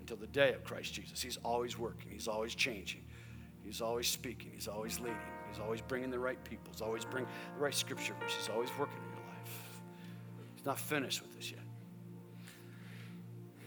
until 0.00 0.16
the 0.16 0.26
day 0.26 0.52
of 0.52 0.64
Christ 0.64 0.92
Jesus. 0.92 1.22
He's 1.22 1.38
always 1.44 1.78
working, 1.78 2.10
He's 2.10 2.28
always 2.28 2.54
changing, 2.54 3.02
He's 3.64 3.80
always 3.80 4.08
speaking, 4.08 4.50
He's 4.52 4.68
always 4.68 4.98
leading, 4.98 5.16
He's 5.50 5.60
always 5.60 5.80
bringing 5.80 6.10
the 6.10 6.18
right 6.18 6.42
people, 6.44 6.72
He's 6.72 6.82
always 6.82 7.04
bringing 7.04 7.30
the 7.54 7.60
right 7.62 7.74
scripture 7.74 8.14
verse, 8.20 8.34
He's 8.34 8.48
always 8.48 8.70
working 8.78 8.98
in 8.98 9.16
your 9.16 9.26
life. 9.28 9.80
He's 10.56 10.66
not 10.66 10.78
finished 10.78 11.22
with 11.22 11.36
this 11.36 11.50
yet. 11.50 11.59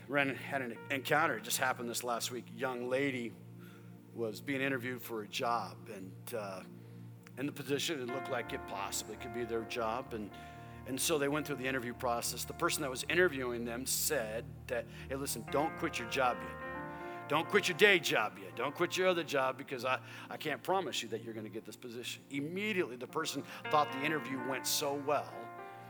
Ren 0.08 0.36
had 0.36 0.62
an 0.62 0.78
encounter, 0.92 1.38
it 1.38 1.44
just 1.44 1.58
happened 1.58 1.90
this 1.90 2.04
last 2.04 2.32
week. 2.32 2.46
Young 2.56 2.90
lady 2.90 3.32
was 4.14 4.42
being 4.42 4.62
interviewed 4.62 5.02
for 5.02 5.24
a 5.24 5.28
job, 5.28 5.78
and 5.96 6.12
uh, 6.38 6.62
in 7.38 7.46
the 7.46 7.52
position, 7.52 8.02
it 8.02 8.08
looked 8.08 8.30
like 8.30 8.54
it 8.54 8.62
possibly 8.68 9.16
could 9.16 9.34
be 9.34 9.44
their 9.44 9.64
job. 9.64 10.14
And 10.14 10.30
and 10.86 11.00
so 11.00 11.18
they 11.18 11.30
went 11.30 11.48
through 11.48 11.58
the 11.58 11.68
interview 11.68 11.94
process. 11.94 12.44
The 12.44 12.54
person 12.54 12.82
that 12.82 12.90
was 12.90 13.06
interviewing 13.10 13.64
them 13.64 13.86
said 13.86 14.44
that, 14.68 14.86
hey, 15.08 15.16
listen, 15.16 15.46
don't 15.52 15.76
quit 15.78 15.98
your 15.98 16.10
job 16.10 16.38
yet. 16.42 16.58
Don't 17.30 17.48
quit 17.48 17.70
your 17.70 17.78
day 17.78 18.00
job 18.00 18.34
yet. 18.38 18.54
Don't 18.56 18.76
quit 18.76 18.98
your 18.98 19.08
other 19.08 19.24
job 19.24 19.58
because 19.58 19.86
I, 19.86 20.00
I 20.30 20.36
can't 20.36 20.62
promise 20.62 21.02
you 21.02 21.08
that 21.10 21.24
you're 21.24 21.34
going 21.34 21.46
to 21.46 21.52
get 21.52 21.66
this 21.66 21.78
position. 21.78 22.22
Immediately, 22.32 22.98
the 22.98 23.08
person 23.08 23.44
thought 23.72 23.90
the 23.94 24.06
interview 24.06 24.38
went 24.50 24.68
so 24.68 25.02
well 25.08 25.34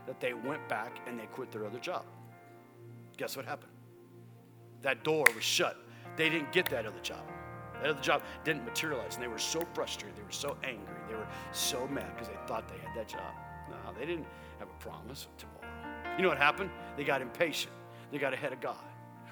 that 0.06 0.20
they 0.20 0.32
went 0.32 0.68
back 0.68 1.00
and 1.08 1.18
they 1.18 1.26
quit 1.26 1.50
their 1.50 1.66
other 1.66 1.80
job. 1.80 2.04
Guess 3.16 3.36
what 3.36 3.46
happened? 3.46 3.73
That 4.84 5.02
door 5.02 5.26
was 5.34 5.42
shut. 5.42 5.76
They 6.16 6.28
didn't 6.28 6.52
get 6.52 6.66
that 6.70 6.86
other 6.86 7.00
job. 7.02 7.22
That 7.82 7.90
other 7.90 8.00
job 8.00 8.22
didn't 8.44 8.64
materialize. 8.64 9.14
And 9.14 9.24
they 9.24 9.28
were 9.28 9.38
so 9.38 9.60
frustrated. 9.74 10.16
They 10.16 10.22
were 10.22 10.30
so 10.30 10.56
angry. 10.62 10.94
They 11.08 11.16
were 11.16 11.26
so 11.52 11.88
mad 11.88 12.06
because 12.14 12.28
they 12.28 12.38
thought 12.46 12.68
they 12.68 12.78
had 12.86 12.96
that 12.96 13.08
job. 13.08 13.34
No, 13.68 13.76
they 13.98 14.06
didn't 14.06 14.26
have 14.58 14.68
a 14.68 14.82
promise 14.82 15.26
of 15.26 15.36
tomorrow. 15.38 16.14
You 16.16 16.22
know 16.22 16.28
what 16.28 16.38
happened? 16.38 16.70
They 16.96 17.04
got 17.04 17.22
impatient. 17.22 17.72
They 18.12 18.18
got 18.18 18.32
ahead 18.32 18.52
of 18.52 18.60
God. 18.60 18.76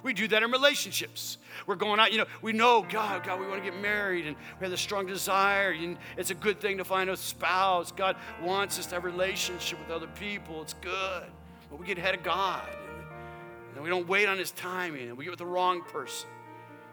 We 0.03 0.13
do 0.13 0.27
that 0.29 0.43
in 0.43 0.51
relationships. 0.51 1.39
We're 1.67 1.77
going 1.77 2.01
out, 2.01 2.11
you 2.11 2.19
know, 2.19 2.27
we 2.41 2.53
know, 2.53 2.85
God, 2.89 3.23
God, 3.23 3.39
we 3.39 3.47
want 3.47 3.63
to 3.63 3.71
get 3.71 3.81
married 3.81 4.27
and 4.27 4.35
we 4.59 4.65
have 4.65 4.73
a 4.73 4.77
strong 4.77 5.07
desire. 5.07 5.71
And 5.71 5.97
it's 6.17 6.31
a 6.31 6.35
good 6.35 6.61
thing 6.61 6.79
to 6.79 6.85
find 6.85 7.09
a 7.09 7.17
spouse. 7.17 7.93
God 7.93 8.17
wants 8.43 8.79
us 8.81 8.87
to 8.87 8.97
have 8.97 9.05
a 9.05 9.09
relationship 9.09 9.79
with 9.79 9.91
other 9.91 10.09
people. 10.19 10.61
It's 10.63 10.75
good. 10.75 11.25
But 11.71 11.79
we 11.79 11.87
get 11.87 11.99
ahead 11.99 12.17
of 12.17 12.25
God. 12.25 12.69
And 13.75 13.83
we 13.83 13.89
don't 13.89 14.09
wait 14.09 14.29
on 14.29 14.39
His 14.39 14.51
timing 14.51 15.09
and 15.09 15.17
we 15.17 15.25
get 15.25 15.31
with 15.31 15.39
the 15.39 15.47
wrong 15.47 15.83
person. 15.83 16.29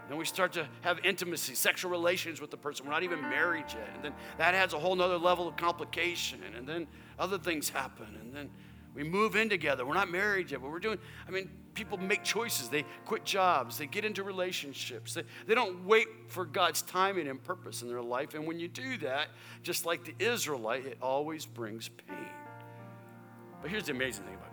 And 0.01 0.11
then 0.11 0.17
we 0.17 0.25
start 0.25 0.53
to 0.53 0.67
have 0.81 0.99
intimacy, 1.05 1.53
sexual 1.53 1.91
relations 1.91 2.41
with 2.41 2.49
the 2.49 2.57
person. 2.57 2.85
We're 2.85 2.93
not 2.93 3.03
even 3.03 3.21
married 3.21 3.65
yet. 3.67 3.89
And 3.93 4.03
then 4.03 4.13
that 4.37 4.55
adds 4.55 4.73
a 4.73 4.79
whole 4.79 4.95
nother 4.95 5.17
level 5.17 5.47
of 5.47 5.55
complication. 5.55 6.39
And 6.57 6.67
then 6.67 6.87
other 7.19 7.37
things 7.37 7.69
happen. 7.69 8.07
And 8.19 8.33
then 8.33 8.49
we 8.95 9.03
move 9.03 9.35
in 9.35 9.49
together. 9.49 9.85
We're 9.85 9.93
not 9.93 10.09
married 10.09 10.49
yet, 10.49 10.61
but 10.61 10.71
we're 10.71 10.79
doing, 10.79 10.97
I 11.27 11.31
mean, 11.31 11.49
people 11.75 11.97
make 11.97 12.23
choices. 12.23 12.69
They 12.69 12.85
quit 13.05 13.23
jobs. 13.23 13.77
They 13.77 13.85
get 13.85 14.03
into 14.03 14.23
relationships. 14.23 15.13
They, 15.13 15.23
they 15.45 15.53
don't 15.53 15.85
wait 15.85 16.07
for 16.27 16.43
God's 16.43 16.81
timing 16.81 17.27
and 17.27 17.41
purpose 17.43 17.83
in 17.83 17.87
their 17.87 18.01
life. 18.01 18.33
And 18.33 18.47
when 18.47 18.59
you 18.59 18.67
do 18.67 18.97
that, 18.97 19.27
just 19.61 19.85
like 19.85 20.03
the 20.05 20.15
Israelite, 20.17 20.85
it 20.85 20.97
always 21.01 21.45
brings 21.45 21.87
pain. 21.89 22.17
But 23.61 23.69
here's 23.69 23.85
the 23.85 23.91
amazing 23.91 24.25
thing 24.25 24.35
about 24.35 24.48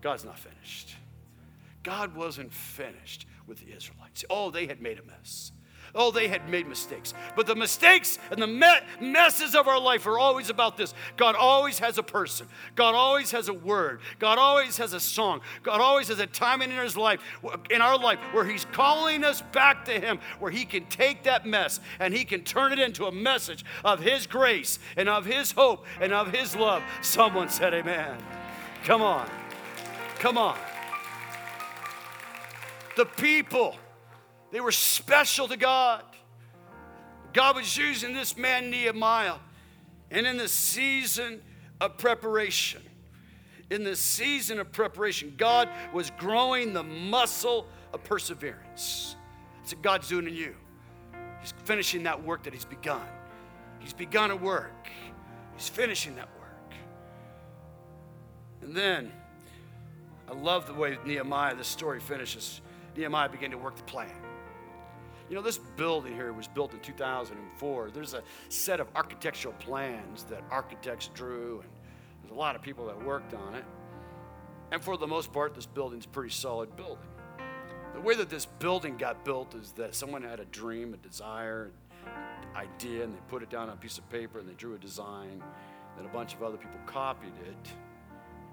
God's 0.00 0.24
not 0.24 0.38
finished. 0.38 0.96
God 1.82 2.14
wasn't 2.14 2.52
finished 2.52 3.26
with 3.46 3.60
the 3.60 3.74
Israelites. 3.74 4.24
Oh, 4.28 4.50
they 4.50 4.66
had 4.66 4.80
made 4.80 4.98
a 4.98 5.02
mess. 5.02 5.52
Oh, 5.92 6.12
they 6.12 6.28
had 6.28 6.48
made 6.48 6.68
mistakes. 6.68 7.14
But 7.34 7.46
the 7.46 7.56
mistakes 7.56 8.18
and 8.30 8.40
the 8.40 8.46
me- 8.46 8.78
messes 9.00 9.56
of 9.56 9.66
our 9.66 9.80
life 9.80 10.06
are 10.06 10.18
always 10.18 10.48
about 10.48 10.76
this. 10.76 10.94
God 11.16 11.34
always 11.34 11.80
has 11.80 11.98
a 11.98 12.02
person. 12.02 12.46
God 12.76 12.94
always 12.94 13.32
has 13.32 13.48
a 13.48 13.54
word. 13.54 14.00
God 14.20 14.38
always 14.38 14.76
has 14.76 14.92
a 14.92 15.00
song. 15.00 15.40
God 15.64 15.80
always 15.80 16.06
has 16.08 16.20
a 16.20 16.28
time 16.28 16.62
in 16.62 16.70
his 16.70 16.96
life, 16.96 17.20
in 17.70 17.82
our 17.82 17.98
life, 17.98 18.20
where 18.32 18.44
he's 18.44 18.66
calling 18.66 19.24
us 19.24 19.42
back 19.52 19.84
to 19.86 19.92
him, 19.98 20.20
where 20.38 20.52
he 20.52 20.64
can 20.64 20.86
take 20.86 21.24
that 21.24 21.44
mess 21.44 21.80
and 21.98 22.14
he 22.14 22.24
can 22.24 22.44
turn 22.44 22.72
it 22.72 22.78
into 22.78 23.06
a 23.06 23.12
message 23.12 23.64
of 23.84 23.98
his 23.98 24.28
grace 24.28 24.78
and 24.96 25.08
of 25.08 25.26
his 25.26 25.52
hope 25.52 25.84
and 26.00 26.12
of 26.12 26.32
his 26.32 26.54
love. 26.54 26.84
Someone 27.00 27.48
said 27.48 27.74
amen. 27.74 28.16
Come 28.84 29.02
on. 29.02 29.28
Come 30.20 30.36
on. 30.38 30.58
The 32.96 33.06
people 33.06 33.76
they 34.52 34.60
were 34.60 34.72
special 34.72 35.48
to 35.48 35.56
God. 35.56 36.04
God 37.32 37.56
was 37.56 37.76
using 37.76 38.14
this 38.14 38.36
man, 38.36 38.70
Nehemiah, 38.70 39.36
and 40.10 40.26
in 40.26 40.36
the 40.36 40.48
season 40.48 41.40
of 41.80 41.96
preparation, 41.96 42.82
in 43.70 43.84
the 43.84 43.94
season 43.94 44.58
of 44.58 44.72
preparation, 44.72 45.34
God 45.36 45.68
was 45.94 46.10
growing 46.18 46.72
the 46.72 46.82
muscle 46.82 47.66
of 47.94 48.02
perseverance. 48.02 49.14
That's 49.58 49.74
what 49.74 49.82
God's 49.82 50.08
doing 50.08 50.26
in 50.26 50.34
you. 50.34 50.56
He's 51.40 51.54
finishing 51.64 52.02
that 52.02 52.22
work 52.22 52.42
that 52.42 52.52
He's 52.52 52.64
begun. 52.64 53.06
He's 53.78 53.94
begun 53.94 54.32
a 54.32 54.36
work, 54.36 54.88
He's 55.56 55.68
finishing 55.68 56.16
that 56.16 56.28
work. 56.38 56.74
And 58.62 58.74
then, 58.74 59.12
I 60.30 60.34
love 60.34 60.66
the 60.66 60.74
way 60.74 60.96
Nehemiah, 61.04 61.56
this 61.56 61.66
story 61.66 61.98
finishes. 61.98 62.60
Nehemiah 62.96 63.28
began 63.28 63.50
to 63.50 63.58
work 63.58 63.76
the 63.76 63.82
plan. 63.82 64.12
You 65.28 65.34
know, 65.34 65.42
this 65.42 65.58
building 65.58 66.14
here 66.14 66.32
was 66.32 66.46
built 66.46 66.72
in 66.72 66.80
2004. 66.80 67.90
There's 67.90 68.14
a 68.14 68.22
set 68.48 68.78
of 68.78 68.88
architectural 68.94 69.54
plans 69.54 70.24
that 70.24 70.42
architects 70.50 71.10
drew, 71.14 71.60
and 71.62 71.70
there's 72.22 72.32
a 72.32 72.38
lot 72.38 72.54
of 72.54 72.62
people 72.62 72.86
that 72.86 73.04
worked 73.04 73.34
on 73.34 73.54
it. 73.54 73.64
And 74.70 74.82
for 74.82 74.96
the 74.96 75.06
most 75.06 75.32
part, 75.32 75.54
this 75.54 75.66
building's 75.66 76.04
a 76.04 76.08
pretty 76.08 76.30
solid 76.30 76.76
building. 76.76 77.08
The 77.94 78.00
way 78.00 78.14
that 78.14 78.30
this 78.30 78.46
building 78.46 78.96
got 78.96 79.24
built 79.24 79.54
is 79.56 79.72
that 79.72 79.96
someone 79.96 80.22
had 80.22 80.38
a 80.38 80.44
dream, 80.46 80.94
a 80.94 80.96
desire, 80.96 81.72
an 82.06 82.56
idea, 82.56 83.02
and 83.02 83.12
they 83.12 83.18
put 83.28 83.42
it 83.42 83.50
down 83.50 83.68
on 83.68 83.74
a 83.74 83.76
piece 83.76 83.98
of 83.98 84.08
paper 84.10 84.38
and 84.38 84.48
they 84.48 84.54
drew 84.54 84.74
a 84.74 84.78
design. 84.78 85.42
Then 85.96 86.06
a 86.06 86.12
bunch 86.12 86.34
of 86.34 86.42
other 86.44 86.56
people 86.56 86.78
copied 86.86 87.34
it, 87.46 87.72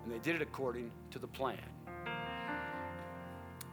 and 0.08 0.16
they 0.16 0.20
did 0.20 0.38
it 0.38 0.42
according 0.42 0.90
to 1.12 1.20
the 1.20 1.28
plan. 1.28 1.58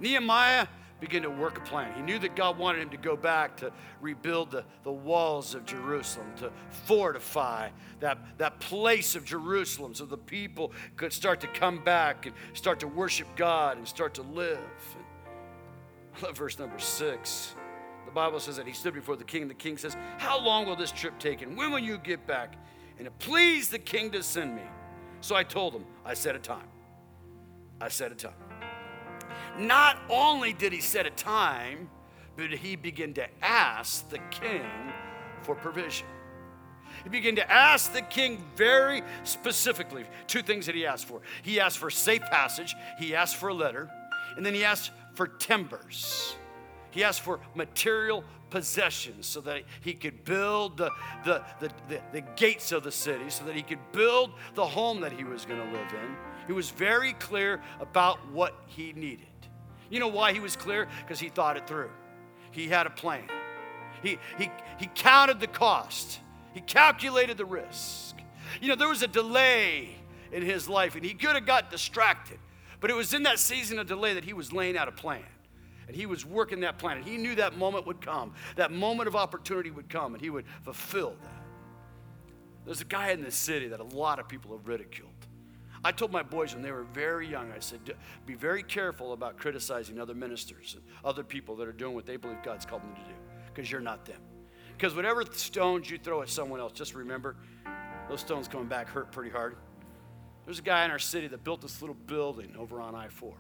Nehemiah 0.01 0.67
began 0.99 1.23
to 1.23 1.31
work 1.31 1.59
a 1.59 1.61
plan. 1.61 1.95
He 1.95 2.03
knew 2.03 2.19
that 2.19 2.35
God 2.35 2.59
wanted 2.59 2.83
him 2.83 2.91
to 2.91 2.97
go 2.97 3.17
back 3.17 3.57
to 3.59 3.73
rebuild 4.01 4.51
the, 4.51 4.65
the 4.83 4.91
walls 4.91 5.55
of 5.55 5.65
Jerusalem, 5.65 6.27
to 6.39 6.51
fortify 6.87 7.69
that, 8.01 8.19
that 8.39 8.59
place 8.59 9.15
of 9.15 9.25
Jerusalem 9.25 9.95
so 9.95 10.07
the 10.07 10.17
people 10.17 10.73
could 10.97 11.13
start 11.13 11.41
to 11.43 11.47
come 11.47 11.85
back 11.85 12.27
and 12.27 12.35
start 12.53 12.81
to 12.81 12.89
worship 12.89 13.29
God 13.37 13.77
and 13.77 13.87
start 13.87 14.15
to 14.15 14.23
live. 14.23 14.59
And 14.59 15.05
I 16.17 16.27
love 16.27 16.37
verse 16.37 16.59
number 16.59 16.81
six. 16.81 17.55
The 18.07 18.13
Bible 18.13 18.41
says 18.41 18.57
that 18.57 18.67
he 18.67 18.73
stood 18.73 18.95
before 18.95 19.15
the 19.15 19.23
king. 19.23 19.43
and 19.43 19.51
The 19.51 19.55
king 19.55 19.79
says, 19.79 19.97
How 20.19 20.41
long 20.41 20.67
will 20.67 20.77
this 20.77 20.91
trip 20.91 21.17
take? 21.21 21.43
And 21.43 21.57
when 21.57 21.71
will 21.71 21.79
you 21.79 21.97
get 21.99 22.27
back? 22.27 22.57
And 22.99 23.07
it 23.07 23.17
pleased 23.21 23.71
the 23.71 23.79
king 23.79 24.11
to 24.11 24.23
send 24.23 24.57
me. 24.57 24.63
So 25.25 25.35
I 25.35 25.43
told 25.43 25.73
him, 25.73 25.87
I 26.05 26.13
set 26.13 26.37
a 26.37 26.39
time. 26.39 26.69
I 27.81 27.89
set 27.89 28.13
a 28.13 28.15
time. 28.15 28.35
Not 29.59 29.97
only 30.11 30.53
did 30.53 30.71
he 30.71 30.83
set 30.83 31.07
a 31.07 31.11
time, 31.11 31.89
but 32.37 32.51
he 32.51 32.77
began 32.77 33.15
to 33.15 33.27
ask 33.43 34.07
the 34.11 34.19
king 34.31 34.67
for 35.41 35.55
provision. 35.55 36.07
He 37.05 37.09
began 37.09 37.37
to 37.37 37.51
ask 37.51 37.95
the 37.95 38.03
king 38.03 38.45
very 38.55 39.01
specifically 39.23 40.05
two 40.27 40.43
things 40.43 40.67
that 40.67 40.75
he 40.75 40.85
asked 40.85 41.07
for. 41.07 41.23
He 41.41 41.59
asked 41.59 41.79
for 41.79 41.89
safe 41.89 42.21
passage, 42.25 42.77
he 42.99 43.15
asked 43.15 43.37
for 43.37 43.49
a 43.49 43.55
letter, 43.55 43.89
and 44.37 44.45
then 44.45 44.53
he 44.53 44.63
asked 44.63 44.91
for 45.15 45.27
timbers. 45.27 46.37
He 46.91 47.03
asked 47.03 47.23
for 47.23 47.41
material 47.55 48.25
possessions 48.55 49.27
so 49.27 49.41
that 49.41 49.65
he 49.81 49.95
could 49.95 50.25
build 50.25 50.77
the, 50.77 50.89
the, 51.25 51.43
the, 51.59 51.69
the, 51.89 52.01
the 52.13 52.21
gates 52.37 52.71
of 52.71 52.85
the 52.85 52.93
city, 52.93 53.29
so 53.29 53.45
that 53.45 53.57
he 53.57 53.63
could 53.63 53.81
build 53.91 54.31
the 54.55 54.65
home 54.65 55.01
that 55.01 55.11
he 55.11 55.25
was 55.25 55.45
going 55.45 55.59
to 55.59 55.67
live 55.77 55.93
in. 55.93 56.17
He 56.47 56.53
was 56.53 56.71
very 56.71 57.15
clear 57.15 57.61
about 57.81 58.31
what 58.31 58.55
he 58.67 58.93
needed. 58.93 59.27
You 59.91 59.99
know 59.99 60.07
why 60.07 60.33
he 60.33 60.39
was 60.39 60.55
clear? 60.55 60.87
Because 61.01 61.19
he 61.19 61.31
thought 61.31 61.57
it 61.57 61.67
through. 61.67 61.91
He 62.53 62.69
had 62.69 62.87
a 62.87 62.91
plan. 62.91 63.25
He, 64.05 64.19
he, 64.39 64.49
he 64.79 64.89
counted 64.95 65.41
the 65.41 65.49
cost, 65.49 66.21
he 66.53 66.61
calculated 66.61 67.37
the 67.37 67.45
risk. 67.45 68.15
You 68.61 68.69
know, 68.69 68.77
there 68.77 68.89
was 68.89 69.03
a 69.03 69.09
delay 69.09 69.97
in 70.31 70.43
his 70.43 70.69
life, 70.69 70.95
and 70.95 71.05
he 71.05 71.15
could 71.15 71.35
have 71.35 71.45
got 71.45 71.73
distracted. 71.73 72.39
But 72.79 72.91
it 72.91 72.95
was 72.95 73.15
in 73.15 73.25
that 73.25 73.41
season 73.41 73.81
of 73.81 73.89
delay 73.89 74.15
that 74.15 74.25
he 74.25 74.33
was 74.33 74.53
laying 74.53 74.77
out 74.77 74.87
a 74.87 74.93
plan. 74.93 75.25
And 75.87 75.97
he 75.97 76.07
was 76.07 76.25
working 76.25 76.61
that 76.61 76.79
plan. 76.79 76.97
And 76.97 77.07
he 77.07 77.17
knew 77.17 77.35
that 77.35 77.57
moment 77.57 77.87
would 77.87 78.01
come. 78.01 78.35
That 78.57 78.73
moment 78.73 79.09
of 79.09 79.17
opportunity 79.17 79.71
would 79.71 79.89
come, 79.89 80.15
and 80.15 80.23
he 80.23 80.31
would 80.31 80.47
fulfill 80.63 81.17
that. 81.23 81.43
There's 82.65 82.81
a 82.81 82.87
guy 82.87 83.11
in 83.11 83.23
this 83.23 83.37
city 83.37 83.69
that 83.69 83.81
a 83.81 83.85
lot 83.85 84.19
of 84.19 84.29
people 84.29 84.57
have 84.57 84.67
ridiculed. 84.67 85.11
I 85.85 85.93
told 85.93 86.13
my 86.13 86.23
boys 86.23 86.55
when 86.55 86.63
they 86.63 86.73
were 86.73 86.85
very 86.85 87.29
young, 87.29 87.53
I 87.53 87.59
said, 87.59 87.81
be 88.25 88.35
very 88.35 88.63
careful 88.63 89.13
about 89.13 89.37
criticizing 89.37 90.01
other 90.01 90.15
ministers 90.15 90.75
and 90.75 90.83
other 91.05 91.23
people 91.23 91.57
that 91.57 91.69
are 91.69 91.73
doing 91.73 91.95
what 91.95 92.07
they 92.07 92.17
believe 92.17 92.43
God's 92.43 92.65
called 92.65 92.83
them 92.83 92.95
to 92.95 93.03
do, 93.03 93.17
because 93.53 93.71
you're 93.71 93.83
not 93.83 94.07
them. 94.07 94.21
Because 94.77 94.95
whatever 94.97 95.25
stones 95.31 95.91
you 95.91 95.99
throw 95.99 96.23
at 96.23 96.31
someone 96.31 96.59
else, 96.59 96.73
just 96.73 96.95
remember, 96.95 97.37
those 98.09 98.21
stones 98.21 98.49
coming 98.49 98.67
back 98.67 98.89
hurt 98.89 99.13
pretty 99.13 99.31
hard. 99.31 99.57
There's 100.47 100.59
a 100.59 100.63
guy 100.63 100.87
in 100.87 100.91
our 100.91 100.99
city 100.99 101.27
that 101.29 101.45
built 101.45 101.61
this 101.61 101.83
little 101.83 101.97
building 102.07 102.55
over 102.59 102.81
on 102.81 102.95
I 102.95 103.09
4. 103.09 103.35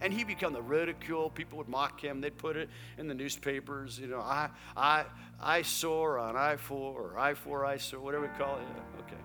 And 0.00 0.12
he 0.12 0.24
became 0.24 0.52
the 0.52 0.62
ridicule. 0.62 1.30
People 1.30 1.58
would 1.58 1.68
mock 1.68 2.00
him. 2.00 2.20
They'd 2.20 2.36
put 2.36 2.56
it 2.56 2.68
in 2.98 3.08
the 3.08 3.14
newspapers. 3.14 3.98
You 3.98 4.06
know, 4.06 4.20
I, 4.20 4.50
I, 4.76 5.04
I 5.40 5.62
soar 5.62 6.18
on 6.18 6.36
I 6.36 6.56
4 6.56 7.00
or 7.00 7.18
I 7.18 7.34
4 7.34 7.66
I 7.66 7.76
soar, 7.76 8.00
whatever 8.00 8.30
we 8.30 8.38
call 8.38 8.56
it. 8.56 8.66
Okay. 9.00 9.20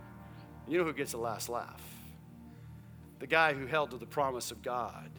You 0.67 0.79
know 0.79 0.83
who 0.83 0.93
gets 0.93 1.11
the 1.11 1.17
last 1.17 1.49
laugh? 1.49 1.81
the 3.23 3.27
guy 3.27 3.53
who 3.53 3.65
held 3.65 3.91
to 3.91 3.97
the 3.97 4.05
promise 4.05 4.51
of 4.51 4.61
God. 4.61 5.09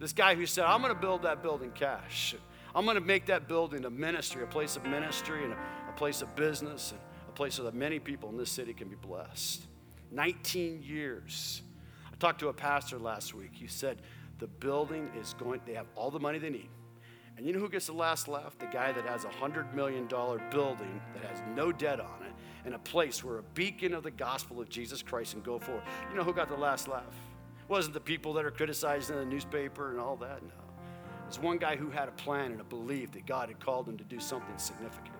This 0.00 0.12
guy 0.12 0.34
who 0.34 0.46
said, 0.46 0.64
I'm 0.64 0.82
going 0.82 0.92
to 0.92 1.00
build 1.00 1.22
that 1.22 1.44
building 1.44 1.70
cash. 1.70 2.34
I'm 2.74 2.84
going 2.84 2.96
to 2.96 3.00
make 3.00 3.26
that 3.26 3.46
building 3.46 3.84
a 3.84 3.90
ministry, 3.90 4.42
a 4.42 4.48
place 4.48 4.74
of 4.74 4.84
ministry, 4.84 5.44
and 5.44 5.52
a, 5.52 5.56
a 5.88 5.92
place 5.92 6.22
of 6.22 6.34
business, 6.34 6.90
and 6.90 7.00
a 7.28 7.30
place 7.30 7.54
so 7.54 7.62
that 7.62 7.72
many 7.72 8.00
people 8.00 8.30
in 8.30 8.36
this 8.36 8.50
city 8.50 8.74
can 8.74 8.88
be 8.88 8.96
blessed. 8.96 9.62
19 10.10 10.82
years. 10.82 11.62
I 12.12 12.16
talked 12.16 12.40
to 12.40 12.48
a 12.48 12.52
pastor 12.52 12.98
last 12.98 13.32
week. 13.32 13.52
He 13.52 13.68
said, 13.68 14.02
The 14.38 14.46
building 14.46 15.10
is 15.18 15.34
going, 15.34 15.60
they 15.66 15.74
have 15.74 15.86
all 15.94 16.10
the 16.10 16.20
money 16.20 16.38
they 16.38 16.50
need. 16.50 16.68
And 17.36 17.46
you 17.46 17.52
know 17.52 17.58
who 17.58 17.68
gets 17.68 17.86
the 17.86 17.92
last 17.92 18.28
laugh? 18.28 18.56
The 18.58 18.66
guy 18.66 18.92
that 18.92 19.04
has 19.04 19.24
a 19.24 19.28
$100 19.28 19.74
million 19.74 20.06
building 20.06 21.00
that 21.14 21.24
has 21.30 21.42
no 21.54 21.70
debt 21.70 22.00
on 22.00 22.22
it 22.22 22.32
and 22.64 22.74
a 22.74 22.78
place 22.78 23.22
where 23.22 23.38
a 23.38 23.42
beacon 23.42 23.92
of 23.94 24.02
the 24.02 24.10
gospel 24.10 24.60
of 24.60 24.68
Jesus 24.68 25.02
Christ 25.02 25.32
can 25.32 25.42
go 25.42 25.58
forward. 25.58 25.84
You 26.10 26.16
know 26.16 26.24
who 26.24 26.32
got 26.32 26.48
the 26.48 26.56
last 26.56 26.88
laugh? 26.88 27.14
wasn't 27.68 27.94
the 27.94 28.00
people 28.00 28.32
that 28.34 28.44
are 28.44 28.50
criticized 28.50 29.10
in 29.10 29.16
the 29.16 29.24
newspaper 29.24 29.90
and 29.90 30.00
all 30.00 30.16
that. 30.16 30.42
No. 30.42 30.48
It 30.48 31.28
was 31.28 31.40
one 31.40 31.58
guy 31.58 31.76
who 31.76 31.90
had 31.90 32.08
a 32.08 32.12
plan 32.12 32.52
and 32.52 32.60
a 32.60 32.64
belief 32.64 33.12
that 33.12 33.26
God 33.26 33.48
had 33.48 33.58
called 33.58 33.88
him 33.88 33.98
to 33.98 34.04
do 34.04 34.20
something 34.20 34.56
significant. 34.56 35.14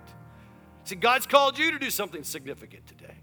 See, 0.84 0.94
God's 0.94 1.26
called 1.26 1.58
you 1.58 1.72
to 1.72 1.78
do 1.78 1.90
something 1.90 2.22
significant 2.22 2.86
today. 2.86 3.14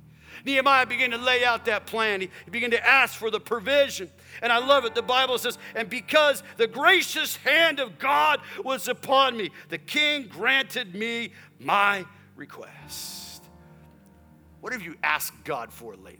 Nehemiah 0.45 0.85
began 0.85 1.11
to 1.11 1.17
lay 1.17 1.43
out 1.43 1.65
that 1.65 1.85
plan. 1.85 2.21
He, 2.21 2.29
began 2.51 2.71
to 2.71 2.87
ask 2.87 3.15
for 3.15 3.31
the 3.31 3.39
provision. 3.39 4.09
And 4.41 4.51
I 4.51 4.57
love 4.57 4.85
it. 4.85 4.95
The 4.95 5.01
Bible 5.01 5.37
says, 5.37 5.57
and 5.75 5.89
because 5.89 6.43
the 6.57 6.67
gracious 6.67 7.35
hand 7.37 7.79
of 7.79 7.99
God 7.99 8.39
was 8.63 8.87
upon 8.87 9.37
me, 9.37 9.49
the 9.69 9.77
king 9.77 10.27
granted 10.27 10.95
me 10.95 11.31
my 11.59 12.05
request. 12.35 13.43
What 14.61 14.73
have 14.73 14.81
you 14.81 14.95
asked 15.03 15.43
God 15.43 15.71
for 15.71 15.95
lately? 15.95 16.19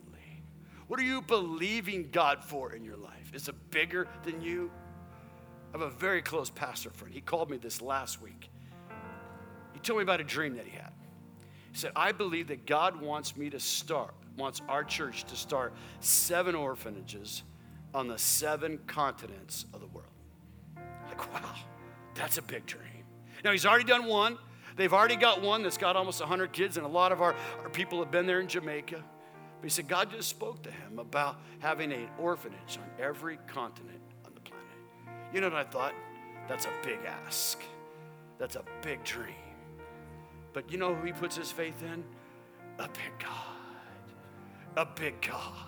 What 0.88 1.00
are 1.00 1.04
you 1.04 1.22
believing 1.22 2.10
God 2.12 2.44
for 2.44 2.74
in 2.74 2.84
your 2.84 2.98
life? 2.98 3.32
Is 3.34 3.48
it 3.48 3.56
bigger 3.72 4.08
than 4.24 4.42
you? 4.42 4.70
I 5.74 5.80
have 5.80 5.82
a 5.82 5.90
very 5.90 6.22
close 6.22 6.50
pastor 6.50 6.92
friend. 6.92 7.14
He 7.14 7.22
called 7.22 7.50
me 7.50 7.58
this 7.58 7.82
last 7.82 8.22
week. 8.22 8.50
He 9.74 9.80
told 9.80 9.98
me 9.98 10.04
about 10.04 10.22
a 10.22 10.24
dream 10.24 10.56
that 10.58 10.66
he 10.66 10.72
had. 10.72 10.93
He 11.74 11.80
said, 11.80 11.92
I 11.96 12.12
believe 12.12 12.48
that 12.50 12.68
God 12.68 13.02
wants 13.02 13.36
me 13.36 13.50
to 13.50 13.60
start, 13.60 14.14
wants 14.38 14.62
our 14.70 14.84
church 14.84 15.24
to 15.26 15.36
start 15.36 15.74
seven 16.00 16.54
orphanages 16.54 17.42
on 17.96 18.08
the 18.08 18.18
seven 18.18 18.80
continents 18.86 19.66
of 19.74 19.82
the 19.82 19.88
world. 19.88 20.08
Like, 21.08 21.34
wow, 21.34 21.56
that's 22.14 22.38
a 22.38 22.44
big 22.44 22.68
dream. 22.68 22.84
Now, 23.44 23.52
he's 23.52 23.66
already 23.66 23.86
done 23.86 24.06
one. 24.06 24.38
They've 24.76 24.94
already 24.94 25.16
got 25.16 25.42
one 25.42 25.64
that's 25.64 25.80
got 25.80 25.96
almost 25.96 26.20
100 26.20 26.52
kids, 26.52 26.78
and 26.78 26.86
a 26.86 26.90
lot 26.90 27.12
of 27.12 27.22
our, 27.22 27.36
our 27.64 27.70
people 27.70 28.00
have 28.00 28.12
been 28.12 28.28
there 28.28 28.40
in 28.40 28.48
Jamaica. 28.48 29.04
But 29.60 29.64
he 29.64 29.70
said 29.70 29.88
God 29.88 30.12
just 30.12 30.30
spoke 30.30 30.62
to 30.64 30.72
him 30.72 31.00
about 31.00 31.40
having 31.60 31.92
an 31.92 32.08
orphanage 32.20 32.78
on 32.78 33.04
every 33.04 33.38
continent 33.48 34.00
on 34.26 34.34
the 34.36 34.42
planet. 34.42 34.68
You 35.34 35.42
know 35.42 35.50
what 35.50 35.58
I 35.58 35.64
thought? 35.64 35.94
That's 36.48 36.66
a 36.66 36.72
big 36.84 37.00
ask. 37.26 37.60
That's 38.38 38.58
a 38.58 38.64
big 38.84 39.04
dream. 39.04 39.43
But 40.54 40.72
you 40.72 40.78
know 40.78 40.94
who 40.94 41.06
he 41.06 41.12
puts 41.12 41.36
his 41.36 41.52
faith 41.52 41.82
in? 41.82 42.04
A 42.80 42.88
big 42.88 43.12
God. 43.20 43.54
A 44.78 44.86
big 44.86 45.20
God. 45.22 45.68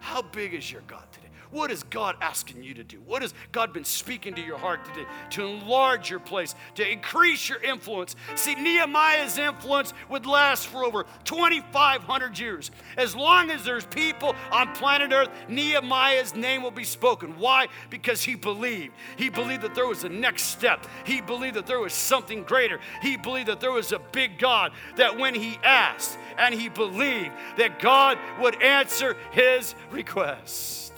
How 0.00 0.22
big 0.22 0.54
is 0.54 0.70
your 0.70 0.82
God 0.82 1.04
today? 1.12 1.28
What 1.52 1.70
is 1.70 1.82
God 1.84 2.16
asking 2.22 2.62
you 2.62 2.72
to 2.74 2.82
do? 2.82 3.00
What 3.04 3.20
has 3.20 3.34
God 3.52 3.74
been 3.74 3.84
speaking 3.84 4.34
to 4.34 4.40
your 4.40 4.56
heart 4.56 4.86
today 4.86 5.06
to 5.30 5.44
enlarge 5.44 6.08
your 6.08 6.18
place, 6.18 6.54
to 6.76 6.90
increase 6.90 7.46
your 7.46 7.62
influence? 7.62 8.16
See, 8.36 8.54
Nehemiah's 8.54 9.36
influence 9.36 9.92
would 10.08 10.24
last 10.24 10.66
for 10.66 10.82
over 10.82 11.04
2,500 11.24 12.38
years. 12.38 12.70
As 12.96 13.14
long 13.14 13.50
as 13.50 13.64
there's 13.64 13.84
people 13.84 14.34
on 14.50 14.74
planet 14.74 15.12
Earth, 15.12 15.28
Nehemiah's 15.46 16.34
name 16.34 16.62
will 16.62 16.70
be 16.70 16.84
spoken. 16.84 17.38
Why? 17.38 17.68
Because 17.90 18.22
he 18.22 18.34
believed. 18.34 18.94
He 19.16 19.28
believed 19.28 19.62
that 19.62 19.74
there 19.74 19.86
was 19.86 20.04
a 20.04 20.08
next 20.08 20.44
step. 20.44 20.86
He 21.04 21.20
believed 21.20 21.56
that 21.56 21.66
there 21.66 21.80
was 21.80 21.92
something 21.92 22.44
greater. 22.44 22.80
He 23.02 23.18
believed 23.18 23.48
that 23.48 23.60
there 23.60 23.72
was 23.72 23.92
a 23.92 23.98
big 23.98 24.38
God 24.38 24.72
that 24.96 25.18
when 25.18 25.34
he 25.34 25.58
asked 25.62 26.18
and 26.38 26.54
he 26.54 26.70
believed 26.70 27.32
that 27.58 27.78
God 27.78 28.16
would 28.40 28.62
answer 28.62 29.18
his 29.32 29.74
requests. 29.90 30.91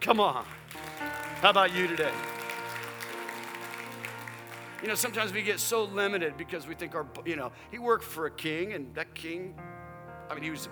Come 0.00 0.20
on. 0.20 0.44
How 1.40 1.50
about 1.50 1.74
you 1.74 1.86
today? 1.86 2.12
You 4.82 4.88
know, 4.88 4.94
sometimes 4.94 5.32
we 5.32 5.42
get 5.42 5.58
so 5.58 5.84
limited 5.84 6.36
because 6.36 6.66
we 6.66 6.74
think 6.74 6.94
our, 6.94 7.06
you 7.24 7.36
know, 7.36 7.50
he 7.70 7.78
worked 7.78 8.04
for 8.04 8.26
a 8.26 8.30
king, 8.30 8.72
and 8.72 8.94
that 8.94 9.14
king, 9.14 9.54
I 10.30 10.34
mean, 10.34 10.44
he 10.44 10.50
was, 10.50 10.68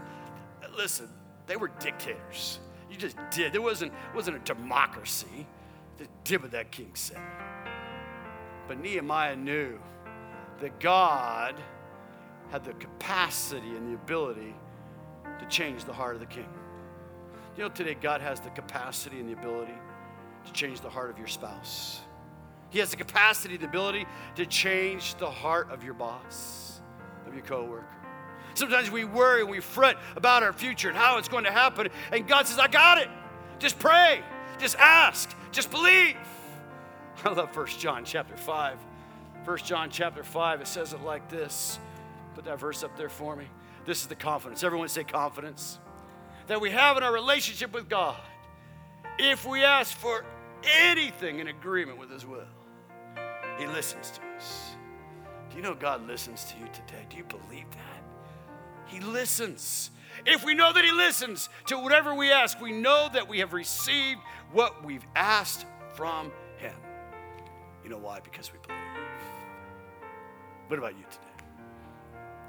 listen, 0.77 1.09
they 1.47 1.57
were 1.57 1.69
dictators. 1.81 2.61
You 2.91 2.97
just 2.97 3.17
did. 3.31 3.53
There 3.53 3.63
wasn't, 3.63 3.93
wasn't 4.15 4.37
a 4.37 4.41
democracy. 4.41 5.47
Just 5.99 6.11
did 6.23 6.43
what 6.43 6.53
that 6.53 6.71
king 6.71 6.91
said. 6.95 7.21
But 8.69 8.81
Nehemiah 8.81 9.37
knew 9.37 9.79
that 10.61 10.79
God 10.81 11.57
had 12.51 12.65
the 12.65 12.73
capacity 12.75 13.77
and 13.77 13.89
the 13.89 13.95
ability 13.95 14.55
to 15.41 15.47
change 15.47 15.85
the 15.85 15.93
heart 15.93 16.15
of 16.15 16.21
the 16.21 16.27
king. 16.27 16.49
You 17.57 17.63
know, 17.63 17.69
today 17.69 17.97
God 18.01 18.21
has 18.21 18.41
the 18.41 18.51
capacity 18.51 19.21
and 19.21 19.29
the 19.29 19.33
ability 19.33 19.75
to 20.47 20.53
change 20.53 20.81
the 20.81 20.91
heart 20.91 21.11
of 21.11 21.19
your 21.19 21.29
spouse. 21.29 22.01
He 22.71 22.81
has 22.81 22.91
the 22.91 22.97
capacity, 22.97 23.57
the 23.57 23.67
ability 23.67 24.07
to 24.35 24.47
change 24.47 25.15
the 25.17 25.31
heart 25.31 25.71
of 25.71 25.85
your 25.85 25.95
boss, 25.95 26.81
of 27.27 27.35
your 27.35 27.45
coworker. 27.45 27.87
Sometimes 28.55 28.91
we 28.91 29.05
worry 29.05 29.43
and 29.43 29.51
we 29.51 29.61
fret 29.61 29.97
about 30.17 30.43
our 30.43 30.53
future 30.53 30.89
and 30.89 30.99
how 30.99 31.19
it's 31.19 31.29
going 31.29 31.45
to 31.45 31.53
happen. 31.53 31.89
And 32.13 32.27
God 32.27 32.47
says, 32.47 32.59
I 32.59 32.69
got 32.69 32.99
it. 32.99 33.09
Just 33.59 33.79
pray. 33.79 34.23
Just 34.59 34.77
ask. 34.79 35.35
Just 35.53 35.71
believe. 35.71 36.17
I 37.25 37.33
love 37.33 37.57
1 37.57 37.67
John 37.79 38.05
chapter 38.05 38.37
5. 38.37 38.79
1 39.45 39.59
John 39.59 39.91
chapter 39.91 40.25
5, 40.25 40.61
it 40.63 40.67
says 40.67 40.93
it 40.93 41.03
like 41.03 41.29
this. 41.29 41.79
Put 42.35 42.45
that 42.47 42.59
verse 42.59 42.83
up 42.83 42.97
there 42.97 43.09
for 43.09 43.37
me. 43.37 43.47
This 43.85 44.01
is 44.01 44.07
the 44.07 44.15
confidence. 44.15 44.65
Everyone 44.65 44.89
say 44.89 45.05
confidence. 45.05 45.79
That 46.47 46.61
we 46.61 46.71
have 46.71 46.97
in 46.97 47.03
our 47.03 47.13
relationship 47.13 47.73
with 47.73 47.89
God. 47.89 48.21
If 49.19 49.47
we 49.47 49.63
ask 49.63 49.97
for 49.97 50.25
anything 50.81 51.39
in 51.39 51.49
agreement 51.49 51.99
with 51.99 52.11
His 52.11 52.27
will, 52.27 52.47
He 53.59 53.67
listens 53.67 54.11
to 54.11 54.21
us. 54.37 54.77
Do 55.51 55.57
you 55.57 55.63
know 55.63 55.75
God 55.75 56.07
listens 56.07 56.45
to 56.45 56.59
you 56.59 56.67
today? 56.67 57.07
Do 57.09 57.17
you 57.17 57.25
believe 57.25 57.71
that? 57.71 58.03
He 58.87 59.01
listens. 59.01 59.91
If 60.27 60.45
we 60.45 60.55
know 60.55 60.73
that 60.73 60.85
He 60.85 60.93
listens 60.93 61.49
to 61.67 61.79
whatever 61.79 62.15
we 62.15 62.31
ask, 62.33 62.61
we 62.61 62.73
know 62.73 63.09
that 63.13 63.29
we 63.29 63.39
have 63.39 63.53
received 63.53 64.21
what 64.53 64.85
we've 64.85 65.07
asked 65.17 65.67
from 65.95 66.31
Him. 66.59 66.75
You 67.83 67.91
know 67.91 67.99
why? 67.99 68.21
Because 68.21 68.53
we 68.53 68.59
believe. 68.67 68.81
What 70.69 70.79
about 70.79 70.99
you 70.99 71.05
today? 71.11 71.47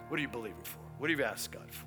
What 0.08 0.20
are 0.20 0.22
you 0.22 0.30
believing 0.30 0.64
for? 0.64 0.80
What 0.98 1.10
have 1.10 1.20
you 1.20 1.26
asked 1.26 1.52
God 1.52 1.72
for? 1.72 1.86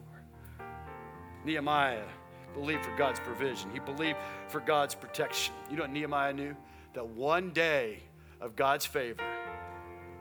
Nehemiah 1.48 2.04
believed 2.52 2.84
for 2.84 2.94
God's 2.94 3.20
provision, 3.20 3.70
he 3.72 3.78
believed 3.78 4.18
for 4.48 4.60
God's 4.60 4.94
protection. 4.94 5.54
You 5.70 5.76
know 5.76 5.84
what 5.84 5.92
Nehemiah 5.92 6.34
knew? 6.34 6.54
That 6.92 7.06
one 7.06 7.52
day 7.52 8.00
of 8.38 8.54
God's 8.54 8.84
favor, 8.84 9.24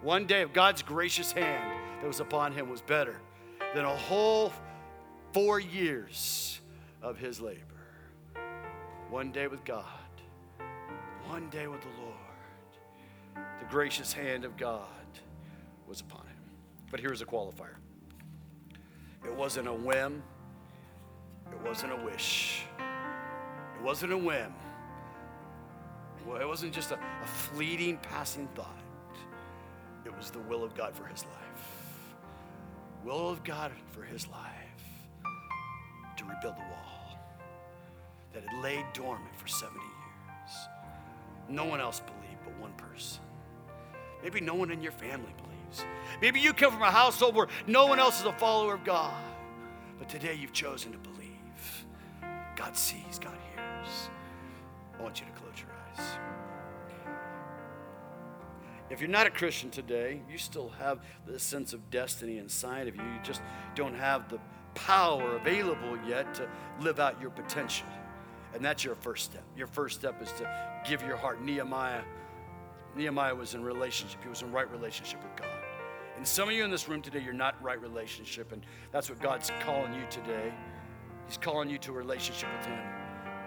one 0.01 0.25
day 0.25 0.41
of 0.41 0.53
God's 0.53 0.82
gracious 0.82 1.34
hand 1.34 1.73
that 1.99 2.07
was 2.07 2.21
upon 2.21 2.53
him 2.53 2.69
was 2.69 2.82
better 2.82 3.19
than 3.75 3.84
a 3.84 3.95
whole 3.95 4.53
four 5.34 5.59
years 5.59 6.61
of 7.01 7.17
his 7.17 7.41
labor. 7.41 7.59
One 9.09 9.34
day 9.34 9.47
with 9.47 9.65
God, 9.65 9.84
one 11.28 11.49
day 11.49 11.67
with 11.67 11.82
the 11.82 11.88
Lord. 12.01 12.15
The 13.36 13.65
gracious 13.69 14.13
hand 14.13 14.45
of 14.45 14.55
God 14.55 14.88
was 15.89 15.99
upon 15.99 16.21
him. 16.21 16.38
But 16.89 17.01
here's 17.01 17.21
a 17.21 17.25
qualifier 17.25 17.75
it 19.25 19.36
wasn't 19.36 19.67
a 19.67 19.73
whim, 19.73 20.23
it 21.52 21.68
wasn't 21.68 21.93
a 21.93 22.06
wish, 22.06 22.64
it 22.80 23.84
wasn't 23.84 24.14
a 24.14 24.18
whim. 24.18 24.54
It 26.36 26.48
wasn't 26.48 26.74
just 26.74 26.91
a, 26.91 26.95
a 26.95 27.28
fleeting, 27.28 27.98
passing 27.98 28.48
thought. 28.54 28.76
It 30.06 30.16
was 30.16 30.30
the 30.30 30.39
will 30.39 30.64
of 30.64 30.76
God 30.76 30.93
for 30.93 31.06
his 31.06 31.24
life. 31.24 32.16
Will 33.04 33.30
of 33.30 33.43
God 33.43 33.72
for 33.91 34.04
his 34.04 34.28
life 34.28 34.43
to 36.18 36.26
rebuild 36.26 36.56
the 36.56 36.62
wall 36.62 37.18
that 38.34 38.43
had 38.43 38.62
laid 38.62 38.86
dormant 38.93 39.36
for 39.36 39.48
70 39.48 39.80
years. 39.80 40.68
No 41.50 41.66
one 41.66 41.80
else 41.80 42.02
believed 42.02 42.41
but 42.43 42.58
one 42.60 42.74
person. 42.74 43.22
Maybe 44.24 44.41
no 44.41 44.56
one 44.56 44.72
in 44.72 44.82
your 44.82 44.91
family 44.91 45.34
believes. 45.38 45.86
Maybe 46.22 46.39
you 46.39 46.54
come 46.54 46.74
from 46.74 46.82
a 46.82 46.91
household 46.91 47.36
where 47.36 47.48
no 47.68 47.86
one 47.86 48.00
else 48.00 48.20
is 48.20 48.26
a 48.26 48.34
follower 48.34 48.74
of 48.74 48.84
God. 48.84 49.14
But 50.00 50.10
today 50.10 50.34
you've 50.34 50.54
chosen 50.54 50.91
to 50.91 50.98
believe. 50.98 51.26
God 52.68 52.76
sees, 52.76 53.18
God 53.18 53.38
hears. 53.55 54.09
I 54.99 55.01
want 55.01 55.22
you 55.22 55.26
to 55.26 55.32
close 55.32 55.53
your 55.57 55.70
eyes. 55.72 56.18
If 58.89 58.99
you're 58.99 59.09
not 59.09 59.26
a 59.26 59.30
Christian 59.30 59.70
today, 59.70 60.22
you 60.30 60.38
still 60.38 60.68
have 60.78 60.99
this 61.26 61.43
sense 61.43 61.72
of 61.72 61.89
destiny 61.89 62.39
inside 62.39 62.89
of 62.89 62.97
you. 62.97 63.01
You 63.01 63.20
just 63.24 63.41
don't 63.74 63.95
have 63.95 64.28
the 64.28 64.38
power 64.76 65.38
available 65.38 65.97
yet 66.05 66.34
to 66.34 66.49
live 66.82 66.99
out 66.99 67.22
your 67.22 67.30
potential. 67.30 67.88
And 68.53 68.65
that's 68.65 68.84
your 68.84 68.95
first 68.95 69.24
step. 69.24 69.45
Your 69.55 69.68
first 69.68 69.97
step 69.97 70.22
is 70.22 70.34
to 70.34 70.82
give 70.86 71.01
your 71.03 71.15
heart. 71.15 71.41
Nehemiah, 71.41 72.01
Nehemiah 72.97 73.34
was 73.34 73.53
in 73.53 73.63
relationship. 73.63 74.22
He 74.22 74.28
was 74.28 74.41
in 74.41 74.51
right 74.51 74.70
relationship 74.70 75.24
with 75.24 75.38
God. 75.38 75.57
And 76.18 76.28
some 76.28 76.49
of 76.49 76.53
you 76.53 76.65
in 76.65 76.72
this 76.72 76.89
room 76.89 77.01
today, 77.01 77.22
you're 77.24 77.32
not 77.32 77.55
right 77.63 77.80
relationship, 77.80 78.51
and 78.51 78.65
that's 78.91 79.09
what 79.09 79.22
God's 79.22 79.51
calling 79.61 79.93
you 79.93 80.03
today. 80.09 80.51
He's 81.28 81.38
calling 81.38 81.69
you 81.69 81.78
to 81.80 81.91
a 81.91 81.93
relationship 81.93 82.49
with 82.57 82.65
Him. 82.65 82.80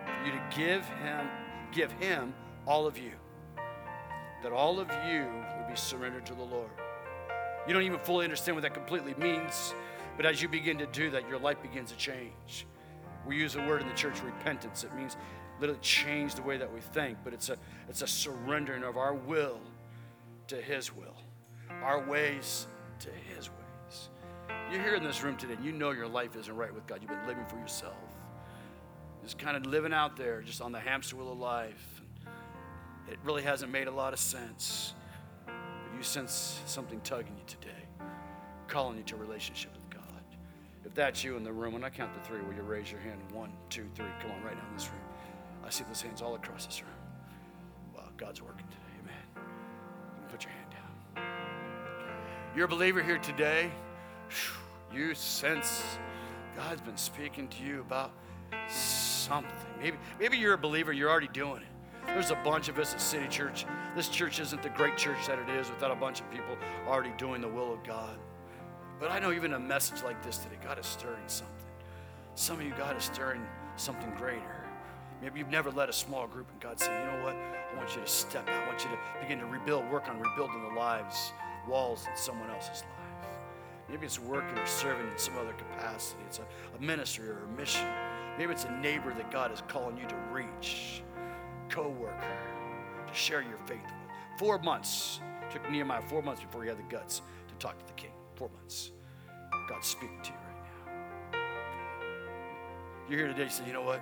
For 0.05 0.27
you 0.27 0.33
to 0.33 0.57
give 0.57 0.85
Him, 0.87 1.29
give 1.73 1.93
Him 1.93 2.35
all 2.67 2.87
of 2.87 2.99
you. 2.99 3.13
That 4.43 4.53
all 4.53 4.81
of 4.81 4.89
you 5.09 5.27
would 5.59 5.69
be 5.69 5.77
surrendered 5.77 6.27
to 6.27 6.35
the 6.35 6.43
Lord. 6.43 6.71
You 7.67 7.75
don't 7.75 7.83
even 7.83 8.01
fully 8.01 8.25
understand 8.25 8.57
what 8.57 8.63
that 8.63 8.75
completely 8.75 9.15
means, 9.15 9.75
but 10.17 10.27
as 10.27 10.41
you 10.41 10.49
begin 10.49 10.79
to 10.79 10.87
do 10.87 11.11
that, 11.11 11.29
your 11.29 11.39
life 11.39 11.61
begins 11.63 11.91
to 11.93 11.97
change. 11.97 12.67
We 13.27 13.37
use 13.37 13.57
a 13.57 13.67
word 13.67 13.83
in 13.83 13.89
the 13.89 13.95
church, 13.95 14.23
repentance. 14.23 14.83
It 14.83 14.95
means 14.95 15.17
literally 15.61 15.81
change 15.83 16.35
the 16.35 16.43
way 16.43 16.57
that 16.57 16.73
we 16.73 16.81
think, 16.81 17.19
but 17.23 17.35
it's 17.35 17.51
a 17.51 17.59
it's 17.89 18.01
a 18.01 18.07
surrendering 18.07 18.83
of 18.83 18.97
our 18.97 19.15
will 19.15 19.61
to 20.49 20.57
His 20.57 20.95
will 20.95 21.17
our 21.83 22.01
ways 22.01 22.67
to 23.01 23.09
His 23.35 23.49
ways. 23.49 23.59
You're 24.71 24.83
here 24.83 24.95
in 24.95 25.03
this 25.03 25.25
room 25.25 25.37
today 25.37 25.55
and 25.55 25.65
you 25.65 25.73
know 25.73 25.91
your 25.91 26.07
life 26.07 26.37
isn't 26.37 26.55
right 26.55 26.73
with 26.73 26.87
God. 26.87 27.01
You've 27.03 27.11
been 27.11 27.27
living 27.27 27.45
for 27.47 27.59
yourself. 27.59 27.97
Just 29.21 29.37
kind 29.37 29.57
of 29.57 29.67
living 29.67 29.93
out 29.93 30.17
there, 30.17 30.43
just 30.43 30.63
on 30.63 30.71
the 30.71 30.79
hamster 30.79 31.17
wheel 31.17 31.33
of 31.33 31.39
life. 31.39 32.03
It 33.11 33.19
really 33.25 33.43
hasn't 33.43 33.73
made 33.73 33.89
a 33.89 33.91
lot 33.91 34.13
of 34.13 34.21
sense. 34.21 34.95
But 35.45 35.97
you 35.97 36.05
sense 36.05 36.61
something 36.67 37.01
tugging 37.01 37.37
you 37.37 37.43
today, 37.49 37.83
calling 38.69 38.97
you 38.97 39.03
to 39.05 39.17
a 39.17 39.19
relationship 39.19 39.73
with 39.73 39.91
God. 39.91 40.23
If 40.85 40.95
that's 40.95 41.25
you 41.25 41.37
in 41.37 41.43
the 41.43 41.53
room, 41.53 41.73
when 41.73 41.83
I 41.83 41.91
count 41.91 42.15
to 42.15 42.21
three, 42.21 42.41
will 42.41 42.55
you 42.55 42.63
raise 42.63 42.93
your 42.93 43.01
hand? 43.01 43.21
One, 43.33 43.51
two, 43.71 43.89
three. 43.97 44.07
Come 44.23 44.31
on, 44.31 44.43
right 44.45 44.55
now 44.55 44.69
in 44.69 44.75
this 44.75 44.89
room. 44.89 45.03
I 45.67 45.71
see 45.71 45.83
those 45.83 46.01
hands 46.01 46.23
all 46.23 46.37
across 46.37 46.67
this 46.67 46.81
room. 46.81 46.93
Wow, 47.97 48.09
God's 48.17 48.41
working 48.41 48.67
today. 48.69 49.03
Amen. 49.03 49.45
You 50.17 50.29
put 50.29 50.45
your 50.45 50.53
hand 50.53 50.71
down. 50.71 51.25
You're 52.55 52.67
a 52.67 52.69
believer 52.69 53.03
here 53.03 53.19
today. 53.19 53.73
You 54.93 55.15
sense 55.15 55.83
God's 56.57 56.81
been 56.81 56.97
speaking 56.97 57.49
to 57.49 57.63
you 57.63 57.81
about 57.81 58.13
something. 58.69 59.51
Maybe, 59.81 59.97
maybe 60.19 60.37
you're 60.37 60.55
a 60.55 60.59
believer, 60.59 60.93
you're 60.93 61.11
already 61.11 61.29
doing 61.29 61.63
it. 61.63 62.07
There's 62.07 62.31
a 62.31 62.37
bunch 62.37 62.69
of 62.69 62.79
us 62.79 62.93
at 62.93 63.01
City 63.01 63.29
Church. 63.29 63.67
This 63.95 64.09
church 64.09 64.41
isn't 64.41 64.63
the 64.63 64.69
great 64.71 64.97
church 64.97 65.27
that 65.27 65.39
it 65.39 65.49
is 65.49 65.71
without 65.71 65.93
a 65.93 65.95
bunch 65.95 66.21
of 66.21 66.31
people 66.31 66.57
already 66.87 67.13
doing 67.19 67.41
the 67.41 67.49
will 67.49 67.73
of 67.73 67.85
God. 67.85 68.19
But 68.99 69.11
I 69.11 69.19
know 69.19 69.33
even 69.33 69.55
a 69.55 69.59
message 69.59 70.03
like 70.03 70.23
this 70.23 70.39
today, 70.39 70.59
God 70.63 70.79
is 70.79 70.87
stirring 70.87 71.27
something. 71.27 71.55
Some 72.35 72.59
of 72.59 72.67
you, 72.67 72.73
God 72.77 72.97
is 72.97 73.05
stirring 73.05 73.47
something 73.77 74.11
greater. 74.17 74.65
Maybe 75.23 75.39
you've 75.39 75.49
never 75.49 75.71
led 75.71 75.89
a 75.89 75.93
small 75.93 76.27
group, 76.27 76.51
and 76.51 76.61
God 76.61 76.81
said, 76.81 76.99
You 76.99 77.13
know 77.13 77.25
what? 77.25 77.35
I 77.35 77.77
want 77.77 77.95
you 77.95 78.01
to 78.01 78.09
step 78.09 78.49
out. 78.49 78.63
I 78.63 78.67
want 78.67 78.83
you 78.83 78.91
to 78.91 78.99
begin 79.21 79.39
to 79.39 79.47
rebuild, 79.47 79.91
work 79.91 80.09
on 80.09 80.19
rebuilding 80.19 80.63
the 80.63 80.75
lives, 80.75 81.33
walls 81.69 82.07
in 82.11 82.17
someone 82.17 82.51
else's 82.51 82.83
life. 82.83 83.10
Maybe 83.91 84.07
it's 84.07 84.21
working 84.21 84.57
or 84.57 84.67
serving 84.67 85.11
in 85.11 85.19
some 85.19 85.37
other 85.37 85.53
capacity. 85.53 86.21
It's 86.27 86.39
a, 86.39 86.77
a 86.77 86.81
ministry 86.81 87.29
or 87.29 87.45
a 87.45 87.59
mission. 87.59 87.87
Maybe 88.39 88.53
it's 88.53 88.65
a 88.65 88.71
neighbor 88.79 89.13
that 89.15 89.31
God 89.31 89.53
is 89.53 89.63
calling 89.67 89.97
you 89.97 90.07
to 90.07 90.17
reach, 90.31 91.03
co 91.69 91.89
worker, 91.89 92.39
to 93.07 93.15
share 93.15 93.43
your 93.43 93.59
faith 93.67 93.83
with. 93.83 94.39
Four 94.39 94.59
months. 94.61 95.21
took 95.51 95.69
Nehemiah 95.71 96.03
four 96.03 96.23
months 96.23 96.41
before 96.41 96.63
he 96.63 96.69
had 96.69 96.79
the 96.79 96.85
guts 96.85 97.23
to 97.49 97.55
talk 97.57 97.79
to 97.79 97.87
the 97.87 97.93
king. 97.93 98.13
Four 98.37 98.49
months. 98.57 98.93
God's 99.69 99.89
speaking 99.89 100.21
to 100.23 100.31
you 100.31 100.37
right 100.37 100.63
now. 101.33 101.39
You're 103.09 103.19
here 103.19 103.29
today, 103.29 103.45
you 103.45 103.51
say, 103.51 103.67
you 103.67 103.73
know 103.73 103.83
what? 103.83 104.01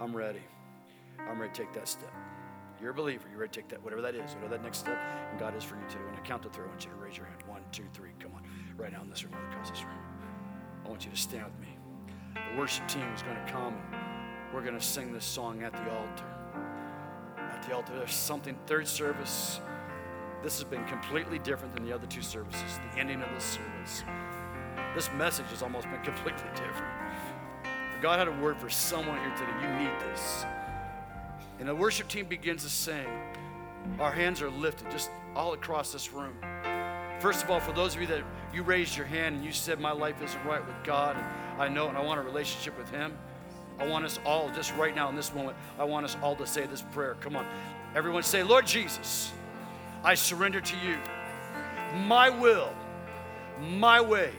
I'm 0.00 0.16
ready. 0.16 0.42
I'm 1.28 1.38
ready 1.38 1.52
to 1.52 1.60
take 1.62 1.72
that 1.74 1.88
step. 1.88 2.12
You're 2.84 2.92
a 2.92 2.94
believer. 2.94 3.26
You're 3.30 3.40
ready 3.40 3.50
to 3.50 3.60
take 3.60 3.68
that, 3.70 3.82
whatever 3.82 4.02
that 4.02 4.14
is, 4.14 4.34
whatever 4.34 4.58
that 4.58 4.62
next 4.62 4.80
step, 4.80 4.98
and 5.30 5.40
God 5.40 5.56
is 5.56 5.64
for 5.64 5.76
you 5.76 5.88
today. 5.88 6.04
And 6.06 6.18
I 6.18 6.20
count 6.20 6.42
to 6.42 6.50
three, 6.50 6.66
I 6.66 6.68
want 6.68 6.84
you 6.84 6.90
to 6.90 6.96
raise 6.96 7.16
your 7.16 7.24
hand. 7.24 7.42
One, 7.46 7.62
two, 7.72 7.84
three. 7.94 8.10
Come 8.20 8.32
on. 8.34 8.42
Right 8.76 8.92
now 8.92 9.00
in 9.00 9.08
this 9.08 9.24
room, 9.24 9.32
across 9.48 9.70
this 9.70 9.82
room. 9.84 9.96
I 10.84 10.90
want 10.90 11.02
you 11.02 11.10
to 11.10 11.16
stand 11.16 11.46
with 11.46 11.58
me. 11.60 11.78
The 12.34 12.58
worship 12.58 12.86
team 12.86 13.10
is 13.14 13.22
going 13.22 13.36
to 13.36 13.50
come. 13.50 13.74
We're 14.52 14.60
going 14.60 14.78
to 14.78 14.84
sing 14.84 15.14
this 15.14 15.24
song 15.24 15.62
at 15.62 15.72
the 15.72 15.90
altar. 15.90 16.26
At 17.38 17.62
the 17.66 17.74
altar, 17.74 17.94
there's 17.96 18.12
something, 18.12 18.54
third 18.66 18.86
service. 18.86 19.60
This 20.42 20.60
has 20.60 20.64
been 20.64 20.84
completely 20.84 21.38
different 21.38 21.74
than 21.74 21.86
the 21.86 21.92
other 21.94 22.06
two 22.06 22.20
services. 22.20 22.78
The 22.92 23.00
ending 23.00 23.22
of 23.22 23.30
this 23.34 23.44
service. 23.44 24.04
This 24.94 25.10
message 25.16 25.46
has 25.46 25.62
almost 25.62 25.90
been 25.90 26.02
completely 26.02 26.50
different. 26.50 26.92
God 28.02 28.18
had 28.18 28.28
a 28.28 28.42
word 28.42 28.58
for 28.58 28.68
someone 28.68 29.18
here 29.20 29.34
today. 29.38 29.52
You 29.62 29.88
need 29.88 30.00
this. 30.00 30.44
And 31.58 31.68
the 31.68 31.74
worship 31.74 32.08
team 32.08 32.26
begins 32.26 32.64
to 32.64 32.70
sing. 32.70 33.06
Our 33.98 34.12
hands 34.12 34.42
are 34.42 34.50
lifted 34.50 34.90
just 34.90 35.10
all 35.34 35.52
across 35.52 35.92
this 35.92 36.12
room. 36.12 36.34
First 37.20 37.44
of 37.44 37.50
all, 37.50 37.60
for 37.60 37.72
those 37.72 37.94
of 37.94 38.00
you 38.00 38.06
that 38.08 38.22
you 38.52 38.62
raised 38.62 38.96
your 38.96 39.06
hand 39.06 39.36
and 39.36 39.44
you 39.44 39.52
said, 39.52 39.80
My 39.80 39.92
life 39.92 40.20
isn't 40.22 40.44
right 40.44 40.64
with 40.64 40.76
God, 40.84 41.16
and 41.16 41.62
I 41.62 41.68
know 41.68 41.88
and 41.88 41.96
I 41.96 42.02
want 42.02 42.18
a 42.18 42.22
relationship 42.22 42.76
with 42.76 42.90
Him, 42.90 43.16
I 43.78 43.86
want 43.86 44.04
us 44.04 44.18
all, 44.24 44.50
just 44.50 44.74
right 44.76 44.94
now 44.94 45.08
in 45.08 45.16
this 45.16 45.34
moment, 45.34 45.56
I 45.78 45.84
want 45.84 46.04
us 46.04 46.16
all 46.22 46.36
to 46.36 46.46
say 46.46 46.66
this 46.66 46.82
prayer. 46.92 47.16
Come 47.20 47.36
on. 47.36 47.46
Everyone 47.94 48.22
say, 48.22 48.42
Lord 48.42 48.66
Jesus, 48.66 49.32
I 50.02 50.14
surrender 50.14 50.60
to 50.60 50.76
you. 50.76 50.96
My 52.06 52.28
will, 52.28 52.72
my 53.60 54.00
way. 54.00 54.32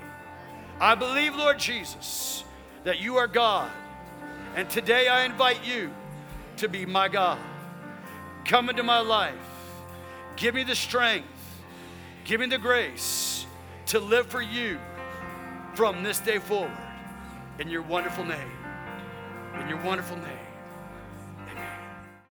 I 0.80 0.96
believe, 0.96 1.36
Lord 1.36 1.58
Jesus, 1.60 2.44
that 2.84 3.00
you 3.00 3.18
are 3.18 3.28
God. 3.28 3.72
And 4.56 4.70
today 4.70 5.08
I 5.08 5.26
invite 5.26 5.66
you 5.66 5.92
to 6.58 6.68
be 6.68 6.86
my 6.86 7.08
God. 7.08 7.40
Come 8.46 8.70
into 8.70 8.84
my 8.84 9.00
life. 9.00 9.34
Give 10.36 10.54
me 10.54 10.64
the 10.64 10.76
strength, 10.76 11.28
give 12.26 12.40
me 12.42 12.48
the 12.48 12.58
grace 12.58 13.46
to 13.88 14.00
live 14.00 14.28
for 14.28 14.42
you 14.42 14.80
from 15.76 16.04
this 16.04 16.20
day 16.20 16.40
forward. 16.40 16.78
In 17.60 17.70
your 17.70 17.82
wonderful 17.82 18.26
name. 18.26 18.52
In 19.60 19.70
your 19.70 19.82
wonderful 19.82 20.18
name. 20.18 20.45